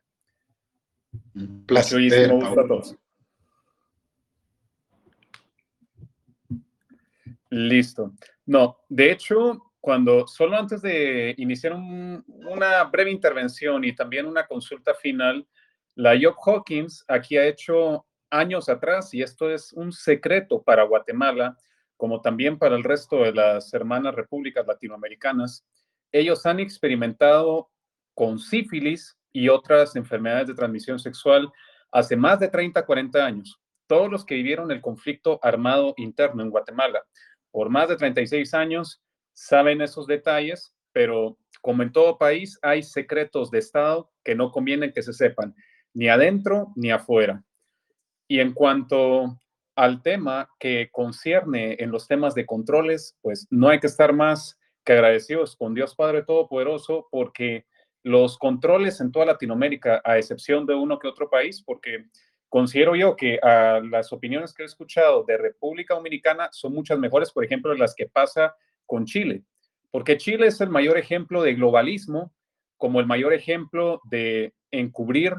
Un 1.33 1.65
placer. 1.65 1.99
Listo. 7.49 8.13
No, 8.45 8.77
de 8.87 9.11
hecho, 9.11 9.73
cuando 9.79 10.27
solo 10.27 10.57
antes 10.57 10.83
de 10.83 11.33
iniciar 11.39 11.73
una 11.73 12.83
breve 12.83 13.09
intervención 13.09 13.83
y 13.83 13.95
también 13.95 14.27
una 14.27 14.45
consulta 14.45 14.93
final, 14.93 15.47
la 15.95 16.13
Job 16.21 16.35
Hawkins 16.45 17.03
aquí 17.07 17.35
ha 17.37 17.47
hecho 17.47 18.04
años 18.29 18.69
atrás, 18.69 19.13
y 19.13 19.21
esto 19.21 19.49
es 19.49 19.73
un 19.73 19.91
secreto 19.91 20.61
para 20.61 20.83
Guatemala, 20.83 21.57
como 21.97 22.21
también 22.21 22.57
para 22.57 22.75
el 22.75 22.83
resto 22.83 23.23
de 23.23 23.33
las 23.33 23.73
hermanas 23.73 24.15
repúblicas 24.15 24.65
latinoamericanas, 24.67 25.65
ellos 26.11 26.45
han 26.45 26.59
experimentado 26.59 27.69
con 28.13 28.39
sífilis 28.39 29.17
y 29.31 29.49
otras 29.49 29.95
enfermedades 29.95 30.47
de 30.47 30.55
transmisión 30.55 30.99
sexual 30.99 31.51
hace 31.91 32.15
más 32.15 32.39
de 32.39 32.47
30, 32.47 32.85
40 32.85 33.25
años. 33.25 33.59
Todos 33.87 34.09
los 34.09 34.25
que 34.25 34.35
vivieron 34.35 34.71
el 34.71 34.81
conflicto 34.81 35.39
armado 35.41 35.93
interno 35.97 36.41
en 36.41 36.49
Guatemala 36.49 37.03
por 37.51 37.69
más 37.69 37.87
de 37.87 37.95
36 37.95 38.53
años 38.53 39.01
saben 39.33 39.81
esos 39.81 40.07
detalles, 40.07 40.73
pero 40.91 41.37
como 41.61 41.83
en 41.83 41.91
todo 41.93 42.17
país 42.17 42.59
hay 42.61 42.83
secretos 42.83 43.49
de 43.49 43.59
Estado 43.59 44.11
que 44.23 44.35
no 44.35 44.51
convienen 44.51 44.91
que 44.91 45.01
se 45.01 45.13
sepan, 45.13 45.55
ni 45.93 46.09
adentro 46.09 46.73
ni 46.75 46.91
afuera. 46.91 47.43
Y 48.27 48.39
en 48.39 48.53
cuanto 48.53 49.39
al 49.75 50.01
tema 50.01 50.49
que 50.59 50.89
concierne 50.91 51.75
en 51.79 51.91
los 51.91 52.07
temas 52.07 52.33
de 52.33 52.45
controles, 52.45 53.17
pues 53.21 53.47
no 53.49 53.69
hay 53.69 53.79
que 53.79 53.87
estar 53.87 54.13
más 54.13 54.57
que 54.83 54.93
agradecidos 54.93 55.55
con 55.55 55.73
Dios 55.73 55.95
Padre 55.95 56.23
Todopoderoso 56.23 57.07
porque 57.11 57.65
los 58.03 58.37
controles 58.37 59.01
en 59.01 59.11
toda 59.11 59.25
Latinoamérica, 59.25 60.01
a 60.05 60.17
excepción 60.17 60.65
de 60.65 60.75
uno 60.75 60.99
que 60.99 61.07
otro 61.07 61.29
país, 61.29 61.63
porque 61.63 62.05
considero 62.49 62.95
yo 62.95 63.15
que 63.15 63.39
a 63.41 63.81
las 63.81 64.13
opiniones 64.13 64.53
que 64.53 64.63
he 64.63 64.65
escuchado 64.65 65.23
de 65.23 65.37
República 65.37 65.95
Dominicana 65.95 66.49
son 66.51 66.73
muchas 66.73 66.99
mejores, 66.99 67.31
por 67.31 67.43
ejemplo, 67.43 67.73
las 67.73 67.95
que 67.95 68.07
pasa 68.07 68.55
con 68.85 69.05
Chile, 69.05 69.43
porque 69.89 70.17
Chile 70.17 70.47
es 70.47 70.61
el 70.61 70.69
mayor 70.69 70.99
ejemplo 70.99 71.41
de 71.41 71.55
globalismo, 71.55 72.31
como 72.77 72.99
el 72.99 73.07
mayor 73.07 73.33
ejemplo 73.33 74.01
de 74.03 74.53
encubrir 74.69 75.33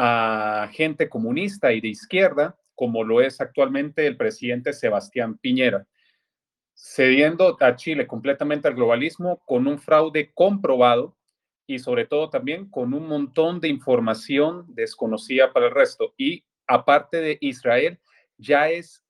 a 0.00 0.68
gente 0.70 1.08
comunista 1.08 1.72
y 1.72 1.80
de 1.80 1.88
izquierda, 1.88 2.56
como 2.76 3.02
lo 3.02 3.20
es 3.20 3.40
actualmente 3.40 4.06
el 4.06 4.16
presidente 4.16 4.72
Sebastián 4.72 5.36
Piñera. 5.38 5.88
cediendo 6.72 7.56
a 7.58 7.74
Chile 7.74 8.06
completamente 8.06 8.68
al 8.68 8.74
globalismo 8.74 9.42
con 9.44 9.66
un 9.66 9.80
fraude 9.80 10.30
comprobado 10.32 11.16
y 11.66 11.80
sobre 11.80 12.06
todo 12.06 12.30
también 12.30 12.70
con 12.70 12.94
un 12.94 13.08
montón 13.08 13.58
de 13.58 13.66
información 13.66 14.64
desconocida 14.68 15.52
para 15.52 15.66
el 15.66 15.74
resto. 15.74 16.14
Y 16.16 16.44
aparte 16.68 17.20
de 17.20 17.38
Israel, 17.40 17.98
ya 18.36 18.70
es, 18.70 19.02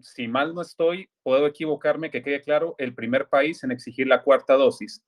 si 0.00 0.28
mal 0.28 0.54
no 0.54 0.62
estoy, 0.62 1.08
puedo 1.24 1.48
equivocarme, 1.48 2.12
que 2.12 2.22
quede 2.22 2.40
claro, 2.40 2.76
el 2.78 2.94
primer 2.94 3.28
país 3.28 3.64
en 3.64 3.72
exigir 3.72 4.06
la 4.06 4.22
cuarta 4.22 4.54
dosis. 4.54 5.02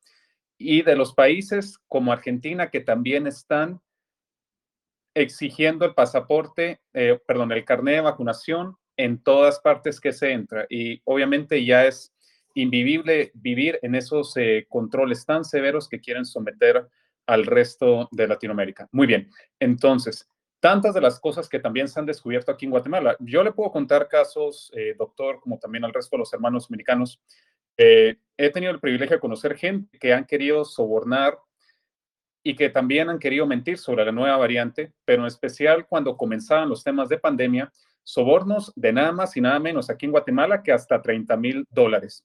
Y 0.58 0.82
de 0.82 0.96
los 0.96 1.14
países 1.14 1.78
como 1.86 2.10
Argentina, 2.10 2.70
que 2.70 2.80
también 2.80 3.28
están 3.28 3.80
exigiendo 5.18 5.84
el 5.84 5.94
pasaporte, 5.94 6.80
eh, 6.94 7.18
perdón, 7.26 7.50
el 7.52 7.64
carnet 7.64 7.96
de 7.96 8.00
vacunación 8.02 8.76
en 8.96 9.20
todas 9.22 9.58
partes 9.58 10.00
que 10.00 10.12
se 10.12 10.32
entra. 10.32 10.66
Y 10.68 11.00
obviamente 11.04 11.64
ya 11.64 11.86
es 11.86 12.14
invivible 12.54 13.32
vivir 13.34 13.78
en 13.82 13.94
esos 13.94 14.36
eh, 14.36 14.66
controles 14.68 15.26
tan 15.26 15.44
severos 15.44 15.88
que 15.88 16.00
quieren 16.00 16.24
someter 16.24 16.86
al 17.26 17.46
resto 17.46 18.08
de 18.12 18.28
Latinoamérica. 18.28 18.88
Muy 18.92 19.06
bien, 19.06 19.30
entonces, 19.58 20.28
tantas 20.60 20.94
de 20.94 21.00
las 21.00 21.20
cosas 21.20 21.48
que 21.48 21.58
también 21.58 21.88
se 21.88 21.98
han 21.98 22.06
descubierto 22.06 22.52
aquí 22.52 22.64
en 22.64 22.70
Guatemala. 22.70 23.16
Yo 23.18 23.42
le 23.42 23.52
puedo 23.52 23.70
contar 23.70 24.08
casos, 24.08 24.70
eh, 24.74 24.94
doctor, 24.96 25.40
como 25.40 25.58
también 25.58 25.84
al 25.84 25.92
resto 25.92 26.16
de 26.16 26.20
los 26.20 26.32
hermanos 26.32 26.68
dominicanos. 26.68 27.20
he 27.76 28.50
tenido 28.52 28.72
el 28.72 28.80
privilegio 28.80 29.16
de 29.16 29.20
conocer 29.20 29.56
gente 29.56 29.98
que 29.98 30.12
han 30.12 30.24
querido 30.24 30.64
sobornar 30.64 31.38
y 32.48 32.56
que 32.56 32.70
también 32.70 33.10
han 33.10 33.18
querido 33.18 33.46
mentir 33.46 33.76
sobre 33.76 34.06
la 34.06 34.10
nueva 34.10 34.38
variante, 34.38 34.94
pero 35.04 35.20
en 35.20 35.26
especial 35.26 35.86
cuando 35.86 36.16
comenzaban 36.16 36.70
los 36.70 36.82
temas 36.82 37.10
de 37.10 37.18
pandemia, 37.18 37.70
sobornos 38.02 38.72
de 38.74 38.90
nada 38.90 39.12
más 39.12 39.36
y 39.36 39.42
nada 39.42 39.58
menos 39.58 39.90
aquí 39.90 40.06
en 40.06 40.12
Guatemala 40.12 40.62
que 40.62 40.72
hasta 40.72 41.02
30 41.02 41.36
mil 41.36 41.66
dólares. 41.68 42.24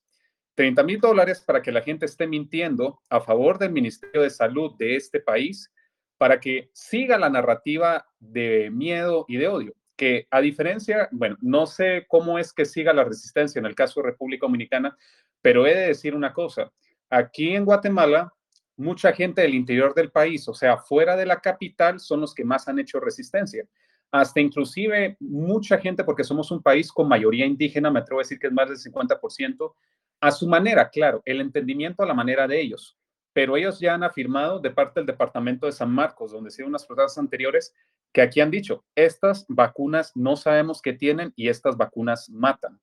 30 0.55 0.81
mil 0.83 1.01
dólares 1.01 1.43
para 1.45 1.61
que 1.61 1.73
la 1.73 1.81
gente 1.81 2.05
esté 2.05 2.25
mintiendo 2.25 3.01
a 3.09 3.19
favor 3.19 3.59
del 3.59 3.73
Ministerio 3.73 4.21
de 4.21 4.29
Salud 4.29 4.73
de 4.77 4.95
este 4.95 5.19
país, 5.19 5.69
para 6.17 6.39
que 6.39 6.69
siga 6.71 7.17
la 7.17 7.29
narrativa 7.29 8.05
de 8.17 8.69
miedo 8.71 9.25
y 9.27 9.35
de 9.35 9.49
odio, 9.49 9.73
que 9.97 10.25
a 10.31 10.39
diferencia, 10.39 11.09
bueno, 11.11 11.35
no 11.41 11.65
sé 11.65 12.05
cómo 12.07 12.39
es 12.39 12.53
que 12.53 12.63
siga 12.63 12.93
la 12.93 13.03
resistencia 13.03 13.59
en 13.59 13.65
el 13.65 13.75
caso 13.75 13.99
de 13.99 14.11
República 14.11 14.45
Dominicana, 14.45 14.95
pero 15.41 15.67
he 15.67 15.75
de 15.75 15.87
decir 15.87 16.15
una 16.15 16.31
cosa, 16.31 16.71
aquí 17.09 17.53
en 17.53 17.65
Guatemala 17.65 18.33
mucha 18.75 19.13
gente 19.13 19.41
del 19.41 19.53
interior 19.53 19.93
del 19.93 20.11
país, 20.11 20.47
o 20.47 20.53
sea, 20.53 20.77
fuera 20.77 21.15
de 21.15 21.25
la 21.25 21.39
capital, 21.39 21.99
son 21.99 22.21
los 22.21 22.33
que 22.33 22.43
más 22.43 22.67
han 22.67 22.79
hecho 22.79 22.99
resistencia. 22.99 23.65
Hasta 24.11 24.39
inclusive 24.39 25.17
mucha 25.19 25.77
gente, 25.77 26.03
porque 26.03 26.23
somos 26.23 26.51
un 26.51 26.61
país 26.61 26.91
con 26.91 27.07
mayoría 27.07 27.45
indígena, 27.45 27.89
me 27.89 27.99
atrevo 27.99 28.19
a 28.19 28.23
decir 28.23 28.39
que 28.39 28.47
es 28.47 28.53
más 28.53 28.69
del 28.69 28.77
50%, 28.77 29.73
a 30.21 30.31
su 30.31 30.47
manera, 30.47 30.89
claro, 30.89 31.21
el 31.25 31.41
entendimiento 31.41 32.03
a 32.03 32.05
la 32.05 32.13
manera 32.13 32.47
de 32.47 32.61
ellos. 32.61 32.97
Pero 33.33 33.57
ellos 33.57 33.79
ya 33.79 33.95
han 33.95 34.03
afirmado 34.03 34.59
de 34.59 34.69
parte 34.69 34.99
del 34.99 35.07
departamento 35.07 35.65
de 35.65 35.71
San 35.71 35.91
Marcos, 35.91 36.31
donde 36.31 36.51
se 36.51 36.63
unas 36.63 36.85
protestas 36.85 37.17
anteriores, 37.17 37.73
que 38.13 38.21
aquí 38.21 38.39
han 38.39 38.51
dicho, 38.51 38.85
estas 38.95 39.45
vacunas 39.49 40.11
no 40.15 40.35
sabemos 40.35 40.81
qué 40.81 40.93
tienen 40.93 41.33
y 41.35 41.49
estas 41.49 41.75
vacunas 41.75 42.29
matan. 42.29 42.79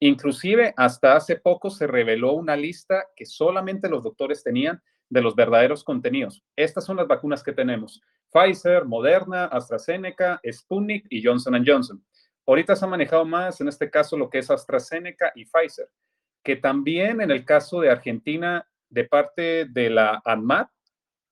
Inclusive 0.00 0.72
hasta 0.78 1.14
hace 1.14 1.36
poco 1.36 1.68
se 1.68 1.86
reveló 1.86 2.32
una 2.32 2.56
lista 2.56 3.04
que 3.14 3.26
solamente 3.26 3.90
los 3.90 4.02
doctores 4.02 4.42
tenían 4.42 4.82
de 5.10 5.20
los 5.20 5.34
verdaderos 5.34 5.84
contenidos. 5.84 6.42
Estas 6.56 6.86
son 6.86 6.96
las 6.96 7.06
vacunas 7.06 7.42
que 7.42 7.52
tenemos. 7.52 8.00
Pfizer, 8.32 8.84
Moderna, 8.84 9.46
AstraZeneca, 9.46 10.40
Sputnik 10.50 11.06
y 11.10 11.22
Johnson 11.22 11.62
Johnson. 11.66 12.02
Ahorita 12.46 12.74
se 12.74 12.84
ha 12.84 12.88
manejado 12.88 13.24
más, 13.24 13.60
en 13.60 13.68
este 13.68 13.90
caso, 13.90 14.16
lo 14.16 14.30
que 14.30 14.38
es 14.38 14.50
AstraZeneca 14.50 15.32
y 15.34 15.44
Pfizer, 15.44 15.88
que 16.42 16.56
también 16.56 17.20
en 17.20 17.30
el 17.30 17.44
caso 17.44 17.80
de 17.80 17.90
Argentina, 17.90 18.66
de 18.88 19.04
parte 19.04 19.66
de 19.66 19.90
la 19.90 20.22
ANMAT, 20.24 20.70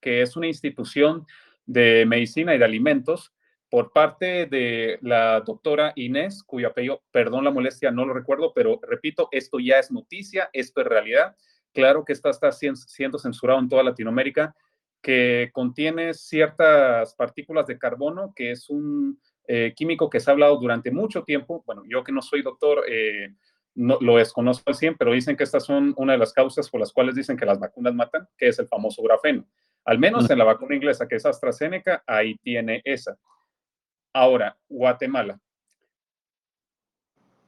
que 0.01 0.23
es 0.23 0.37
una 0.37 0.47
institución 0.47 1.27
de 1.65 2.05
medicina 2.07 2.55
y 2.55 2.59
de 2.59 2.65
alimentos, 2.65 3.33
por 3.71 3.93
parte 3.93 4.47
de 4.47 4.99
la 5.03 5.41
doctora 5.41 5.93
Inés, 5.95 6.43
cuyo 6.43 6.69
apellido, 6.69 7.03
perdón 7.11 7.45
la 7.45 7.51
molestia, 7.51 7.91
no 7.91 8.07
lo 8.07 8.15
recuerdo, 8.15 8.53
pero 8.55 8.81
repito, 8.83 9.29
esto 9.31 9.59
ya 9.59 9.79
es 9.79 9.91
noticia, 9.91 10.49
esto 10.53 10.81
es 10.81 10.87
realidad. 10.87 11.37
Claro 11.79 12.05
que 12.05 12.13
está, 12.13 12.31
está 12.31 12.51
siendo 12.51 13.21
censurado 13.21 13.61
en 13.61 13.69
toda 13.69 13.85
Latinoamérica, 13.85 14.53
que 15.01 15.49
contiene 15.53 16.13
ciertas 16.13 17.15
partículas 17.15 17.69
de 17.69 17.79
carbono, 17.79 18.33
que 18.35 18.51
es 18.51 18.69
un 18.69 19.21
eh, 19.47 19.73
químico 19.77 20.11
que 20.11 20.19
se 20.19 20.29
ha 20.29 20.33
hablado 20.33 20.57
durante 20.57 20.91
mucho 20.91 21.23
tiempo. 21.23 21.63
Bueno, 21.65 21.85
yo 21.89 22.03
que 22.03 22.11
no 22.11 22.21
soy 22.21 22.43
doctor, 22.43 22.83
eh, 22.89 23.33
no, 23.77 23.97
lo 24.01 24.17
desconozco 24.17 24.65
al 24.67 24.75
100, 24.75 24.97
pero 24.97 25.13
dicen 25.13 25.37
que 25.37 25.45
estas 25.45 25.65
son 25.65 25.95
una 25.97 26.15
de 26.15 26.19
las 26.19 26.33
causas 26.33 26.69
por 26.69 26.81
las 26.81 26.93
cuales 26.93 27.15
dicen 27.15 27.37
que 27.37 27.47
las 27.47 27.61
vacunas 27.61 27.95
matan, 27.95 28.27
que 28.37 28.49
es 28.49 28.59
el 28.59 28.67
famoso 28.67 29.01
grafeno. 29.05 29.47
Al 29.85 30.01
menos 30.01 30.29
en 30.29 30.39
la 30.39 30.45
vacuna 30.45 30.75
inglesa, 30.75 31.07
que 31.07 31.15
es 31.15 31.27
AstraZeneca, 31.27 32.03
ahí 32.09 32.35
tiene 32.39 32.83
esa. 32.85 33.17
Ahora, 34.13 34.59
Guatemala 34.69 35.39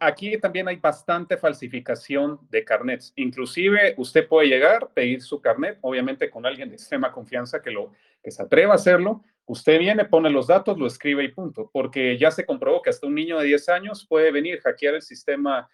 aquí 0.00 0.36
también 0.38 0.66
hay 0.66 0.76
bastante 0.76 1.36
falsificación 1.36 2.40
de 2.50 2.64
carnets. 2.64 3.12
Inclusive 3.16 3.94
usted 3.98 4.26
puede 4.26 4.48
llegar, 4.48 4.90
pedir 4.92 5.22
su 5.22 5.40
carnet, 5.40 5.78
obviamente 5.82 6.30
con 6.30 6.46
alguien 6.46 6.70
de 6.70 6.76
extrema 6.76 7.12
confianza 7.12 7.62
que, 7.62 7.70
lo, 7.70 7.92
que 8.22 8.30
se 8.30 8.42
atreva 8.42 8.72
a 8.72 8.76
hacerlo. 8.76 9.22
Usted 9.46 9.78
viene, 9.78 10.04
pone 10.04 10.30
los 10.30 10.46
datos, 10.46 10.78
lo 10.78 10.86
escribe 10.86 11.24
y 11.24 11.28
punto, 11.28 11.70
porque 11.72 12.16
ya 12.18 12.30
se 12.30 12.46
comprobó 12.46 12.82
que 12.82 12.90
hasta 12.90 13.06
un 13.06 13.14
niño 13.14 13.38
de 13.38 13.46
10 13.46 13.68
años 13.68 14.06
puede 14.08 14.32
venir, 14.32 14.60
hackear 14.60 14.94
el 14.94 15.02
sistema 15.02 15.68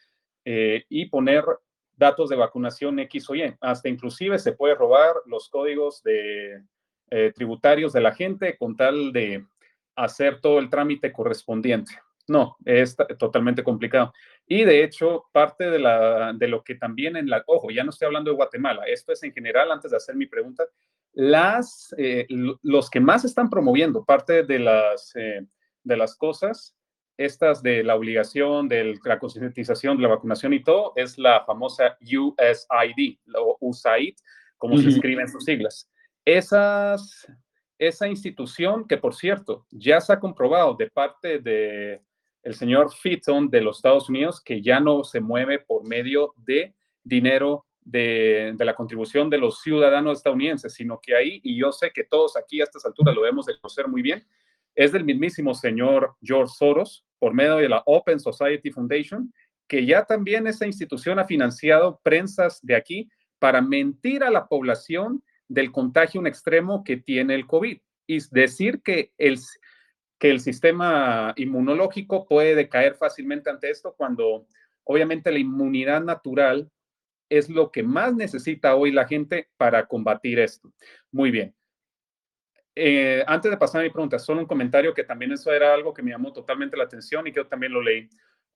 eh, 0.44 0.84
y 0.88 1.06
poner 1.06 1.44
datos 1.94 2.28
de 2.28 2.36
vacunación 2.36 2.98
X 3.00 3.30
o 3.30 3.34
Y. 3.34 3.54
Hasta 3.60 3.88
inclusive 3.88 4.38
se 4.38 4.52
puede 4.52 4.74
robar 4.74 5.14
los 5.26 5.48
códigos 5.48 6.02
de, 6.02 6.62
eh, 7.10 7.32
tributarios 7.32 7.92
de 7.92 8.00
la 8.00 8.12
gente 8.12 8.56
con 8.56 8.76
tal 8.76 9.12
de 9.12 9.46
hacer 9.94 10.40
todo 10.40 10.58
el 10.58 10.68
trámite 10.68 11.12
correspondiente. 11.12 11.92
No, 12.28 12.56
es 12.64 12.96
totalmente 13.18 13.62
complicado. 13.62 14.12
Y 14.46 14.64
de 14.64 14.82
hecho, 14.82 15.26
parte 15.32 15.70
de, 15.70 15.78
la, 15.78 16.32
de 16.32 16.48
lo 16.48 16.64
que 16.64 16.74
también 16.74 17.16
en 17.16 17.30
la, 17.30 17.44
ojo, 17.46 17.70
ya 17.70 17.84
no 17.84 17.90
estoy 17.90 18.06
hablando 18.06 18.30
de 18.30 18.36
Guatemala, 18.36 18.84
esto 18.86 19.12
es 19.12 19.22
en 19.22 19.32
general, 19.32 19.70
antes 19.70 19.92
de 19.92 19.96
hacer 19.96 20.16
mi 20.16 20.26
pregunta, 20.26 20.64
las, 21.12 21.94
eh, 21.96 22.26
los 22.62 22.90
que 22.90 23.00
más 23.00 23.24
están 23.24 23.48
promoviendo 23.48 24.04
parte 24.04 24.42
de 24.42 24.58
las, 24.58 25.14
eh, 25.14 25.46
de 25.82 25.96
las 25.96 26.16
cosas, 26.16 26.76
estas 27.16 27.62
de 27.62 27.82
la 27.82 27.96
obligación, 27.96 28.68
de 28.68 28.98
la 29.04 29.18
concientización, 29.18 29.96
de 29.96 30.02
la 30.02 30.10
vacunación 30.10 30.52
y 30.52 30.62
todo, 30.62 30.92
es 30.96 31.16
la 31.18 31.44
famosa 31.44 31.96
USID, 32.00 33.18
o 33.34 33.56
USAID, 33.60 34.16
como 34.58 34.76
se 34.76 34.88
escribe 34.88 35.22
en 35.22 35.28
sus 35.28 35.44
siglas. 35.44 35.90
Esas, 36.24 37.26
esa 37.78 38.08
institución 38.08 38.86
que, 38.86 38.98
por 38.98 39.14
cierto, 39.14 39.66
ya 39.70 40.00
se 40.00 40.12
ha 40.12 40.20
comprobado 40.20 40.74
de 40.74 40.90
parte 40.90 41.38
de 41.38 42.02
el 42.46 42.54
señor 42.54 42.94
Fitton 42.94 43.50
de 43.50 43.60
los 43.60 43.78
Estados 43.78 44.08
Unidos, 44.08 44.40
que 44.40 44.62
ya 44.62 44.78
no 44.78 45.02
se 45.02 45.20
mueve 45.20 45.58
por 45.58 45.84
medio 45.84 46.32
de 46.36 46.76
dinero 47.02 47.66
de, 47.80 48.54
la 48.56 48.76
contribución 48.76 49.28
de 49.28 49.38
los 49.38 49.62
ciudadanos 49.62 50.18
estadounidenses, 50.18 50.72
sino 50.72 51.00
que 51.02 51.16
ahí, 51.16 51.40
y 51.42 51.58
yo 51.58 51.72
sé 51.72 51.90
que 51.92 52.04
todos 52.04 52.36
aquí 52.36 52.60
a 52.60 52.64
estas 52.64 52.86
alturas 52.86 53.16
lo 53.16 53.22
debemos 53.22 53.46
de 53.46 53.58
conocer 53.58 53.88
muy 53.88 54.00
bien, 54.00 54.24
es 54.76 54.92
del 54.92 55.02
mismísimo 55.02 55.54
señor 55.54 56.14
George 56.22 56.54
Soros 56.56 57.04
por 57.18 57.34
medio 57.34 57.56
de 57.56 57.68
la 57.68 57.82
Open 57.84 58.20
Society 58.20 58.70
Foundation, 58.70 59.34
que 59.66 59.84
ya 59.84 60.04
también 60.04 60.46
esa 60.46 60.68
institución 60.68 61.18
ha 61.18 61.24
financiado 61.24 61.98
prensas 62.04 62.60
de 62.62 62.76
aquí 62.76 63.08
para 63.40 63.60
mentir 63.60 64.22
a 64.22 64.30
la 64.30 64.46
población 64.46 65.24
del 65.48 65.72
contagio 65.72 66.20
en 66.20 66.28
extremo 66.28 66.84
que 66.84 66.96
tiene 66.96 67.34
el 67.34 67.48
COVID. 67.48 67.78
Y 68.06 68.18
decir 68.30 68.82
que 68.82 69.10
el, 69.18 69.36
que 70.18 70.30
el 70.30 70.40
sistema 70.40 71.32
inmunológico 71.36 72.26
puede 72.26 72.54
decaer 72.54 72.94
fácilmente 72.94 73.50
ante 73.50 73.70
esto 73.70 73.94
cuando 73.96 74.46
obviamente 74.84 75.30
la 75.30 75.38
inmunidad 75.38 76.02
natural 76.02 76.70
es 77.28 77.50
lo 77.50 77.70
que 77.70 77.82
más 77.82 78.14
necesita 78.14 78.76
hoy 78.76 78.92
la 78.92 79.06
gente 79.06 79.48
para 79.56 79.86
combatir 79.86 80.38
esto. 80.38 80.72
Muy 81.10 81.30
bien. 81.30 81.54
Eh, 82.74 83.24
antes 83.26 83.50
de 83.50 83.56
pasar 83.56 83.80
a 83.80 83.84
mi 83.84 83.90
pregunta, 83.90 84.18
solo 84.18 84.40
un 84.40 84.46
comentario 84.46 84.92
que 84.92 85.02
también 85.02 85.32
eso 85.32 85.52
era 85.52 85.72
algo 85.72 85.94
que 85.94 86.02
me 86.02 86.10
llamó 86.10 86.32
totalmente 86.32 86.76
la 86.76 86.84
atención 86.84 87.26
y 87.26 87.32
que 87.32 87.40
yo 87.40 87.46
también 87.46 87.72
lo 87.72 87.82
leí. 87.82 88.08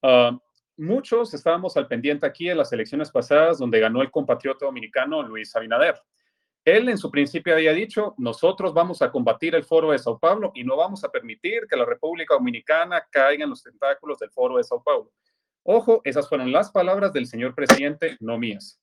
Ah, 0.03 0.39
muchos 0.77 1.35
estábamos 1.35 1.77
al 1.77 1.89
pendiente 1.89 2.27
aquí 2.27 2.49
en 2.49 2.59
las 2.59 2.73
elecciones 2.73 3.11
pasadas 3.11 3.59
donde 3.59 3.81
ganó 3.81 4.03
el 4.03 4.11
compatriota 4.11 4.67
dominicano 4.67 5.23
Luis 5.23 5.55
Abinader. 5.57 6.01
Él 6.65 6.89
en 6.89 6.99
su 6.99 7.11
principio 7.11 7.55
había 7.55 7.73
dicho, 7.73 8.15
nosotros 8.19 8.75
vamos 8.75 9.01
a 9.01 9.11
combatir 9.11 9.55
el 9.55 9.65
foro 9.65 9.93
de 9.93 9.99
Sao 9.99 10.19
Paulo 10.19 10.53
y 10.55 10.63
no 10.63 10.77
vamos 10.77 11.03
a 11.05 11.11
permitir 11.11 11.67
que 11.69 11.77
la 11.77 11.87
República 11.87 12.35
Dominicana 12.35 13.07
caiga 13.11 13.45
en 13.45 13.51
los 13.51 13.63
tentáculos 13.63 14.19
del 14.19 14.31
foro 14.31 14.59
de 14.59 14.65
Sao 14.65 14.83
Paulo. 14.83 15.11
Ojo, 15.63 16.01
esas 16.05 16.29
fueron 16.29 16.53
las 16.53 16.71
palabras 16.71 17.13
del 17.13 17.27
señor 17.27 17.55
presidente, 17.55 18.17
no 18.21 18.39
mías. 18.39 18.81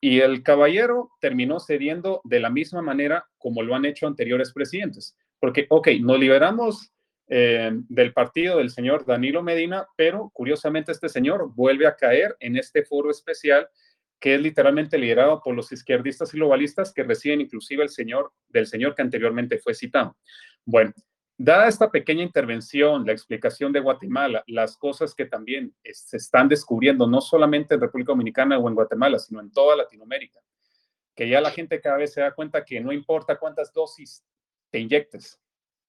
Y 0.00 0.20
el 0.20 0.42
caballero 0.42 1.10
terminó 1.20 1.58
cediendo 1.58 2.20
de 2.24 2.40
la 2.40 2.50
misma 2.50 2.82
manera 2.82 3.26
como 3.38 3.62
lo 3.62 3.74
han 3.74 3.84
hecho 3.84 4.06
anteriores 4.06 4.52
presidentes. 4.52 5.16
Porque, 5.40 5.66
ok, 5.68 5.88
nos 6.00 6.18
liberamos 6.18 6.92
eh, 7.28 7.70
del 7.88 8.12
partido 8.12 8.58
del 8.58 8.70
señor 8.70 9.04
Danilo 9.04 9.42
Medina, 9.42 9.86
pero 9.96 10.30
curiosamente 10.32 10.92
este 10.92 11.08
señor 11.08 11.52
vuelve 11.54 11.86
a 11.86 11.96
caer 11.96 12.36
en 12.38 12.56
este 12.56 12.84
foro 12.84 13.10
especial 13.10 13.68
que 14.18 14.34
es 14.34 14.40
literalmente 14.40 14.98
liderado 14.98 15.40
por 15.42 15.54
los 15.54 15.70
izquierdistas 15.72 16.32
y 16.32 16.38
globalistas 16.38 16.92
que 16.92 17.02
reciben 17.02 17.40
inclusive 17.40 17.82
el 17.82 17.90
señor 17.90 18.32
del 18.48 18.66
señor 18.66 18.94
que 18.94 19.02
anteriormente 19.02 19.58
fue 19.58 19.74
citado. 19.74 20.16
Bueno, 20.64 20.92
dada 21.36 21.68
esta 21.68 21.90
pequeña 21.90 22.22
intervención, 22.22 23.04
la 23.04 23.12
explicación 23.12 23.72
de 23.72 23.80
Guatemala, 23.80 24.42
las 24.46 24.76
cosas 24.76 25.14
que 25.14 25.26
también 25.26 25.74
se 25.84 26.16
están 26.16 26.48
descubriendo, 26.48 27.06
no 27.06 27.20
solamente 27.20 27.74
en 27.74 27.80
República 27.80 28.12
Dominicana 28.12 28.58
o 28.58 28.68
en 28.68 28.74
Guatemala, 28.74 29.18
sino 29.18 29.40
en 29.40 29.50
toda 29.50 29.76
Latinoamérica, 29.76 30.40
que 31.14 31.28
ya 31.28 31.40
la 31.40 31.50
gente 31.50 31.80
cada 31.80 31.98
vez 31.98 32.12
se 32.12 32.20
da 32.20 32.34
cuenta 32.34 32.64
que 32.64 32.80
no 32.80 32.92
importa 32.92 33.38
cuántas 33.38 33.72
dosis 33.72 34.24
te 34.70 34.78
inyectes, 34.78 35.40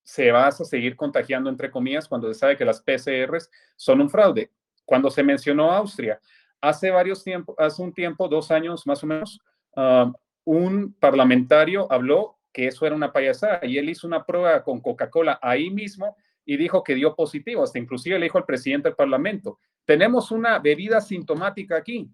se 0.04 0.32
vas 0.32 0.62
a 0.62 0.66
seguir 0.66 0.96
contagiando, 0.96 1.50
entre 1.50 1.70
comillas, 1.70 2.08
cuando 2.08 2.32
se 2.32 2.40
sabe 2.40 2.56
que 2.56 2.64
las 2.64 2.82
PCRs 2.82 3.50
son 3.76 4.00
un 4.00 4.10
fraude. 4.10 4.52
Cuando 4.86 5.12
se 5.12 5.22
mencionó 5.22 5.70
Austria, 5.70 6.22
hace 6.62 6.91
varios 6.91 7.24
tiempos, 7.24 7.55
hace 7.58 7.82
un 7.82 7.93
tiempo, 7.93 8.28
dos 8.28 8.51
años 8.51 8.86
más 8.86 9.03
o 9.03 9.08
menos, 9.08 9.39
ah, 9.76 10.12
un 10.43 10.93
parlamentario 10.93 11.91
habló 11.91 12.38
que 12.53 12.68
eso 12.68 12.86
era 12.86 12.95
una 12.95 13.12
payasada 13.12 13.60
y 13.64 13.78
él 13.78 13.89
hizo 13.89 14.08
una 14.08 14.26
prueba 14.26 14.64
con 14.64 14.82
Coca-Cola 14.82 15.39
ahí 15.41 15.70
mismo 15.70 16.16
y 16.45 16.58
dijo 16.58 16.84
que 16.84 16.95
dio 16.95 17.16
positivo, 17.16 17.64
hasta 17.64 17.78
inclusive 17.78 18.18
le 18.18 18.26
dijo 18.26 18.38
al 18.38 18.45
presidente 18.45 18.89
del 18.89 18.95
parlamento, 18.95 19.60
tenemos 19.86 20.32
una 20.32 20.60
bebida 20.60 21.01
sintomática 21.01 21.78
aquí 21.78 22.10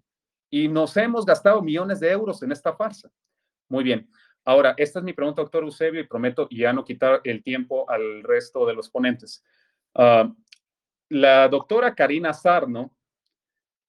y 0.50 0.68
nos 0.68 0.96
hemos 0.96 1.24
gastado 1.24 1.62
millones 1.62 2.00
de 2.00 2.10
euros 2.10 2.42
en 2.42 2.52
esta 2.52 2.74
farsa. 2.74 3.10
Muy 3.68 3.84
bien, 3.84 4.08
Ahora, 4.44 4.74
esta 4.76 4.98
es 4.98 5.04
mi 5.04 5.14
pregunta, 5.14 5.40
doctor 5.40 5.64
Eusebio, 5.64 6.00
y 6.00 6.06
prometo 6.06 6.46
ya 6.50 6.72
no 6.72 6.84
quitar 6.84 7.20
el 7.24 7.42
tiempo 7.42 7.88
al 7.88 8.22
resto 8.22 8.66
de 8.66 8.74
los 8.74 8.90
ponentes. 8.90 9.42
Ah, 9.94 10.30
la 11.08 11.48
doctora 11.48 11.94
Karina 11.94 12.34
Sarno, 12.34 12.94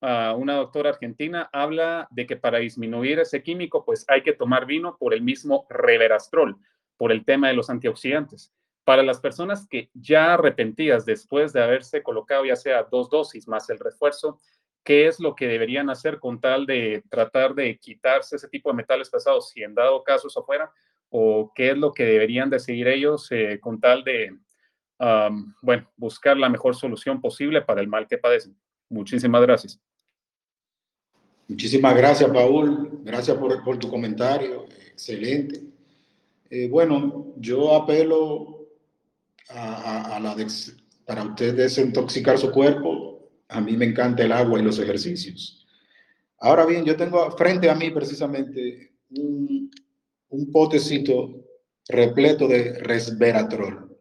una 0.02 0.56
doctora 0.56 0.92
argentina, 0.92 1.50
habla 1.52 2.08
de 2.12 2.26
que 2.26 2.36
para 2.36 2.60
disminuir 2.60 3.20
ese 3.20 3.42
químico, 3.42 3.84
pues 3.86 4.06
hay 4.08 4.22
que 4.22 4.34
tomar 4.34 4.66
vino 4.66 4.98
por 4.98 5.14
el 5.14 5.22
mismo 5.22 5.66
reverastrol, 5.70 6.58
por 6.98 7.12
el 7.12 7.26
tema 7.26 7.48
de 7.48 7.56
los 7.56 7.70
antioxidantes. 7.70 8.54
Para 8.84 9.02
las 9.02 9.20
personas 9.20 9.68
que 9.68 9.90
ya 9.94 10.36
arrepentidas 10.36 11.06
después 11.06 11.54
de 11.54 11.64
haberse 11.64 12.04
colocado 12.04 12.46
ya 12.46 12.56
sea 12.56 12.84
dos 12.84 13.10
dosis 13.10 13.48
más 13.48 13.70
el 13.72 13.80
refuerzo, 13.80 14.40
qué 14.84 15.08
es 15.08 15.20
lo 15.20 15.36
que 15.36 15.48
deberían 15.48 15.90
hacer 15.90 16.20
con 16.20 16.40
tal 16.40 16.68
de 16.68 17.04
tratar 17.10 17.56
de 17.56 17.78
quitarse 17.80 18.36
ese 18.36 18.48
tipo 18.48 18.70
de 18.70 18.76
metales 18.76 19.10
pesados, 19.10 19.50
si 19.50 19.64
en 19.64 19.74
dado 19.74 20.04
caso 20.04 20.28
eso 20.28 20.44
fuera, 20.44 20.72
o 21.10 21.52
qué 21.56 21.72
es 21.72 21.78
lo 21.78 21.92
que 21.92 22.06
deberían 22.06 22.50
de 22.52 22.60
seguir 22.60 22.88
ellos 22.88 23.28
eh, 23.32 23.60
con 23.60 23.80
tal 23.80 24.04
de, 24.04 24.38
bueno, 25.62 25.92
buscar 25.98 26.38
la 26.38 26.50
mejor 26.50 26.76
solución 26.76 27.20
posible 27.20 27.64
para 27.64 27.82
el 27.82 27.88
mal 27.88 28.08
que 28.08 28.20
padecen. 28.20 28.56
Muchísimas 28.90 29.42
gracias. 29.42 29.80
Muchísimas 31.48 31.96
gracias, 31.96 32.30
Paul. 32.30 33.02
Gracias 33.04 33.38
por, 33.38 33.80
tu 33.80 33.90
comentario. 33.90 34.66
Excelente. 34.92 35.62
Eh, 36.50 36.68
bueno, 36.70 37.34
yo 37.38 37.74
apelo 37.76 38.68
a, 39.50 40.20
la 40.22 40.36
para 41.06 41.24
usted 41.24 41.56
desintoxicar 41.56 42.38
su 42.38 42.52
cuerpo 42.52 43.16
a 43.50 43.62
mí 43.62 43.78
me 43.78 43.86
encanta 43.86 44.24
el 44.24 44.32
agua 44.32 44.60
y 44.60 44.64
los 44.64 44.80
ejercicios. 44.80 45.66
Ahora 46.40 46.66
bien, 46.66 46.84
yo 46.86 46.96
tengo 46.96 47.32
frente 47.38 47.70
a 47.70 47.76
mí 47.76 47.92
precisamente 47.92 48.94
un, 49.10 49.72
potecito 50.52 51.46
repleto 51.88 52.48
de 52.48 52.74
resveratrol, 52.80 53.98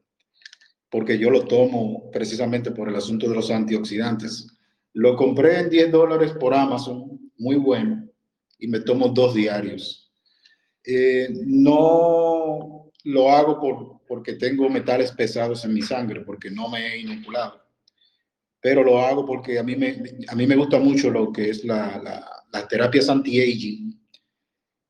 porque 0.90 1.16
yo 1.16 1.30
lo 1.30 1.44
tomo 1.44 2.10
precisamente 2.10 2.72
por 2.72 2.88
el 2.88 2.96
asunto 2.96 3.28
de 3.28 3.36
los 3.36 3.50
antioxidantes. 3.50 4.48
Lo 4.94 5.16
compré 5.16 5.60
en 5.60 5.70
10 5.70 5.92
dólares 5.92 6.32
por 6.32 6.54
Amazon, 6.54 7.30
muy 7.36 7.56
bueno, 7.56 8.08
y 8.58 8.66
me 8.66 8.80
tomo 8.80 9.08
dos 9.08 9.34
diarios. 9.34 10.12
Eh, 10.84 11.28
no 11.46 12.90
lo 13.04 13.30
hago 13.30 13.60
por, 13.60 14.00
porque 14.08 14.34
tengo 14.34 14.68
metales 14.68 15.12
pesados 15.12 15.64
en 15.64 15.74
mi 15.74 15.82
sangre, 15.82 16.22
porque 16.22 16.50
no 16.50 16.68
me 16.68 16.86
he 16.86 17.00
inoculado 17.00 17.64
pero 18.64 18.82
lo 18.82 18.98
hago 18.98 19.26
porque 19.26 19.58
a 19.58 19.62
mí 19.62 19.76
me, 19.76 20.02
a 20.26 20.34
mí 20.34 20.46
me 20.46 20.56
gusta 20.56 20.78
mucho 20.78 21.10
lo 21.10 21.30
que 21.30 21.50
es 21.50 21.66
la, 21.66 22.00
la, 22.02 22.26
las 22.50 22.66
terapias 22.66 23.10
anti-aging 23.10 23.94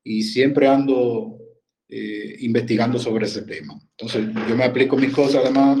y 0.01 0.23
siempre 0.23 0.65
ando 0.65 1.37
eh, 1.89 2.37
investigando 2.39 2.97
sobre 2.97 3.25
ese 3.25 3.41
tema. 3.41 3.77
Entonces, 3.97 4.33
yo 4.47 4.55
me 4.55 4.63
aplico 4.63 4.95
mis 4.95 5.11
cosas, 5.11 5.41
además, 5.43 5.77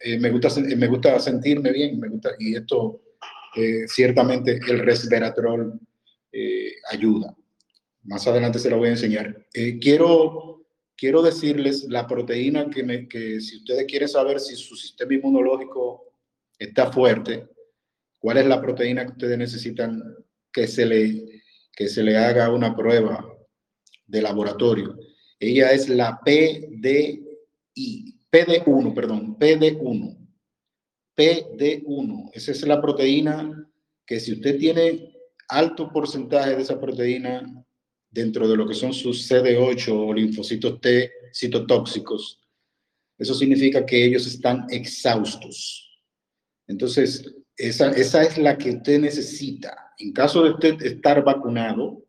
eh, 0.00 0.18
me, 0.18 0.30
gusta, 0.30 0.48
me 0.60 0.88
gusta 0.88 1.20
sentirme 1.20 1.70
bien, 1.70 2.00
me 2.00 2.08
gusta, 2.08 2.30
y 2.36 2.56
esto 2.56 3.00
eh, 3.56 3.88
ciertamente 3.88 4.60
el 4.68 4.80
resveratrol 4.80 5.80
ayuda. 6.90 7.34
Más 8.02 8.26
adelante 8.26 8.58
se 8.58 8.68
lo 8.68 8.76
voy 8.76 8.88
a 8.88 8.92
enseñar. 8.92 9.46
quiero, 9.80 10.66
quiero 10.94 11.22
decirles 11.22 11.84
la 11.88 12.06
proteína 12.06 12.68
que, 12.68 12.82
me, 12.82 13.08
que 13.08 13.40
si 13.40 13.56
ustedes 13.56 13.86
quieren 13.86 14.08
saber 14.08 14.38
si 14.38 14.54
su 14.54 14.76
sistema 14.76 15.14
inmunológico 15.14 16.06
está 16.58 16.92
fuerte, 16.92 17.48
¿cuál 18.18 18.38
es 18.38 18.46
la 18.46 18.60
proteína 18.60 19.04
que 19.06 19.12
ustedes 19.12 19.38
necesitan 19.38 20.02
que 20.52 20.66
se 20.66 20.84
le, 20.84 21.42
que 21.72 21.88
se 21.88 22.02
le 22.02 22.16
haga 22.16 22.50
una 22.50 22.76
prueba 22.76 23.26
de 24.06 24.22
laboratorio? 24.22 24.98
Ella 25.38 25.72
es 25.72 25.88
la 25.88 26.20
PDI, 26.24 27.22
PD1, 28.30 28.94
perdón, 28.94 29.38
PD1. 29.38 30.25
PD1, 31.16 32.30
esa 32.32 32.50
es 32.52 32.66
la 32.66 32.80
proteína 32.80 33.68
que 34.04 34.20
si 34.20 34.32
usted 34.32 34.58
tiene 34.58 35.12
alto 35.48 35.90
porcentaje 35.90 36.56
de 36.56 36.62
esa 36.62 36.80
proteína 36.80 37.64
dentro 38.10 38.46
de 38.46 38.56
lo 38.56 38.66
que 38.66 38.74
son 38.74 38.92
sus 38.92 39.30
CD8 39.30 39.88
o 39.90 40.12
linfocitos 40.12 40.80
T 40.80 41.10
citotóxicos, 41.32 42.40
eso 43.18 43.34
significa 43.34 43.84
que 43.84 44.04
ellos 44.04 44.26
están 44.26 44.66
exhaustos 44.70 45.86
entonces, 46.66 47.34
esa, 47.56 47.90
esa 47.90 48.22
es 48.22 48.38
la 48.38 48.58
que 48.58 48.70
usted 48.70 49.00
necesita. 49.00 49.92
En 49.98 50.12
caso 50.12 50.42
de 50.42 50.50
usted 50.50 50.82
estar 50.82 51.22
vacunado, 51.24 52.04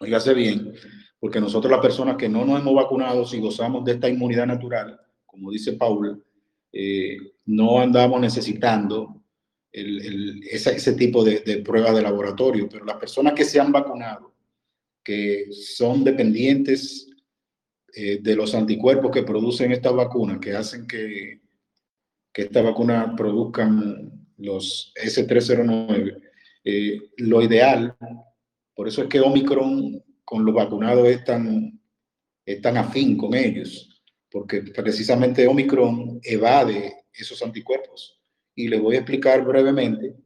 oígase 0.00 0.34
bien, 0.34 0.74
porque 1.20 1.40
nosotros 1.40 1.70
las 1.70 1.80
personas 1.80 2.16
que 2.16 2.28
no 2.28 2.44
nos 2.44 2.60
hemos 2.60 2.74
vacunado, 2.74 3.24
si 3.24 3.38
gozamos 3.38 3.84
de 3.84 3.92
esta 3.92 4.08
inmunidad 4.08 4.46
natural, 4.46 5.00
como 5.24 5.50
dice 5.50 5.72
Paul, 5.74 6.22
eh, 6.74 7.16
no 7.46 7.80
andamos 7.80 8.20
necesitando 8.20 9.22
ese, 9.72 10.92
tipo 10.92 11.24
de, 11.24 11.40
de 11.40 11.58
pruebas 11.58 11.94
de 11.94 12.02
laboratorio, 12.02 12.68
pero 12.68 12.84
las 12.84 12.96
personas 12.96 13.32
que 13.32 13.44
se 13.44 13.58
han 13.58 13.72
vacunado, 13.72 14.34
que 15.02 15.46
son 15.52 16.04
dependientes 16.04 17.08
eh, 17.94 18.18
de 18.20 18.36
los 18.36 18.54
anticuerpos 18.54 19.10
que 19.10 19.22
producen 19.22 19.72
estas 19.72 19.94
vacunas, 19.94 20.38
que 20.38 20.52
hacen 20.52 20.86
que 20.86 21.40
que 22.34 22.42
esta 22.42 22.60
vacuna 22.60 23.14
produzcan 23.16 24.10
los 24.38 24.92
S309. 25.00 26.20
Eh, 26.64 27.00
lo 27.18 27.40
ideal, 27.40 27.96
por 28.74 28.88
eso 28.88 29.02
es 29.02 29.08
que 29.08 29.20
Omicron 29.20 30.02
con 30.24 30.44
los 30.44 30.52
vacunados 30.52 31.06
es 31.06 31.22
tan, 31.24 31.80
es 32.44 32.60
tan 32.60 32.76
afín 32.76 33.16
con 33.16 33.34
ellos, 33.34 33.93
porque 34.34 34.60
precisamente 34.62 35.46
Omicron 35.46 36.20
evade 36.24 37.04
esos 37.12 37.40
anticuerpos. 37.40 38.20
Y 38.56 38.66
les 38.66 38.82
voy 38.82 38.96
a 38.96 38.98
explicar 38.98 39.44
brevemente 39.44 40.16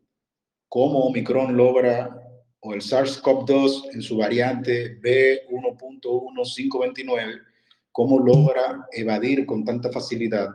cómo 0.67 1.01
Omicron 1.01 1.55
logra, 1.55 2.19
o 2.61 2.73
el 2.73 2.81
SARS-CoV-2 2.81 3.91
en 3.93 4.01
su 4.01 4.17
variante 4.17 4.99
B1.1529, 5.03 7.43
cómo 7.93 8.19
logra 8.19 8.87
evadir 8.93 9.45
con 9.45 9.63
tanta 9.63 9.93
facilidad 9.93 10.49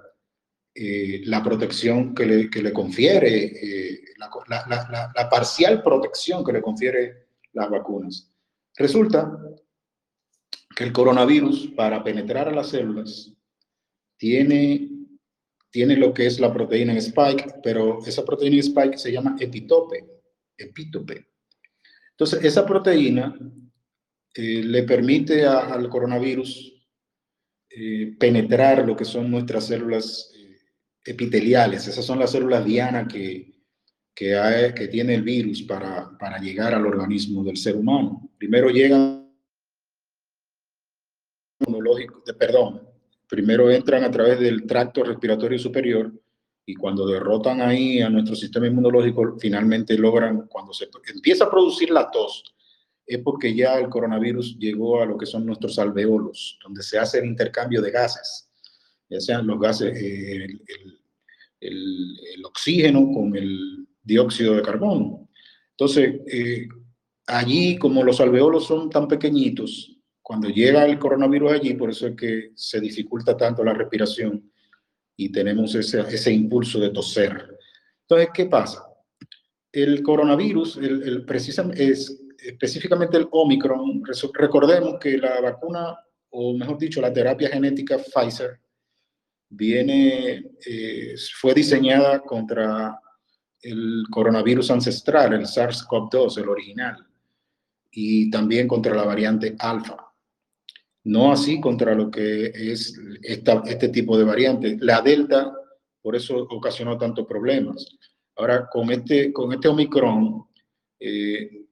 eh, 0.74 1.22
la 1.26 1.44
protección 1.44 2.16
que 2.16 2.26
le, 2.26 2.50
que 2.50 2.64
le 2.64 2.74
confiere, 2.74 3.44
eh, 3.44 4.02
la, 4.18 4.32
la, 4.68 5.12
la, 5.16 5.30
parcial 5.30 5.84
protección 5.84 6.44
que 6.44 6.54
le 6.54 6.62
confiere 6.64 7.28
las 7.52 7.70
vacunas. 7.70 8.32
Resulta 8.76 9.32
que 10.76 10.86
el 10.86 10.92
coronavirus, 10.92 11.68
para 11.78 12.04
penetrar 12.04 12.48
a 12.48 12.52
las 12.52 12.70
células, 12.70 13.32
tiene, 14.24 14.90
tiene 15.70 15.98
lo 15.98 16.14
que 16.14 16.26
es 16.26 16.40
la 16.40 16.54
proteína 16.54 16.94
en 16.94 17.00
spike, 17.00 17.56
pero 17.62 18.00
esa 18.06 18.24
proteína 18.24 18.56
en 18.56 18.62
spike 18.62 18.98
se 18.98 19.12
llama 19.12 19.36
epitope, 19.38 20.22
epítope. 20.56 21.28
Entonces, 22.12 22.42
esa 22.42 22.66
proteína 22.66 23.38
eh, 24.34 24.64
le 24.64 24.84
permite 24.84 25.46
al 25.46 25.90
coronavirus 25.90 26.70
penetrar 28.18 28.88
lo 28.88 28.96
que 28.96 29.04
son 29.04 29.30
nuestras 29.30 29.66
células 29.66 30.32
epiteliales. 31.04 31.86
Esas 31.86 32.06
son 32.06 32.20
las 32.20 32.32
células 32.32 32.64
diana 32.64 33.06
que, 33.06 33.66
que, 34.16 34.88
tiene 34.90 35.16
el 35.16 35.24
virus 35.24 35.64
para, 35.64 36.18
para 36.18 36.38
llegar 36.40 36.74
al 36.74 36.86
organismo 36.86 37.44
del 37.44 37.58
ser 37.58 37.76
humano. 37.76 38.32
Primero 38.38 38.70
llegan 38.70 39.30
de 41.60 42.34
perdón, 42.36 42.93
primero 43.34 43.72
entran 43.72 44.04
a 44.04 44.12
través 44.12 44.40
del 44.40 44.68
tracto 44.68 45.04
respiratorio 45.04 45.58
superior 45.58 46.14
y 46.68 46.76
cuando 46.76 47.08
derrotan 47.08 47.62
ahí 47.62 48.00
a 48.00 48.08
nuestro 48.08 48.36
sistema 48.36 48.68
inmunológico, 48.68 49.40
finalmente 49.40 49.98
logran, 49.98 50.46
cuando 50.48 50.72
se 50.72 50.88
empieza 51.12 51.46
a 51.46 51.50
producir 51.50 51.90
la 51.90 52.12
tos, 52.12 52.44
es 53.04 53.18
porque 53.24 53.56
ya 53.56 53.80
el 53.80 53.90
coronavirus 53.90 54.56
llegó 54.60 55.02
a 55.02 55.08
lo 55.08 55.18
que 55.18 55.26
son 55.26 55.48
nuestros 55.48 55.80
alveolos, 55.80 56.60
donde 56.64 56.84
se 56.84 57.00
hace 57.00 57.18
el 57.18 57.26
intercambio 57.26 57.82
de 57.82 57.90
gases, 57.90 58.52
ya 59.10 59.20
sean 59.20 59.48
los 59.48 59.60
gases, 59.60 60.00
eh, 60.00 60.48
el, 61.60 62.46
oxígeno 62.46 63.12
con 63.12 63.36
el 63.36 63.88
dióxido 64.04 64.54
de 64.54 64.62
carbono. 64.62 65.28
Entonces, 65.72 66.22
eh, 66.28 66.68
allí, 67.26 67.80
como 67.80 68.04
los 68.04 68.22
alveolos 68.22 68.68
son 68.68 68.92
tan 68.92 69.08
pequeñitos, 69.08 69.93
cuando 70.24 70.48
llega 70.48 70.86
el 70.86 70.98
coronavirus 70.98 71.52
allí, 71.52 71.74
por 71.74 71.90
eso 71.90 72.08
es 72.08 72.16
que 72.16 72.52
se 72.56 72.80
dificulta 72.80 73.36
tanto 73.36 73.62
la 73.64 73.74
respiración 73.74 74.50
y 75.18 75.30
tenemos 75.30 75.76
ese, 75.76 76.00
ese 76.00 76.32
impulso 76.32 76.80
de 76.80 76.92
toser. 76.92 77.46
Entonces, 78.02 78.30
¿qué 78.34 78.46
pasa? 78.46 78.84
El 79.70 80.02
coronavirus, 80.02 80.78
el, 80.78 81.04
el 81.04 81.26
es, 81.78 82.24
específicamente 82.38 83.18
el 83.18 83.28
Omicron, 83.30 84.02
recordemos 84.34 84.96
que 85.00 85.18
la 85.18 85.42
vacuna, 85.42 85.98
o 86.30 86.54
mejor 86.54 86.78
dicho, 86.78 87.02
la 87.02 87.12
terapia 87.12 87.50
genética 87.50 87.98
Pfizer, 87.98 88.60
viene, 89.50 90.52
eh, 90.66 91.16
fue 91.36 91.54
diseñada 91.54 92.22
contra 92.22 92.98
el 93.62 94.04
coronavirus 94.10 94.72
ancestral, 94.72 95.34
el 95.34 95.46
SARS-CoV-2, 95.46 96.38
el 96.38 96.50
original, 96.50 97.06
y 97.92 98.30
también 98.32 98.68
contra 98.68 98.96
la 98.96 99.04
variante 99.04 99.56
alfa. 99.60 100.13
No 101.06 101.32
así 101.32 101.60
contra 101.60 101.96
lo 101.96 102.10
que 102.10 102.46
es 102.54 103.00
este 103.22 103.90
tipo 103.90 104.18
de 104.18 104.24
variante. 104.24 104.78
La 104.80 105.02
delta, 105.02 105.54
por 106.02 106.16
eso 106.16 106.48
ocasionó 106.50 106.98
tantos 106.98 107.28
problemas. 107.28 107.86
Ahora, 108.36 108.68
con 108.70 108.92
este, 108.92 109.32
con 109.34 109.54
este 109.54 109.68
Omicron, 109.68 110.46
eh, 111.00 111.66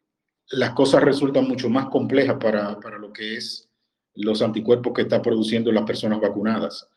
las 0.52 0.72
cosas 0.72 1.02
resultan 1.02 1.48
mucho 1.48 1.70
más 1.70 1.88
complejas 1.88 2.38
para, 2.40 2.80
para 2.80 2.98
lo 2.98 3.14
que 3.14 3.38
es 3.38 3.70
los 4.16 4.42
anticuerpos 4.42 4.94
que 4.94 5.04
están 5.04 5.22
produciendo 5.22 5.72
las 5.72 5.86
personas 5.86 6.20
vacunadas. 6.20 6.88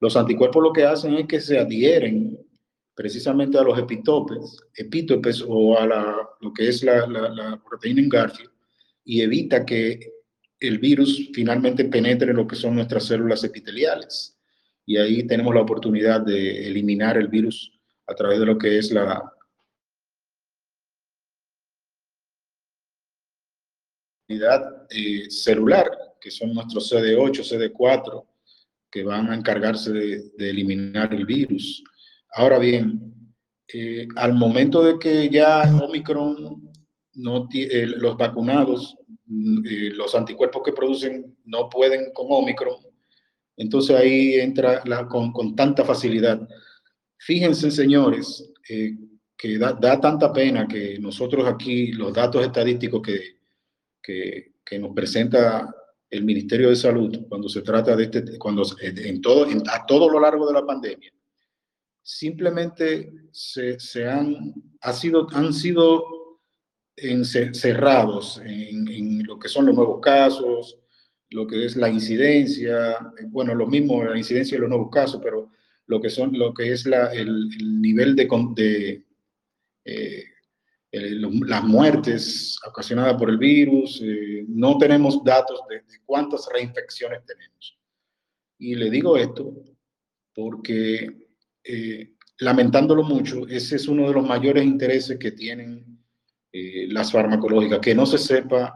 Los 0.00 0.16
anticuerpos 0.16 0.62
lo 0.62 0.72
que 0.72 0.84
hacen 0.84 1.14
es 1.14 1.26
que 1.26 1.40
se 1.40 1.58
adhieren 1.58 2.38
precisamente 2.94 3.56
a 3.56 3.62
los 3.62 3.78
epitopes, 3.78 4.60
epítopes 4.74 5.44
o 5.46 5.78
a 5.78 5.86
la, 5.86 6.28
lo 6.40 6.52
que 6.52 6.68
es 6.68 6.82
la, 6.82 7.60
proteína 7.68 8.02
en 8.02 8.08
Garfield 8.08 8.50
y 9.04 9.20
evita 9.20 9.64
que 9.64 10.00
el 10.60 10.78
virus 10.78 11.30
finalmente 11.32 11.84
penetre 11.84 12.30
en 12.30 12.36
lo 12.36 12.46
que 12.46 12.56
son 12.56 12.74
nuestras 12.74 13.04
células 13.04 13.44
epiteliales. 13.44 14.36
Y 14.84 14.96
ahí 14.96 15.26
tenemos 15.26 15.54
la 15.54 15.62
oportunidad 15.62 16.22
de 16.22 16.66
eliminar 16.66 17.16
el 17.16 17.28
virus 17.28 17.72
a 18.06 18.14
través 18.14 18.40
de 18.40 18.46
lo 18.46 18.56
que 18.56 18.78
es 18.78 18.90
la, 18.90 19.32
eh, 24.28 25.30
celular, 25.30 25.90
que 26.20 26.30
son 26.30 26.54
nuestros 26.54 26.92
CD8, 26.92 27.44
CD4, 27.44 28.26
que 28.90 29.04
van 29.04 29.30
a 29.30 29.34
encargarse 29.34 29.92
de, 29.92 30.32
eliminar 30.38 31.12
el 31.14 31.26
virus. 31.26 31.84
Ahora 32.32 32.58
bien, 32.58 33.14
eh, 33.72 34.08
al 34.16 34.34
momento 34.34 34.82
de 34.82 34.98
que 34.98 35.28
ya 35.28 35.62
Omicron, 35.82 36.72
no 37.14 37.48
eh, 37.52 37.86
los 37.86 38.16
vacunados, 38.16 38.96
los 39.28 40.14
anticuerpos 40.14 40.62
que 40.64 40.72
producen 40.72 41.36
no 41.44 41.68
pueden 41.68 42.12
con 42.12 42.26
Omicron, 42.30 42.76
entonces 43.56 43.96
ahí 43.96 44.34
entra 44.34 44.82
la, 44.84 45.06
con, 45.06 45.32
con, 45.32 45.54
tanta 45.56 45.84
facilidad. 45.84 46.48
Fíjense, 47.18 47.70
señores, 47.70 48.52
que 49.36 49.58
da, 49.58 49.72
da, 49.72 50.00
tanta 50.00 50.32
pena 50.32 50.66
que 50.66 50.98
nosotros 50.98 51.46
aquí, 51.46 51.92
los 51.92 52.12
datos 52.12 52.44
estadísticos 52.44 53.02
que, 53.02 53.38
que, 54.64 54.78
nos 54.78 54.94
presenta 54.94 55.74
el 56.10 56.24
Ministerio 56.24 56.68
de 56.68 56.76
Salud 56.76 57.26
cuando 57.28 57.48
se 57.48 57.62
trata 57.62 57.96
de 57.96 58.04
este, 58.04 58.38
cuando 58.38 58.64
en 58.80 59.20
todo, 59.20 59.46
a 59.72 59.86
todo 59.86 60.10
lo 60.10 60.20
largo 60.20 60.46
de 60.46 60.52
la 60.52 60.64
pandemia, 60.64 61.12
simplemente 62.02 63.12
se, 63.32 63.78
se 63.78 64.06
han, 64.06 64.54
ha 64.80 64.92
sido, 64.92 65.26
han 65.32 65.52
sido 65.52 66.04
encerrados 67.02 68.40
en, 68.44 69.22
lo 69.24 69.38
que 69.38 69.48
son 69.48 69.66
los 69.66 69.74
nuevos 69.74 70.00
casos, 70.00 70.78
lo 71.30 71.46
que 71.46 71.64
es 71.64 71.76
la 71.76 71.88
incidencia, 71.88 72.98
bueno, 73.26 73.54
lo 73.54 73.66
mismo 73.66 74.02
la 74.02 74.16
incidencia 74.16 74.56
de 74.56 74.62
los 74.62 74.70
nuevos 74.70 74.90
casos, 74.90 75.20
pero 75.22 75.50
lo 75.86 76.00
que 76.00 76.10
son, 76.10 76.38
lo 76.38 76.52
que 76.54 76.72
es 76.72 76.86
el, 76.86 77.48
nivel 77.80 78.16
de, 78.16 78.28
de 78.54 79.04
eh, 79.84 80.24
las 80.90 81.64
muertes 81.64 82.58
ocasionadas 82.66 83.14
por 83.18 83.28
el 83.28 83.36
virus, 83.36 84.00
eh, 84.02 84.44
no 84.48 84.78
tenemos 84.78 85.22
datos 85.22 85.60
de, 85.68 85.82
cuántas 86.06 86.48
reinfecciones 86.52 87.24
tenemos. 87.26 87.78
Y 88.58 88.74
le 88.74 88.90
digo 88.90 89.16
esto 89.16 89.52
porque, 90.34 91.28
eh, 91.62 92.14
lamentándolo 92.38 93.02
mucho, 93.02 93.46
ese 93.48 93.76
es 93.76 93.86
uno 93.86 94.08
de 94.08 94.14
los 94.14 94.26
mayores 94.26 94.64
intereses 94.64 95.18
que 95.18 95.32
tienen 95.32 95.97
eh, 96.52 96.86
las 96.88 97.12
farmacológicas, 97.12 97.80
que 97.80 97.94
no 97.94 98.06
se 98.06 98.18
sepa 98.18 98.74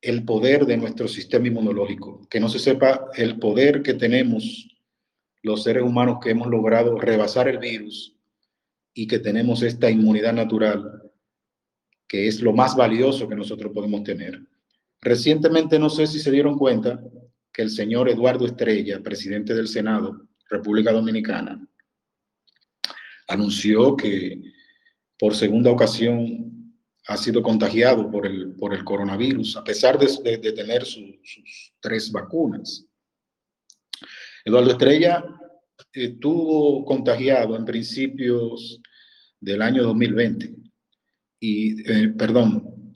el 0.00 0.24
poder 0.24 0.66
de 0.66 0.76
nuestro 0.76 1.06
sistema 1.08 1.46
inmunológico, 1.46 2.26
que 2.28 2.40
no 2.40 2.48
se 2.48 2.58
sepa 2.58 3.08
el 3.14 3.38
poder 3.38 3.82
que 3.82 3.94
tenemos 3.94 4.68
los 5.42 5.62
seres 5.62 5.82
humanos 5.82 6.18
que 6.22 6.30
hemos 6.30 6.48
logrado 6.48 6.98
rebasar 6.98 7.48
el 7.48 7.58
virus 7.58 8.16
y 8.94 9.06
que 9.06 9.18
tenemos 9.18 9.62
esta 9.62 9.90
inmunidad 9.90 10.32
natural, 10.32 11.10
que 12.06 12.26
es 12.28 12.40
lo 12.40 12.52
más 12.52 12.76
valioso 12.76 13.28
que 13.28 13.34
nosotros 13.34 13.72
podemos 13.72 14.02
tener. 14.04 14.40
Recientemente, 15.00 15.78
no 15.78 15.90
sé 15.90 16.06
si 16.06 16.20
se 16.20 16.30
dieron 16.30 16.58
cuenta 16.58 17.02
que 17.52 17.62
el 17.62 17.70
señor 17.70 18.08
Eduardo 18.08 18.46
Estrella, 18.46 19.00
presidente 19.02 19.54
del 19.54 19.68
Senado, 19.68 20.28
República 20.48 20.92
Dominicana, 20.92 21.66
anunció 23.28 23.96
que 23.96 24.40
por 25.22 25.36
segunda 25.36 25.70
ocasión 25.70 26.74
ha 27.06 27.16
sido 27.16 27.44
contagiado 27.44 28.10
por 28.10 28.26
el, 28.26 28.56
por 28.56 28.74
el 28.74 28.82
coronavirus, 28.82 29.56
a 29.56 29.62
pesar 29.62 29.96
de, 29.96 30.52
tener 30.52 30.84
sus 30.84 31.72
tres 31.78 32.10
vacunas. 32.10 32.84
Eduardo 34.44 34.72
Estrella 34.72 35.24
estuvo 35.92 36.84
contagiado 36.84 37.54
en 37.54 37.64
principios 37.64 38.80
del 39.38 39.62
año 39.62 39.84
2020 39.84 40.56
y, 41.38 41.88
eh, 41.88 42.08
perdón, 42.18 42.92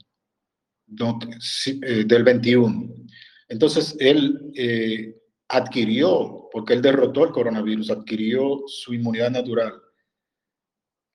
eh, 1.65 2.03
del 2.03 2.23
21. 2.25 2.93
Entonces, 3.47 3.95
él 4.01 4.51
eh, 4.53 5.15
adquirió, 5.47 6.49
porque 6.51 6.73
él 6.73 6.81
derrotó 6.81 7.23
el 7.23 7.31
coronavirus, 7.31 7.89
adquirió 7.91 8.63
su 8.67 8.93
inmunidad 8.93 9.31
natural. 9.31 9.81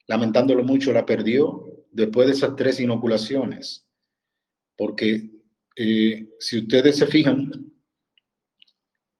Lamentándolo 0.06 0.64
mucho, 0.64 0.92
la 0.92 1.06
perdió 1.06 1.86
después 1.90 2.26
de 2.26 2.34
esas 2.34 2.56
tres 2.56 2.80
inoculaciones. 2.80 3.86
Porque 4.76 5.30
si 5.74 6.58
ustedes 6.58 6.96
se 6.96 7.06
fijan, 7.06 7.72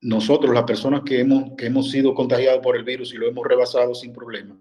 nosotros, 0.01 0.53
las 0.53 0.65
personas 0.65 1.03
que 1.05 1.21
hemos, 1.21 1.53
que 1.57 1.67
hemos 1.67 1.91
sido 1.91 2.15
contagiados 2.15 2.61
por 2.63 2.77
el 2.77 2.85
virus 2.85 3.15
y 3.15 3.17
lo 3.17 3.29
hemos 3.29 3.47
rebasado 3.47 3.95
sin 3.95 4.13
problema, 4.13 4.61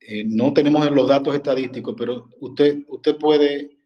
eh, 0.00 0.24
no 0.24 0.52
tenemos 0.52 0.90
los 0.90 1.08
datos 1.08 1.34
estadísticos, 1.34 1.94
pero 1.96 2.28
usted, 2.40 2.82
usted 2.88 3.16
puede 3.16 3.78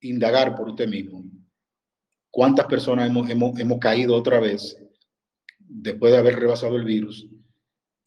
indagar 0.00 0.56
por 0.56 0.70
usted 0.70 0.88
mismo 0.88 1.24
cuántas 2.30 2.66
personas 2.66 3.08
hemos, 3.08 3.28
hemos, 3.30 3.58
hemos 3.58 3.78
caído 3.78 4.16
otra 4.16 4.40
vez 4.40 4.76
después 5.58 6.12
de 6.12 6.18
haber 6.18 6.38
rebasado 6.38 6.76
el 6.76 6.84
virus 6.84 7.28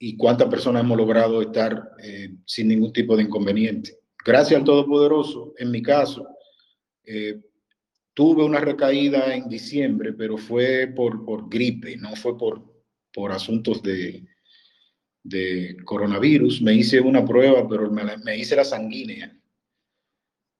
y 0.04 0.18
cuántas 0.18 0.49
personas 0.49 0.84
hemos 0.84 0.97
logrado 0.97 1.41
estar 1.41 1.91
eh, 2.04 2.36
sin 2.45 2.68
ningún 2.68 2.91
tipo 2.91 3.16
de 3.16 3.24
inconveniente. 3.24 3.99
Gracias 4.26 4.60
al 4.60 4.66
Todopoderoso, 4.66 5.54
en 5.58 5.72
mi 5.72 5.82
caso, 5.82 6.28
eh, 7.04 7.39
Tuve 8.14 8.43
una 8.43 8.60
recaída 8.60 9.34
en 9.34 9.47
diciembre, 9.47 10.12
pero 10.12 10.38
fue 10.38 10.88
por, 10.88 11.49
gripe, 11.49 11.95
no 11.95 12.16
fue 12.16 12.38
por, 12.38 13.32
asuntos 13.32 13.82
de, 13.82 14.28
coronavirus. 15.86 16.62
Me 16.62 16.74
hice 16.74 16.99
una 16.99 17.26
prueba, 17.26 17.68
pero 17.70 17.89
me, 17.89 18.38
hice 18.38 18.58
la 18.58 18.66
sanguínea, 18.66 19.36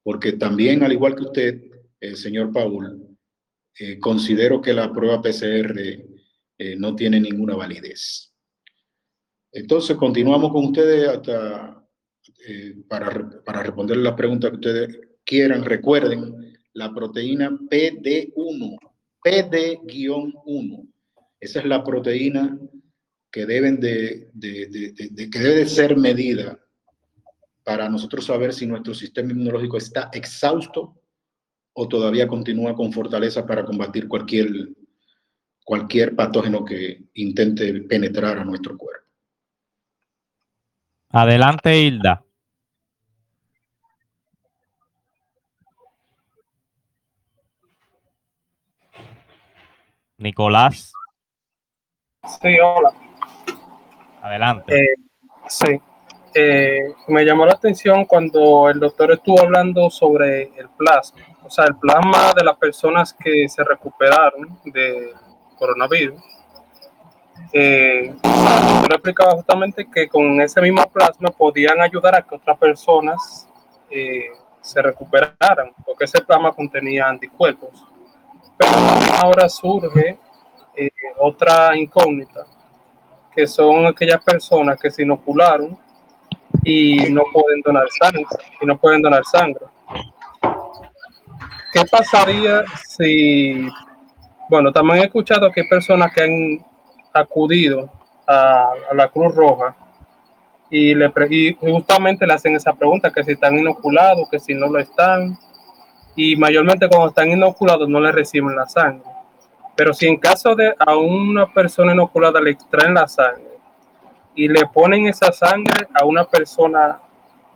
porque 0.02 0.34
también, 0.34 0.82
al 0.82 0.94
igual 0.94 1.16
que 1.16 1.24
usted, 1.24 1.62
el 2.00 2.16
señor 2.16 2.54
Paul, 2.54 3.18
eh, 3.78 4.00
considero 4.00 4.62
que 4.62 4.74
la 4.74 4.92
prueba 4.94 5.22
PCR 5.22 5.78
eh, 6.58 6.76
no 6.78 6.96
tiene 6.96 7.20
ninguna 7.20 7.56
validez. 7.56 8.31
Entonces, 9.52 9.98
continuamos 9.98 10.52
con 10.52 10.66
ustedes 10.66 11.08
hasta 11.08 11.82
eh, 12.48 12.76
para, 12.88 13.42
para 13.44 13.64
responder 13.64 13.98
las 13.98 14.14
preguntas 14.14 14.52
que 14.52 14.56
ustedes 14.56 15.00
quieran. 15.24 15.64
Recuerden 15.64 16.54
la 16.74 16.94
proteína 16.94 17.50
PD1, 17.52 18.78
PD-1. 19.24 20.88
Esa 21.40 21.60
es 21.60 21.66
la 21.66 21.84
proteína 21.84 22.60
que, 23.32 23.46
deben 23.46 23.80
de, 23.80 24.30
que 24.40 25.40
debe 25.40 25.66
ser 25.66 25.98
medida 25.98 26.60
para 27.64 27.90
nosotros 27.90 28.26
saber 28.26 28.54
si 28.54 28.68
nuestro 28.68 28.94
sistema 28.94 29.32
inmunológico 29.32 29.78
está 29.78 30.10
exhausto 30.14 31.02
o 31.74 31.88
todavía 31.88 32.28
continúa 32.28 32.76
con 32.76 32.92
fortaleza 32.92 33.46
para 33.46 33.64
combatir 33.66 34.08
cualquier, 34.08 34.70
cualquier 35.64 36.16
patógeno 36.16 36.66
que 36.66 37.06
intente 37.14 37.82
penetrar 37.84 38.40
a 38.40 38.46
nuestro 38.46 38.78
cuerpo. 38.78 39.01
Adelante, 41.14 41.78
Hilda. 41.78 42.24
Nicolás. 50.18 50.94
Sí, 52.42 52.58
hola. 52.60 52.94
Adelante. 54.22 54.76
Eh, 54.76 54.96
sí. 55.50 55.82
Eh, 56.34 56.94
me 57.10 57.26
llamó 57.26 57.46
la 57.46 57.54
atención 57.54 58.06
cuando 58.06 58.70
el 58.70 58.80
doctor 58.80 59.12
estuvo 59.12 59.42
hablando 59.42 59.90
sobre 59.90 60.44
el 60.58 60.70
plasma, 60.78 61.20
o 61.44 61.50
sea, 61.50 61.66
el 61.66 61.76
plasma 61.76 62.32
de 62.34 62.46
las 62.46 62.56
personas 62.56 63.14
que 63.14 63.50
se 63.50 63.62
recuperaron 63.66 64.58
de 64.64 65.14
coronavirus. 65.58 66.22
Eh, 67.54 68.14
yo 68.24 68.96
explicaba 68.96 69.34
justamente 69.34 69.86
que 69.94 70.08
con 70.08 70.40
ese 70.42 70.62
mismo 70.62 70.84
plasma 70.90 71.30
podían 71.32 71.82
ayudar 71.82 72.16
a 72.16 72.22
que 72.22 72.36
otras 72.36 72.58
personas 72.58 73.48
eh, 73.90 74.28
se 74.62 74.82
recuperaran, 74.82 75.74
porque 75.86 76.06
ese 76.06 76.22
plasma 76.22 76.54
contenía 76.54 77.08
anticuerpos. 77.08 77.86
Pero 78.58 78.72
ahora 79.22 79.50
surge 79.50 80.18
eh, 80.76 80.90
otra 81.20 81.76
incógnita, 81.76 82.46
que 83.36 83.48
son 83.48 83.86
aquellas 83.86 84.24
personas 84.24 84.80
que 84.80 84.92
se 84.92 85.04
inocularon 85.04 85.78
y 86.64 87.10
no 87.10 87.24
pueden 87.34 87.62
donar 87.62 87.88
sangre, 88.00 88.26
y 88.62 88.66
no 88.66 88.78
pueden 88.78 89.02
donar 89.02 89.24
sangre. 89.26 89.66
¿Qué 91.74 91.84
pasaría 91.90 92.64
si, 92.88 93.68
bueno, 94.50 94.72
también 94.72 95.00
he 95.00 95.06
escuchado 95.06 95.52
que 95.52 95.62
hay 95.62 95.70
personas 95.70 96.14
que 96.14 96.22
han 96.24 96.71
acudido 97.14 97.90
a, 98.28 98.74
la 98.94 99.08
Cruz 99.10 99.36
Roja 99.36 99.76
y, 100.70 100.96
le, 100.96 101.12
y 101.30 101.54
justamente 101.54 102.26
le 102.26 102.34
hacen 102.34 102.56
esa 102.56 102.74
pregunta, 102.74 103.12
que 103.12 103.24
si 103.24 103.32
están 103.32 103.58
inoculados, 103.58 104.30
que 104.30 104.40
si 104.40 104.54
no 104.54 104.68
lo 104.68 104.80
están, 104.80 105.38
y 106.16 106.36
mayormente 106.36 106.88
cuando 106.88 107.10
están 107.10 107.32
inoculados 107.32 107.88
no 107.88 108.00
le 108.00 108.12
reciben 108.12 108.56
la 108.56 108.68
sangre. 108.68 109.10
Pero 109.76 109.94
si 109.94 110.08
en 110.08 110.18
caso 110.18 110.56
de 110.56 110.74
a 110.78 110.96
una 110.96 111.48
persona 111.48 111.94
inoculada 111.94 112.40
le 112.42 112.52
extraen 112.52 112.94
la 112.94 113.08
sangre 113.08 113.58
y 114.36 114.48
le 114.48 114.66
ponen 114.68 115.08
esa 115.08 115.32
sangre 115.32 115.88
a 115.94 116.06
una 116.06 116.26
persona 116.26 117.00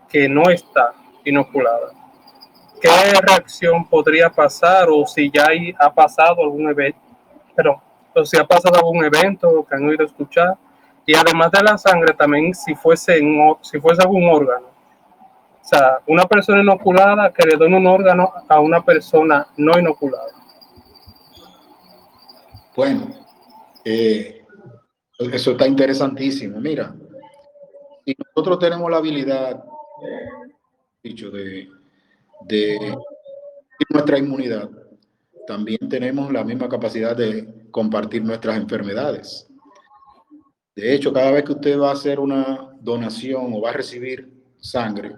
que 0.09 0.27
no 0.29 0.49
está 0.49 0.93
inoculada, 1.23 1.91
¿qué 2.81 2.89
reacción 3.21 3.85
podría 3.85 4.29
pasar 4.29 4.87
o 4.89 5.05
si 5.05 5.29
ya 5.29 5.47
ha 5.77 5.93
pasado 5.93 6.41
algún 6.41 6.69
evento? 6.69 6.99
Pero 7.55 7.81
o 8.15 8.25
si 8.25 8.37
ha 8.37 8.45
pasado 8.45 8.77
algún 8.77 9.03
evento 9.03 9.65
que 9.67 9.75
han 9.75 9.87
oído 9.87 10.05
escuchar 10.05 10.55
y 11.05 11.15
además 11.15 11.51
de 11.51 11.63
la 11.63 11.77
sangre 11.77 12.13
también 12.13 12.53
si 12.53 12.73
fuese 12.75 13.19
si 13.61 13.79
fuese 13.79 14.01
algún 14.01 14.27
órgano 14.29 14.75
o 15.65 15.67
sea, 15.67 15.99
una 16.05 16.25
persona 16.25 16.61
inoculada 16.61 17.33
que 17.33 17.43
le 17.43 17.57
done 17.57 17.75
un 17.75 17.87
órgano 17.87 18.31
a 18.47 18.59
una 18.59 18.85
persona 18.85 19.47
no 19.57 19.79
inoculada. 19.79 20.31
Bueno, 22.75 23.07
eh, 23.83 24.45
eso 25.17 25.51
está 25.51 25.65
interesantísimo. 25.65 26.59
Mira, 26.59 26.95
si 28.05 28.15
nosotros 28.15 28.59
tenemos 28.59 28.91
la 28.91 28.97
habilidad, 28.97 29.63
dicho, 31.01 31.31
de, 31.31 31.67
de 32.41 32.95
nuestra 33.89 34.19
inmunidad, 34.19 34.69
también 35.47 35.89
tenemos 35.89 36.31
la 36.31 36.43
misma 36.43 36.69
capacidad 36.69 37.17
de 37.17 37.64
compartir 37.75 38.23
nuestras 38.23 38.55
enfermedades. 38.55 39.45
De 40.73 40.95
hecho, 40.95 41.11
cada 41.11 41.31
vez 41.31 41.43
que 41.43 41.51
usted 41.51 41.77
va 41.77 41.89
a 41.89 41.93
hacer 41.93 42.21
una 42.21 42.69
donación 42.79 43.53
o 43.53 43.59
va 43.59 43.71
a 43.71 43.73
recibir 43.73 44.31
sangre, 44.57 45.11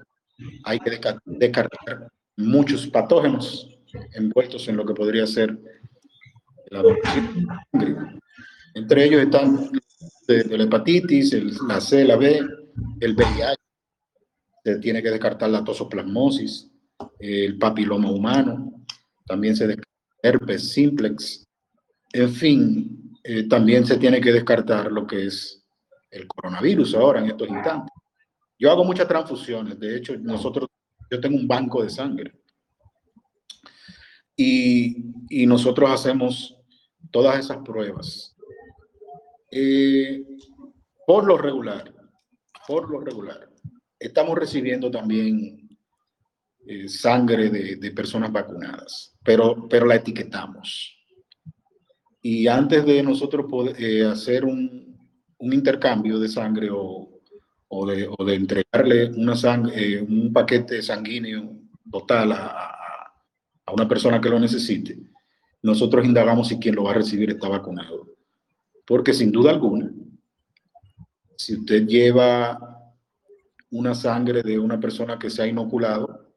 hay 0.63 0.79
que 0.79 0.99
descartar 1.23 2.11
muchos 2.35 2.87
patógenos 2.87 3.69
envueltos 4.11 4.67
en 4.67 4.77
lo 4.77 4.87
que 4.87 4.95
podría 4.95 5.27
ser 5.27 5.55
la 6.71 6.81
sangre. 7.71 7.95
Entre 8.73 9.05
ellos 9.05 9.21
están 9.21 9.69
la 10.27 10.63
hepatitis, 10.63 11.33
la 11.61 11.79
C, 11.79 12.05
la 12.05 12.15
B, 12.15 12.39
el 13.01 13.15
VIH. 13.15 13.55
Se 14.63 14.79
tiene 14.79 15.03
que 15.03 15.11
descartar 15.11 15.51
la 15.51 15.63
tosoplasmosis, 15.63 16.71
el 17.19 17.59
papiloma 17.59 18.09
humano. 18.09 18.83
También 19.27 19.55
se 19.55 19.67
descarta 19.67 19.91
herpes 20.23 20.71
simplex. 20.71 21.46
En 22.13 22.29
fin, 22.31 23.13
eh, 23.23 23.47
también 23.47 23.85
se 23.85 23.97
tiene 23.97 24.21
que 24.21 24.31
descartar 24.31 24.91
lo 24.91 25.05
que 25.05 25.25
es 25.25 25.65
el 26.09 26.27
coronavirus 26.27 26.95
ahora 26.95 27.19
en 27.19 27.27
estos 27.27 27.49
instantes. 27.49 27.93
Yo 28.59 28.71
hago 28.71 28.83
muchas 28.83 29.07
transfusiones. 29.07 29.79
De 29.79 29.97
hecho, 29.97 30.17
nosotros, 30.17 30.69
yo 31.11 31.19
tengo 31.19 31.37
un 31.37 31.47
banco 31.47 31.83
de 31.83 31.89
sangre. 31.89 32.33
Y, 34.35 35.13
nosotros 35.45 35.89
hacemos 35.89 36.55
todas 37.11 37.39
esas 37.39 37.57
pruebas. 37.57 38.35
Eh, 39.51 40.23
por 41.05 41.25
lo 41.25 41.37
regular, 41.37 41.93
por 42.67 42.89
lo 42.89 42.99
regular, 42.99 43.49
estamos 43.99 44.37
recibiendo 44.37 44.91
también 44.91 45.67
eh, 46.65 46.87
sangre 46.87 47.49
de, 47.49 47.91
personas 47.91 48.31
vacunadas, 48.31 49.15
pero, 49.23 49.67
pero 49.67 49.85
la 49.85 49.95
etiquetamos. 49.95 50.96
Y 52.21 52.47
antes 52.47 52.85
de 52.85 53.03
nosotros 53.03 53.45
poder 53.49 53.81
eh, 53.81 54.05
hacer 54.05 54.45
un, 54.45 54.97
un 55.37 55.53
intercambio 55.53 56.19
de 56.19 56.27
sangre 56.27 56.69
o, 56.71 57.21
o 57.69 57.85
de, 57.85 58.09
o 58.17 58.25
de 58.25 58.35
entregarle 58.35 59.11
una 59.15 59.33
eh, 59.73 60.01
un 60.01 60.31
paquete 60.33 60.81
sanguíneo 60.81 61.55
total 61.91 62.31
a, 62.31 62.77
a, 63.65 63.73
una 63.73 63.87
persona 63.87 64.19
que 64.19 64.29
lo 64.29 64.39
necesite, 64.39 64.97
nosotros 65.61 66.05
indagamos 66.05 66.47
si 66.47 66.59
quien 66.59 66.75
lo 66.75 66.83
va 66.83 66.91
a 66.91 66.95
recibir 66.95 67.29
está 67.29 67.47
vacunado. 67.49 68.07
Porque 68.85 69.13
sin 69.13 69.31
duda 69.31 69.51
alguna, 69.51 69.91
si 71.35 71.55
usted 71.55 71.85
lleva 71.85 72.77
una 73.69 73.93
sangre 73.93 74.41
de 74.43 74.57
una 74.57 74.79
persona 74.79 75.19
que 75.19 75.29
se 75.29 75.43
ha 75.43 75.47
inoculado, 75.47 76.33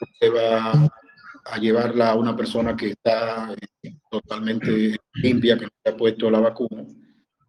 usted 0.00 0.32
va 0.34 0.88
a 1.50 1.58
llevarla 1.58 2.10
a 2.10 2.16
una 2.16 2.36
persona 2.36 2.76
que 2.76 2.90
está 2.90 3.54
eh, 3.82 3.96
totalmente 4.10 4.96
limpia, 5.14 5.56
que 5.58 5.64
no 5.64 5.70
ha 5.84 5.96
puesto 5.96 6.30
la 6.30 6.40
vacuna 6.40 6.84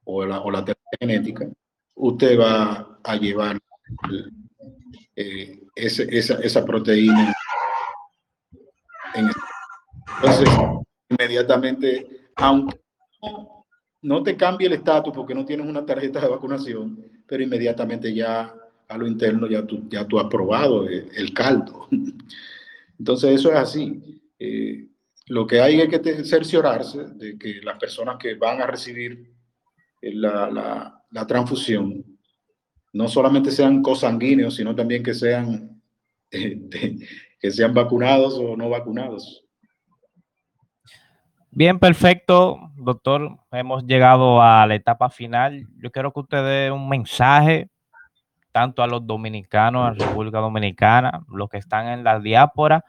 o 0.05 0.25
la, 0.25 0.39
o 0.41 0.51
la 0.51 0.65
terapia 0.65 0.97
genética, 0.99 1.47
usted 1.95 2.39
va 2.39 2.99
a 3.03 3.15
llevar 3.15 3.59
eh, 5.15 5.61
esa, 5.75 6.35
esa, 6.39 6.65
proteína. 6.65 7.33
entonces, 9.13 10.49
inmediatamente, 11.09 12.29
aunque 12.35 12.79
no 14.01 14.23
te 14.23 14.35
cambie 14.35 14.67
el 14.67 14.73
estatus 14.73 15.13
porque 15.13 15.35
no 15.35 15.45
tienes 15.45 15.67
una 15.67 15.85
tarjeta 15.85 16.19
de 16.19 16.27
vacunación, 16.27 16.97
pero 17.27 17.43
inmediatamente 17.43 18.13
ya 18.13 18.53
a 18.87 18.97
lo 18.97 19.07
interno 19.07 19.47
ya 19.47 19.65
tú, 19.65 19.87
ya 19.89 20.05
tú 20.05 20.19
has 20.19 20.25
probado 20.27 20.87
el, 20.87 21.33
caldo. 21.33 21.87
Entonces, 23.01 23.31
eso 23.31 23.49
es 23.49 23.57
así. 23.57 24.21
Eh, 24.37 24.85
lo 25.25 25.47
que 25.47 25.59
hay 25.59 25.81
es 25.81 25.89
que 25.89 26.23
cerciorarse 26.23 27.03
de 27.15 27.35
que 27.35 27.55
las 27.63 27.79
personas 27.79 28.17
que 28.19 28.35
van 28.35 28.61
a 28.61 28.67
recibir 28.67 29.33
la, 30.03 30.51
la, 30.51 31.03
la 31.09 31.25
transfusión 31.25 32.05
no 32.93 33.07
solamente 33.07 33.49
sean 33.49 33.81
cosanguíneos, 33.81 34.53
sino 34.53 34.75
también 34.75 35.01
que 35.01 35.15
sean, 35.15 35.81
este, 36.29 36.99
que 37.39 37.49
sean 37.49 37.73
vacunados 37.73 38.35
o 38.37 38.55
no 38.55 38.69
vacunados. 38.69 39.47
Bien, 41.49 41.79
perfecto, 41.79 42.59
doctor. 42.75 43.35
Hemos 43.51 43.83
llegado 43.87 44.43
a 44.43 44.67
la 44.67 44.75
etapa 44.75 45.09
final. 45.09 45.67
Yo 45.77 45.91
quiero 45.91 46.13
que 46.13 46.19
usted 46.19 46.45
dé 46.45 46.71
un 46.71 46.87
mensaje 46.87 47.70
tanto 48.51 48.83
a 48.83 48.87
los 48.87 49.05
dominicanos, 49.05 49.91
en 49.91 49.99
República 49.99 50.39
Dominicana, 50.39 51.23
los 51.29 51.49
que 51.49 51.57
están 51.57 51.87
en 51.87 52.03
la 52.03 52.19
diáspora 52.19 52.83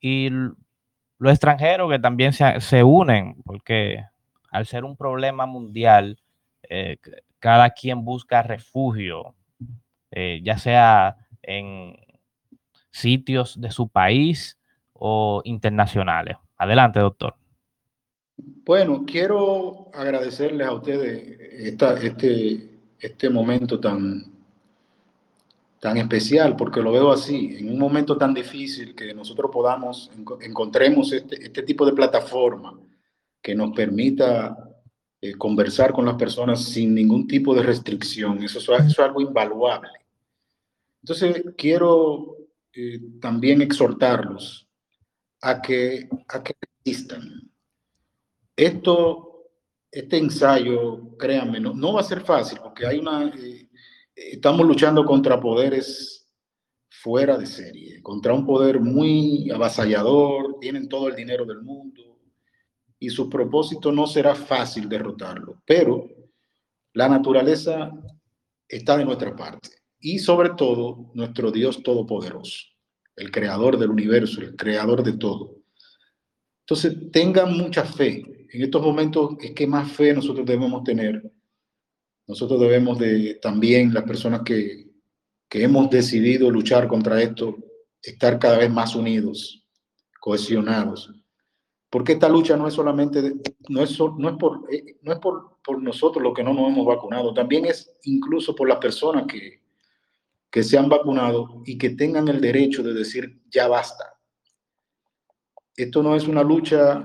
y 0.00 0.30
los 0.30 1.32
extranjeros 1.32 1.90
que 1.90 1.98
también 1.98 2.32
se, 2.32 2.60
se 2.60 2.82
unen, 2.82 3.36
porque 3.44 4.04
al 4.50 4.66
ser 4.66 4.84
un 4.84 4.96
problema 4.96 5.46
mundial, 5.46 6.18
eh, 6.68 6.98
cada 7.38 7.70
quien 7.70 8.04
busca 8.04 8.42
refugio, 8.42 9.34
eh, 10.10 10.40
ya 10.42 10.58
sea 10.58 11.16
en 11.42 11.96
sitios 12.90 13.60
de 13.60 13.70
su 13.70 13.88
país 13.88 14.58
o 14.92 15.40
internacionales. 15.44 16.36
Adelante, 16.56 17.00
doctor. 17.00 17.34
Bueno, 18.36 19.04
quiero 19.06 19.90
agradecerles 19.94 20.66
a 20.66 20.72
ustedes 20.72 21.40
este, 22.02 22.80
este 22.98 23.30
momento 23.30 23.78
tan, 23.78 24.39
tan 25.80 25.96
especial, 25.96 26.56
porque 26.56 26.82
lo 26.82 26.92
veo 26.92 27.10
así, 27.10 27.56
en 27.58 27.70
un 27.70 27.78
momento 27.78 28.16
tan 28.16 28.34
difícil 28.34 28.94
que 28.94 29.14
nosotros 29.14 29.50
podamos, 29.50 30.10
encontremos 30.42 31.10
este, 31.10 31.42
este 31.42 31.62
tipo 31.62 31.86
de 31.86 31.94
plataforma 31.94 32.78
que 33.40 33.54
nos 33.54 33.72
permita 33.74 34.54
eh, 35.22 35.32
conversar 35.34 35.94
con 35.94 36.04
las 36.04 36.16
personas 36.16 36.62
sin 36.62 36.94
ningún 36.94 37.26
tipo 37.26 37.54
de 37.54 37.62
restricción. 37.62 38.42
Eso, 38.42 38.58
eso 38.58 38.74
es 38.74 38.98
algo 38.98 39.22
invaluable. 39.22 39.90
Entonces, 41.02 41.42
quiero 41.56 42.36
eh, 42.74 43.00
también 43.18 43.62
exhortarlos 43.62 44.68
a 45.40 45.62
que, 45.62 46.10
a 46.28 46.42
que 46.42 46.54
existan. 46.84 47.50
Esto, 48.54 49.46
este 49.90 50.18
ensayo, 50.18 51.16
créanme, 51.16 51.58
no, 51.58 51.72
no 51.72 51.94
va 51.94 52.00
a 52.00 52.04
ser 52.04 52.20
fácil 52.20 52.58
porque 52.62 52.86
hay 52.86 52.98
una, 52.98 53.24
eh, 53.28 53.69
estamos 54.32 54.66
luchando 54.66 55.04
contra 55.04 55.40
poderes 55.40 56.28
fuera 56.88 57.38
de 57.38 57.46
serie, 57.46 58.02
contra 58.02 58.34
un 58.34 58.44
poder 58.44 58.80
muy 58.80 59.50
avasallador, 59.50 60.58
tienen 60.60 60.88
todo 60.88 61.08
el 61.08 61.16
dinero 61.16 61.46
del 61.46 61.62
mundo 61.62 62.18
y 62.98 63.08
su 63.08 63.30
propósito 63.30 63.90
no 63.90 64.06
será 64.06 64.34
fácil 64.34 64.88
derrotarlo, 64.88 65.62
pero 65.64 66.06
la 66.92 67.08
naturaleza 67.08 67.90
está 68.68 68.98
de 68.98 69.04
nuestra 69.04 69.34
parte 69.34 69.70
y 69.98 70.18
sobre 70.18 70.50
todo 70.50 71.10
nuestro 71.14 71.50
Dios 71.50 71.82
Todopoderoso, 71.82 72.66
el 73.16 73.30
creador 73.30 73.78
del 73.78 73.90
universo, 73.90 74.40
el 74.40 74.56
creador 74.56 75.02
de 75.02 75.14
todo. 75.14 75.56
Entonces, 76.60 77.10
tengan 77.10 77.56
mucha 77.56 77.84
fe. 77.84 78.46
En 78.52 78.62
estos 78.62 78.82
momentos 78.82 79.36
es 79.40 79.52
que 79.52 79.66
más 79.66 79.90
fe 79.90 80.14
nosotros 80.14 80.46
debemos 80.46 80.84
tener. 80.84 81.22
Nosotros 82.30 82.60
debemos 82.60 82.96
de 82.96 83.40
también, 83.42 83.92
las 83.92 84.04
personas 84.04 84.42
que, 84.42 84.86
que 85.48 85.64
hemos 85.64 85.90
decidido 85.90 86.48
luchar 86.48 86.86
contra 86.86 87.20
esto, 87.20 87.56
estar 88.00 88.38
cada 88.38 88.58
vez 88.58 88.70
más 88.70 88.94
unidos, 88.94 89.66
cohesionados. 90.20 91.12
Porque 91.90 92.12
esta 92.12 92.28
lucha 92.28 92.56
no 92.56 92.68
es 92.68 92.74
solamente, 92.74 93.34
no 93.68 93.82
es, 93.82 93.98
no 93.98 94.28
es, 94.28 94.36
por, 94.36 94.72
eh, 94.72 94.96
no 95.02 95.12
es 95.12 95.18
por, 95.18 95.56
por 95.60 95.82
nosotros 95.82 96.22
los 96.22 96.32
que 96.32 96.44
no 96.44 96.54
nos 96.54 96.68
hemos 96.68 96.86
vacunado, 96.86 97.34
también 97.34 97.64
es 97.64 97.92
incluso 98.04 98.54
por 98.54 98.68
las 98.68 98.78
personas 98.78 99.26
que, 99.26 99.60
que 100.48 100.62
se 100.62 100.78
han 100.78 100.88
vacunado 100.88 101.64
y 101.66 101.76
que 101.76 101.90
tengan 101.90 102.28
el 102.28 102.40
derecho 102.40 102.84
de 102.84 102.94
decir 102.94 103.42
ya 103.50 103.66
basta. 103.66 104.04
Esto 105.74 106.00
no 106.00 106.14
es 106.14 106.28
una 106.28 106.44
lucha 106.44 107.04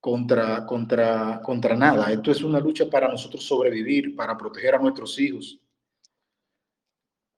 contra, 0.00 0.64
contra, 0.64 1.40
contra 1.42 1.76
nada, 1.76 2.12
esto 2.12 2.30
es 2.30 2.42
una 2.42 2.60
lucha 2.60 2.88
para 2.88 3.08
nosotros 3.08 3.44
sobrevivir, 3.44 4.14
para 4.14 4.36
proteger 4.36 4.74
a 4.74 4.78
nuestros 4.78 5.18
hijos. 5.18 5.58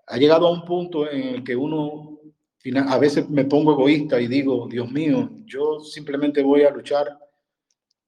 Ha 0.06 0.16
llegado 0.16 0.46
a 0.46 0.52
un 0.52 0.64
punto 0.64 1.10
en 1.10 1.36
el 1.36 1.44
que 1.44 1.56
uno 1.56 2.18
a 2.88 2.98
veces 2.98 3.28
me 3.30 3.44
pongo 3.44 3.72
egoísta 3.72 4.20
y 4.20 4.26
digo, 4.26 4.68
Dios 4.68 4.90
mío, 4.90 5.30
yo 5.46 5.80
simplemente 5.80 6.42
voy 6.42 6.62
a 6.62 6.70
luchar 6.70 7.18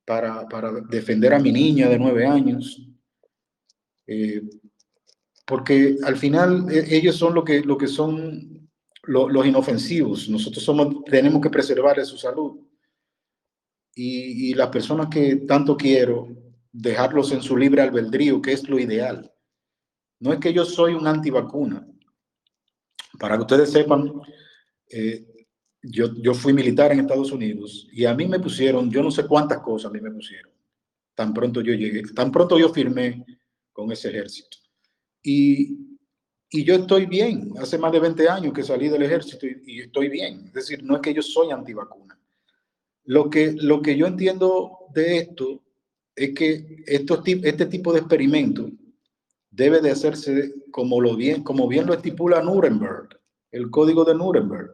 para, 0.04 0.46
para 0.48 0.72
defender 0.72 1.32
a 1.32 1.38
mi 1.38 1.52
niña 1.52 1.88
de 1.88 1.98
nueve 1.98 2.26
años, 2.26 2.86
eh, 4.06 4.42
porque 5.46 5.96
al 6.04 6.16
final 6.16 6.66
e, 6.70 6.96
ellos 6.96 7.16
son 7.16 7.34
lo 7.34 7.44
que, 7.44 7.60
lo 7.60 7.78
que 7.78 7.86
son 7.86 8.68
los 9.04 9.46
inofensivos. 9.46 10.28
Nosotros 10.28 10.62
somos, 10.62 11.04
tenemos 11.04 11.40
que 11.40 11.50
preservar 11.50 12.04
su 12.04 12.18
salud. 12.18 12.60
Y, 13.94 14.50
y 14.50 14.54
las 14.54 14.68
personas 14.68 15.08
que 15.08 15.36
tanto 15.36 15.76
quiero, 15.76 16.28
dejarlos 16.72 17.32
en 17.32 17.42
su 17.42 17.56
libre 17.56 17.82
albedrío, 17.82 18.40
que 18.40 18.52
es 18.52 18.68
lo 18.68 18.78
ideal. 18.78 19.30
No 20.20 20.32
es 20.32 20.38
que 20.38 20.52
yo 20.52 20.64
soy 20.64 20.94
un 20.94 21.06
antivacuna. 21.06 21.86
Para 23.18 23.36
que 23.36 23.42
ustedes 23.42 23.70
sepan, 23.70 24.10
eh, 24.88 25.46
yo, 25.82 26.14
yo 26.14 26.32
fui 26.32 26.52
militar 26.52 26.92
en 26.92 27.00
Estados 27.00 27.32
Unidos 27.32 27.88
y 27.92 28.04
a 28.04 28.14
mí 28.14 28.26
me 28.26 28.40
pusieron, 28.40 28.90
yo 28.90 29.02
no 29.02 29.10
sé 29.10 29.26
cuántas 29.26 29.60
cosas 29.60 29.92
me 29.92 30.10
pusieron, 30.10 30.52
tan 31.14 31.34
pronto 31.34 31.60
yo 31.60 31.74
llegué, 31.74 32.02
tan 32.14 32.30
pronto 32.30 32.58
yo 32.58 32.68
firmé 32.70 33.24
con 33.72 33.90
ese 33.90 34.10
ejército. 34.10 34.58
Y, 35.22 35.98
y 36.50 36.64
yo 36.64 36.74
estoy 36.74 37.06
bien. 37.06 37.52
Hace 37.58 37.78
más 37.78 37.92
de 37.92 38.00
20 38.00 38.28
años 38.28 38.52
que 38.52 38.62
salí 38.62 38.88
del 38.88 39.02
ejército 39.02 39.46
y, 39.46 39.80
estoy 39.80 40.08
bien. 40.08 40.46
Es 40.46 40.52
decir, 40.52 40.82
no 40.84 40.96
es 40.96 41.02
que 41.02 41.14
yo 41.14 41.22
soy 41.22 41.50
antivacuna. 41.50 42.18
Lo 43.04 43.30
que, 43.30 43.52
lo 43.52 43.82
que 43.82 43.96
yo 43.96 44.06
entiendo 44.06 44.78
de 44.94 45.18
esto 45.18 45.62
es 46.14 46.34
que 46.34 46.84
estos, 46.86 47.22
este 47.26 47.66
tipo 47.66 47.92
de 47.92 48.00
experimento 48.00 48.70
debe 49.50 49.80
de 49.80 49.90
hacerse 49.90 50.54
como, 50.70 51.00
lo 51.00 51.16
bien, 51.16 51.42
como 51.42 51.68
bien 51.68 51.86
lo 51.86 51.94
estipula 51.94 52.42
Nuremberg, 52.42 53.20
el 53.50 53.70
código 53.70 54.04
de 54.04 54.14
Nuremberg. 54.14 54.72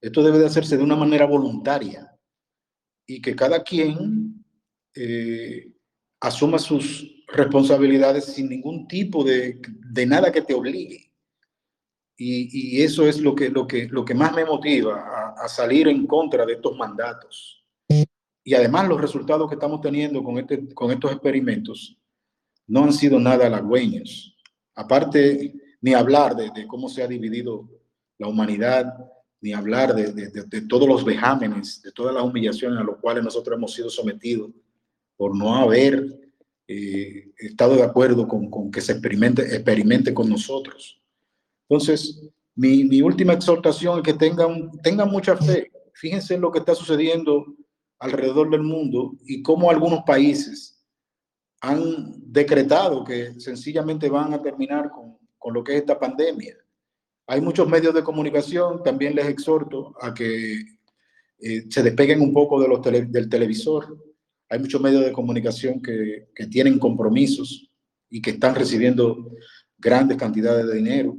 Esto 0.00 0.22
debe 0.22 0.38
de 0.38 0.46
hacerse 0.46 0.76
de 0.76 0.82
una 0.82 0.96
manera 0.96 1.26
voluntaria 1.26 2.12
y 3.06 3.20
que 3.20 3.34
cada 3.34 3.62
quien 3.62 4.44
eh, 4.94 5.72
asuma 6.20 6.58
sus 6.58 7.24
responsabilidades 7.28 8.26
sin 8.26 8.48
ningún 8.48 8.86
tipo 8.86 9.24
de, 9.24 9.60
de 9.90 10.06
nada 10.06 10.30
que 10.30 10.42
te 10.42 10.54
obligue. 10.54 11.10
Y, 12.16 12.76
y, 12.78 12.82
eso 12.82 13.08
es 13.08 13.20
lo 13.20 13.34
que, 13.34 13.48
lo 13.48 13.66
que, 13.66 13.88
lo 13.88 14.04
que 14.04 14.14
más 14.14 14.34
me 14.34 14.44
motiva 14.44 15.00
a, 15.00 15.44
a, 15.44 15.48
salir 15.48 15.88
en 15.88 16.06
contra 16.06 16.46
de 16.46 16.52
estos 16.52 16.76
mandatos. 16.76 17.61
Y 18.44 18.54
además 18.54 18.88
los 18.88 19.00
resultados 19.00 19.48
que 19.48 19.54
estamos 19.54 19.80
teniendo 19.80 20.22
con, 20.22 20.38
este, 20.38 20.72
con 20.74 20.90
estos 20.90 21.12
experimentos 21.12 21.96
no 22.66 22.84
han 22.84 22.92
sido 22.92 23.20
nada 23.20 23.46
halagüeños. 23.46 24.36
Aparte, 24.74 25.54
ni 25.80 25.94
hablar 25.94 26.34
de, 26.34 26.50
de 26.50 26.66
cómo 26.66 26.88
se 26.88 27.02
ha 27.02 27.06
dividido 27.06 27.68
la 28.18 28.28
humanidad, 28.28 28.94
ni 29.40 29.52
hablar 29.52 29.94
de, 29.94 30.12
de, 30.12 30.28
de, 30.30 30.60
todos 30.62 30.88
los 30.88 31.04
vejámenes, 31.04 31.82
de 31.82 31.90
todas 31.90 32.14
las 32.14 32.22
humillaciones 32.22 32.78
a 32.78 32.84
las 32.84 32.96
cuales 32.98 33.24
nosotros 33.24 33.56
hemos 33.56 33.74
sido 33.74 33.90
sometidos 33.90 34.50
por 35.16 35.36
no 35.36 35.56
haber 35.56 36.32
eh, 36.68 37.32
estado 37.36 37.74
de 37.74 37.82
acuerdo 37.82 38.26
con, 38.28 38.48
con, 38.48 38.70
que 38.70 38.80
se 38.80 38.92
experimente, 38.92 39.42
experimente 39.42 40.14
con 40.14 40.28
nosotros. 40.28 41.00
Entonces, 41.68 42.22
mi, 42.54 42.84
mi 42.84 43.02
última 43.02 43.32
exhortación 43.32 43.98
es 43.98 44.04
que 44.04 44.14
tengan, 44.14 44.70
tengan 44.82 45.10
mucha 45.10 45.36
fe. 45.36 45.72
Fíjense 45.94 46.34
en 46.34 46.40
lo 46.40 46.52
que 46.52 46.60
está 46.60 46.74
sucediendo 46.74 47.44
alrededor 48.02 48.50
del 48.50 48.62
mundo 48.62 49.16
y 49.24 49.42
cómo 49.42 49.70
algunos 49.70 50.02
países 50.02 50.84
han 51.60 52.14
decretado 52.32 53.04
que 53.04 53.38
sencillamente 53.40 54.08
van 54.08 54.34
a 54.34 54.42
terminar 54.42 54.90
con, 54.90 55.16
con 55.38 55.54
lo 55.54 55.62
que 55.62 55.74
es 55.74 55.78
esta 55.78 55.98
pandemia. 55.98 56.56
Hay 57.28 57.40
muchos 57.40 57.68
medios 57.68 57.94
de 57.94 58.02
comunicación, 58.02 58.82
también 58.82 59.14
les 59.14 59.26
exhorto 59.26 59.94
a 60.00 60.12
que 60.12 60.60
eh, 61.38 61.64
se 61.70 61.82
despeguen 61.84 62.20
un 62.20 62.32
poco 62.32 62.60
de 62.60 62.66
los 62.66 62.82
del 62.82 63.28
televisor, 63.28 63.96
hay 64.48 64.58
muchos 64.58 64.80
medios 64.80 65.04
de 65.04 65.12
comunicación 65.12 65.80
que, 65.80 66.28
que 66.34 66.48
tienen 66.48 66.80
compromisos 66.80 67.70
y 68.10 68.20
que 68.20 68.30
están 68.30 68.56
recibiendo 68.56 69.30
grandes 69.78 70.18
cantidades 70.18 70.66
de 70.66 70.74
dinero. 70.74 71.16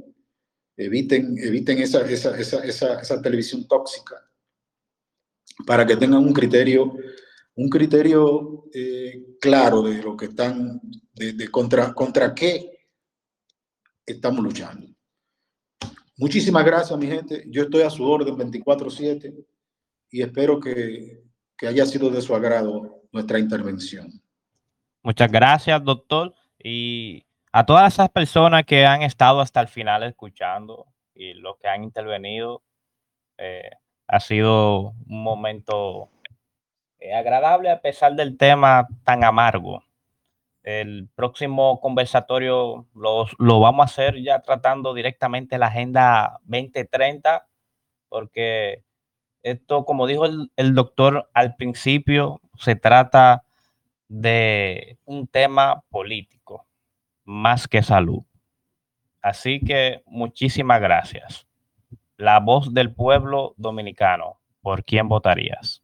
Eviten, 0.76 1.36
eviten 1.38 1.78
esa, 1.78 2.08
esa, 2.08 2.36
esa, 2.36 3.00
esa 3.00 3.22
televisión 3.22 3.66
tóxica 3.66 4.16
para 5.66 5.86
que 5.86 5.96
tengan 5.96 6.20
un 6.20 6.32
criterio, 6.32 6.96
un 7.54 7.68
criterio 7.68 8.64
eh, 8.72 9.36
claro 9.40 9.82
de 9.82 10.02
lo 10.02 10.16
que 10.16 10.26
están, 10.26 10.80
de, 11.14 11.48
contra, 11.50 11.92
contra 11.94 12.34
qué 12.34 12.88
estamos 14.04 14.42
luchando. 14.42 14.86
Muchísimas 16.16 16.64
gracias, 16.64 16.98
mi 16.98 17.06
gente. 17.06 17.44
Yo 17.48 17.62
estoy 17.62 17.82
a 17.82 17.90
su 17.90 18.04
orden 18.04 18.36
24/7 18.36 19.34
y 20.10 20.22
espero 20.22 20.60
que, 20.60 21.24
que 21.56 21.66
haya 21.66 21.84
sido 21.86 22.10
de 22.10 22.22
su 22.22 22.34
agrado 22.34 23.02
nuestra 23.10 23.38
intervención. 23.38 24.12
Muchas 25.02 25.30
gracias, 25.30 25.82
doctor. 25.82 26.34
Y 26.58 27.24
a 27.52 27.64
todas 27.64 27.92
esas 27.92 28.08
personas 28.10 28.64
que 28.64 28.86
han 28.86 29.02
estado 29.02 29.40
hasta 29.40 29.60
el 29.60 29.68
final 29.68 30.02
escuchando 30.02 30.86
y 31.14 31.34
los 31.34 31.56
que 31.58 31.68
han 31.68 31.84
intervenido, 31.84 32.62
eh, 33.38 33.70
ha 34.06 34.20
sido 34.20 34.94
un 35.08 35.22
momento 35.22 36.10
eh, 36.98 37.14
agradable 37.14 37.70
a 37.70 37.80
pesar 37.80 38.14
del 38.14 38.36
tema 38.36 38.86
tan 39.04 39.24
amargo. 39.24 39.82
El 40.62 41.08
próximo 41.14 41.80
conversatorio 41.80 42.86
lo, 42.94 43.26
lo 43.38 43.60
vamos 43.60 43.82
a 43.82 43.90
hacer 43.90 44.22
ya 44.22 44.40
tratando 44.40 44.94
directamente 44.94 45.58
la 45.58 45.66
Agenda 45.66 46.40
2030, 46.44 47.46
porque 48.08 48.82
esto, 49.42 49.84
como 49.84 50.06
dijo 50.06 50.24
el, 50.24 50.50
el 50.56 50.74
doctor 50.74 51.30
al 51.34 51.56
principio, 51.56 52.40
se 52.56 52.76
trata 52.76 53.44
de 54.08 54.98
un 55.04 55.26
tema 55.26 55.82
político 55.90 56.66
más 57.24 57.68
que 57.68 57.82
salud. 57.82 58.22
Así 59.20 59.60
que 59.60 60.02
muchísimas 60.06 60.80
gracias. 60.80 61.46
La 62.16 62.40
voz 62.40 62.74
del 62.74 62.92
pueblo 62.92 63.54
dominicano. 63.56 64.40
¿Por 64.60 64.84
quién 64.84 65.08
votarías? 65.08 65.83